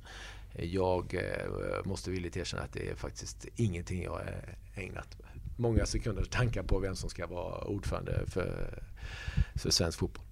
[0.56, 5.16] Jag eh, måste villigt erkänna att det är faktiskt ingenting jag är ägnat
[5.56, 8.82] många sekunder tankar på vem som ska vara ordförande för,
[9.54, 10.24] för svensk fotboll.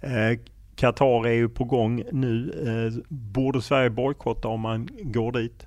[0.00, 0.38] Eh,
[0.78, 2.52] Qatar är ju på gång nu.
[2.66, 5.66] Eh, borde Sverige bojkotta om man går dit?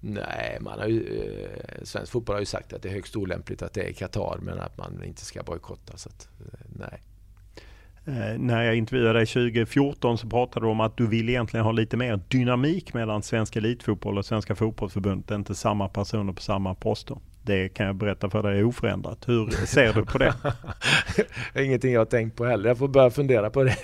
[0.00, 3.62] Nej, man har ju, eh, svensk fotboll har ju sagt att det är högst olämpligt
[3.62, 5.96] att det är Qatar men att man inte ska bojkotta.
[5.96, 7.02] Så att, eh, nej.
[8.04, 11.72] Eh, när jag intervjuade dig 2014 så pratade du om att du vill egentligen ha
[11.72, 15.30] lite mer dynamik mellan svensk elitfotboll och Svenska fotbollsförbundet.
[15.30, 17.16] Inte samma personer på samma poster.
[17.44, 19.28] Det kan jag berätta för dig är oförändrat.
[19.28, 20.34] Hur ser du på det?
[21.64, 22.68] Ingenting jag har tänkt på heller.
[22.68, 23.76] Jag får börja fundera på det.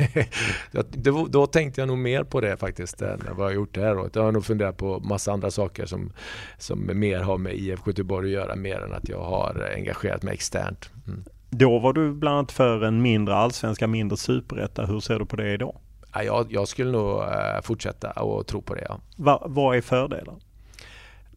[1.28, 3.98] Då tänkte jag nog mer på det faktiskt än vad jag har gjort det här
[3.98, 4.16] året.
[4.16, 6.12] Jag har nog funderat på massa andra saker som,
[6.58, 10.34] som mer har med IFK Göteborg att göra mer än att jag har engagerat mig
[10.34, 10.90] externt.
[11.06, 11.24] Mm.
[11.50, 14.86] Då var du bland annat för en mindre allsvenska, mindre superetta.
[14.86, 15.76] Hur ser du på det idag?
[16.12, 18.86] Ja, jag, jag skulle nog uh, fortsätta och tro på det.
[18.88, 19.00] Ja.
[19.16, 20.40] Va, vad är fördelen?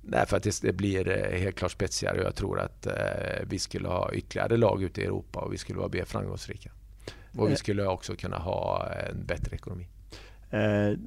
[0.01, 2.93] Nej, för att det, det, blir eh, helt klart spetsigare och jag tror att uh,
[3.47, 6.71] vi skulle ha ytterligare lag ute i Europa och vi skulle vara mer framgångsrika.
[7.37, 9.87] Och vi skulle också kunna ha en bättre ekonomi.
[10.49, 10.97] Eh,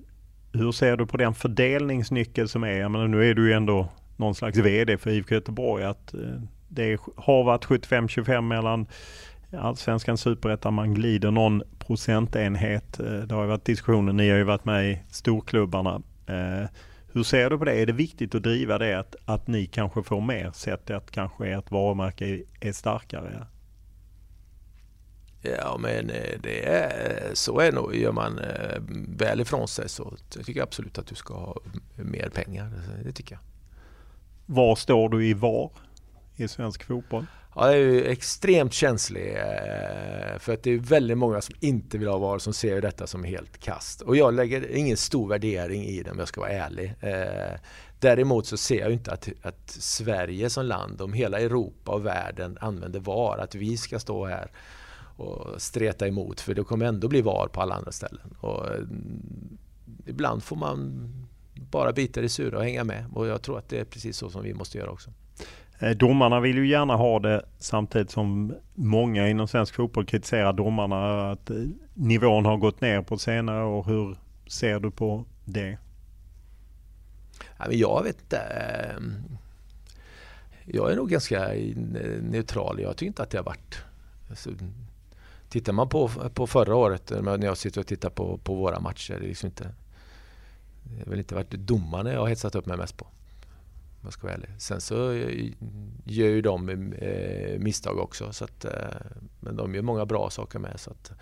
[0.53, 2.79] hur ser du på den fördelningsnyckel som är?
[2.79, 5.85] Jag menar, nu är du ju ändå någon slags VD för IFK Göteborg.
[5.85, 6.21] Att, eh,
[6.69, 8.87] det har varit 75-25 mellan
[9.59, 13.01] Allsvenskan, Superettan, man glider någon procentenhet.
[13.01, 16.03] Eh, det har varit diskussioner, ni har ju varit med i storklubbarna.
[17.15, 17.83] Eh, hur ser du på det?
[17.83, 21.49] Är det viktigt att driva det att, att ni kanske får mer sett att kanske
[21.49, 23.47] ert varumärke är starkare?
[25.43, 28.41] Ja men eh, det är, så är nog, gör man
[29.09, 31.57] väl ifrån sig så tycker jag absolut att du ska ha
[31.97, 32.73] mer pengar.
[33.05, 33.43] Det tycker jag.
[34.47, 35.71] Var står du i VAR
[36.37, 37.27] i svensk fotboll?
[37.57, 41.99] Ja, jag är ju extremt känslig eh, för att det är väldigt många som inte
[41.99, 44.01] vill ha VAR som ser detta som helt kast.
[44.01, 46.95] Och jag lägger ingen stor värdering i det om jag ska vara ärlig.
[47.01, 47.59] Eh,
[48.01, 52.59] däremot så ser jag inte att, att Sverige som land, om hela Europa och världen
[52.61, 54.51] använder VAR, att vi ska stå här
[55.17, 58.37] och streta emot för det kommer ändå bli VAR på alla andra ställen.
[58.41, 59.59] Och, mm,
[60.07, 61.09] ibland får man
[61.55, 64.31] bara bita i sura och hänga med och jag tror att det är precis så
[64.31, 65.11] som vi måste göra också.
[65.79, 71.31] Eh, domarna vill ju gärna ha det samtidigt som många inom svensk fotboll kritiserar domarna
[71.31, 71.57] att eh,
[71.95, 73.85] nivån har gått ner på senare år.
[73.85, 75.79] Hur ser du på det?
[77.71, 78.37] Jag vet inte.
[78.39, 79.15] Ehm,
[80.65, 81.49] jag är nog ganska
[82.23, 82.81] neutral.
[82.81, 83.79] Jag tycker inte att det har varit...
[84.31, 84.51] Alltså,
[85.49, 88.81] tittar man på, på förra året eh, när jag sitter och tittar på, på våra
[88.81, 89.15] matcher.
[89.19, 89.75] Det, är liksom inte,
[90.83, 93.07] det har väl inte varit domarna jag har hetsat upp mig mest på
[94.05, 94.51] jag ska vara ärlig.
[94.59, 94.95] Sen så
[96.05, 98.33] gör ju de eh, misstag också.
[98.33, 98.73] Så att, eh,
[99.41, 100.81] men de gör många bra saker med.
[100.81, 101.13] Så att,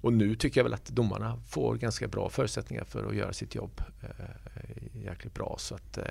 [0.00, 3.54] och nu tycker jag väl att domarna får ganska bra förutsättningar för att göra sitt
[3.54, 5.56] jobb eh, jäkligt bra.
[5.58, 6.04] Så att eh,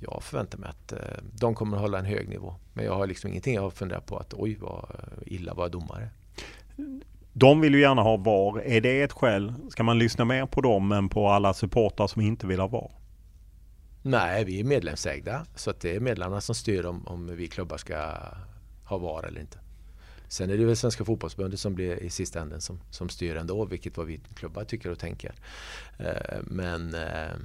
[0.00, 0.98] jag förväntar mig att eh,
[1.32, 2.54] de kommer att hålla en hög nivå.
[2.72, 4.86] Men jag har liksom ingenting jag funderar på att oj vad
[5.26, 6.08] illa var domare.
[7.32, 8.60] De vill ju gärna ha VAR.
[8.60, 9.54] Är det ett skäl?
[9.70, 12.90] Ska man lyssna mer på dem än på alla supportrar som inte vill ha VAR?
[14.06, 17.76] Nej, vi är medlemsägda så att det är medlemmarna som styr om, om vi klubbar
[17.76, 17.96] ska
[18.84, 19.58] ha VAR eller inte.
[20.28, 23.64] Sen är det väl Svenska fotbollsförbundet som blir i sista änden som, som styr ändå
[23.64, 25.34] vilket vad vi klubbar tycker och tänker.
[25.98, 27.36] Eh, men eh,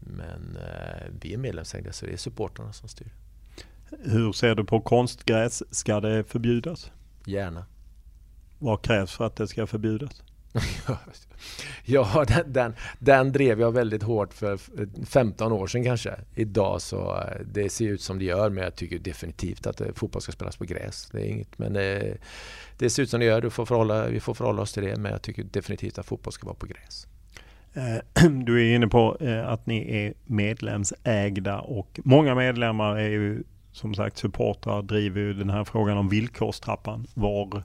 [0.00, 3.12] men eh, vi är medlemsägda så det är supporterna som styr.
[3.90, 5.62] Hur ser du på konstgräs?
[5.70, 6.90] Ska det förbjudas?
[7.24, 7.66] Gärna.
[8.58, 10.22] Vad krävs för att det ska förbjudas?
[11.84, 14.58] ja, den, den, den, drev jag väldigt hårt för
[15.06, 16.14] 15 år sedan kanske.
[16.34, 19.86] Idag så eh, det ser ut som det gör men jag tycker definitivt att eh,
[19.94, 21.08] fotboll ska spelas på gräs.
[21.12, 22.16] Det är inget, men det,
[22.78, 23.40] det ser ut som det gör.
[23.40, 26.32] Du får förhålla, vi får förhålla oss till det men jag tycker definitivt att fotboll
[26.32, 27.06] ska vara på gräs.
[28.44, 29.16] Du är inne på
[29.46, 33.42] att ni är medlemsägda och många medlemmar är ju
[33.76, 37.06] som sagt supportrar driver ju den här frågan om villkorstrappan.
[37.14, 37.62] Var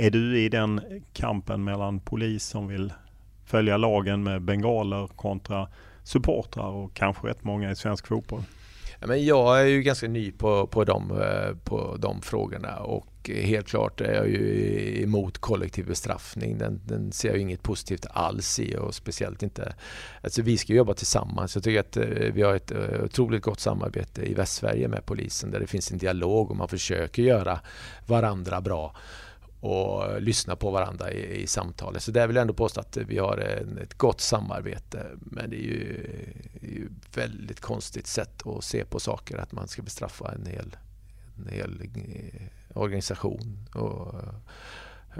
[0.00, 0.80] är du i den
[1.12, 2.92] kampen mellan polis som vill
[3.44, 5.68] följa lagen med bengaler kontra
[6.02, 8.42] supportrar och kanske rätt många i svensk fotboll?
[9.06, 13.68] Men jag är ju ganska ny på, på, de, eh, på de frågorna och helt
[13.68, 16.58] klart är jag ju emot kollektiv bestraffning.
[16.58, 19.74] Den, den ser jag inget positivt alls i och speciellt inte...
[20.22, 21.54] Alltså vi ska jobba tillsammans.
[21.54, 25.50] Jag tycker att eh, vi har ett eh, otroligt gott samarbete i Västsverige med polisen
[25.50, 27.60] där det finns en dialog och man försöker göra
[28.06, 28.94] varandra bra
[29.60, 32.02] och lyssna på varandra i, i samtalet.
[32.02, 35.06] Så där vill jag ändå påstå att vi har en, ett gott samarbete.
[35.20, 36.06] Men det är ju,
[36.60, 40.46] det är ju väldigt konstigt sätt att se på saker att man ska bestraffa en
[40.46, 40.76] hel,
[41.36, 43.68] en hel eh, organisation.
[43.74, 44.14] Och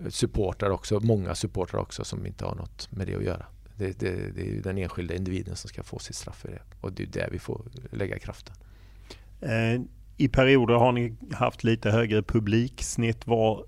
[0.09, 3.47] supportrar också, många supportrar också som inte har något med det att göra.
[3.77, 6.63] Det, det, det är ju den enskilda individen som ska få sitt straff för det
[6.81, 8.55] och det är där vi får lägga kraften.
[9.41, 9.81] Eh,
[10.17, 13.27] I perioder har ni haft lite högre publiksnitt.
[13.27, 13.65] Var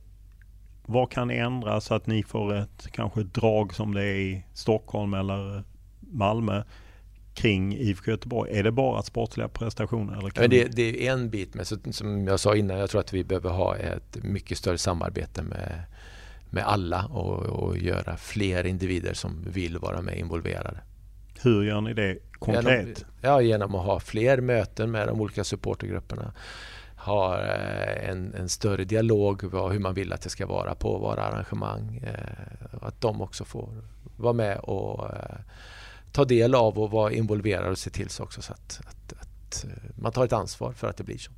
[0.87, 4.15] vad kan ni ändra så att ni får ett kanske ett drag som det är
[4.15, 5.65] i Stockholm eller
[6.01, 6.63] Malmö
[7.35, 8.59] kring IFK Göteborg?
[8.59, 10.19] Är det bara sportsliga prestationer?
[10.19, 13.13] Eller kan det, det, är en bit, men som jag sa innan, jag tror att
[13.13, 15.83] vi behöver ha ett mycket större samarbete med,
[16.51, 20.79] med alla och, och göra fler individer som vill vara med involverade.
[21.43, 22.67] Hur gör ni det konkret?
[22.67, 26.33] Genom, ja, genom att ha fler möten med de olika supportergrupperna
[27.03, 31.23] har eh, en, en, större dialog hur man vill att det ska vara på våra
[31.23, 32.03] arrangemang.
[32.07, 33.69] Eh, att de också får
[34.17, 35.37] vara med och eh,
[36.13, 39.65] ta del av och vara involverade och se till så också så att, att, att,
[39.95, 41.33] man tar ett ansvar för att det blir så.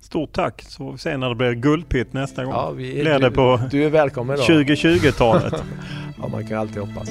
[0.00, 2.54] Stort tack så får vi se när det blir guldpitt nästa gång.
[2.54, 5.54] Ja, vi, blir du, på du är välkommen 2020-talet.
[6.18, 7.10] ja, man kan alltid hoppas.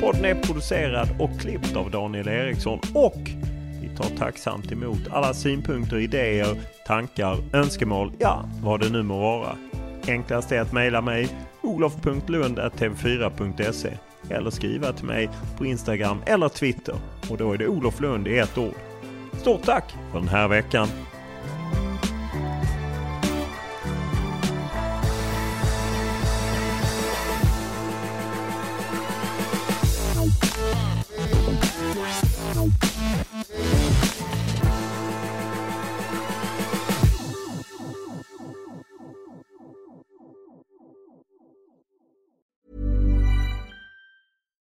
[0.00, 3.30] Podden är producerad och klippt av Daniel Eriksson och
[4.02, 9.56] tar tacksamt emot alla synpunkter, idéer, tankar, önskemål, ja vad det nu må vara.
[10.08, 11.28] Enklast är att mejla mig
[11.62, 13.98] olof.lund.tv4.se
[14.30, 16.94] eller skriva till mig på Instagram eller Twitter
[17.30, 18.74] och då är det Olof Lund i ett ord.
[19.32, 20.88] Stort tack för den här veckan!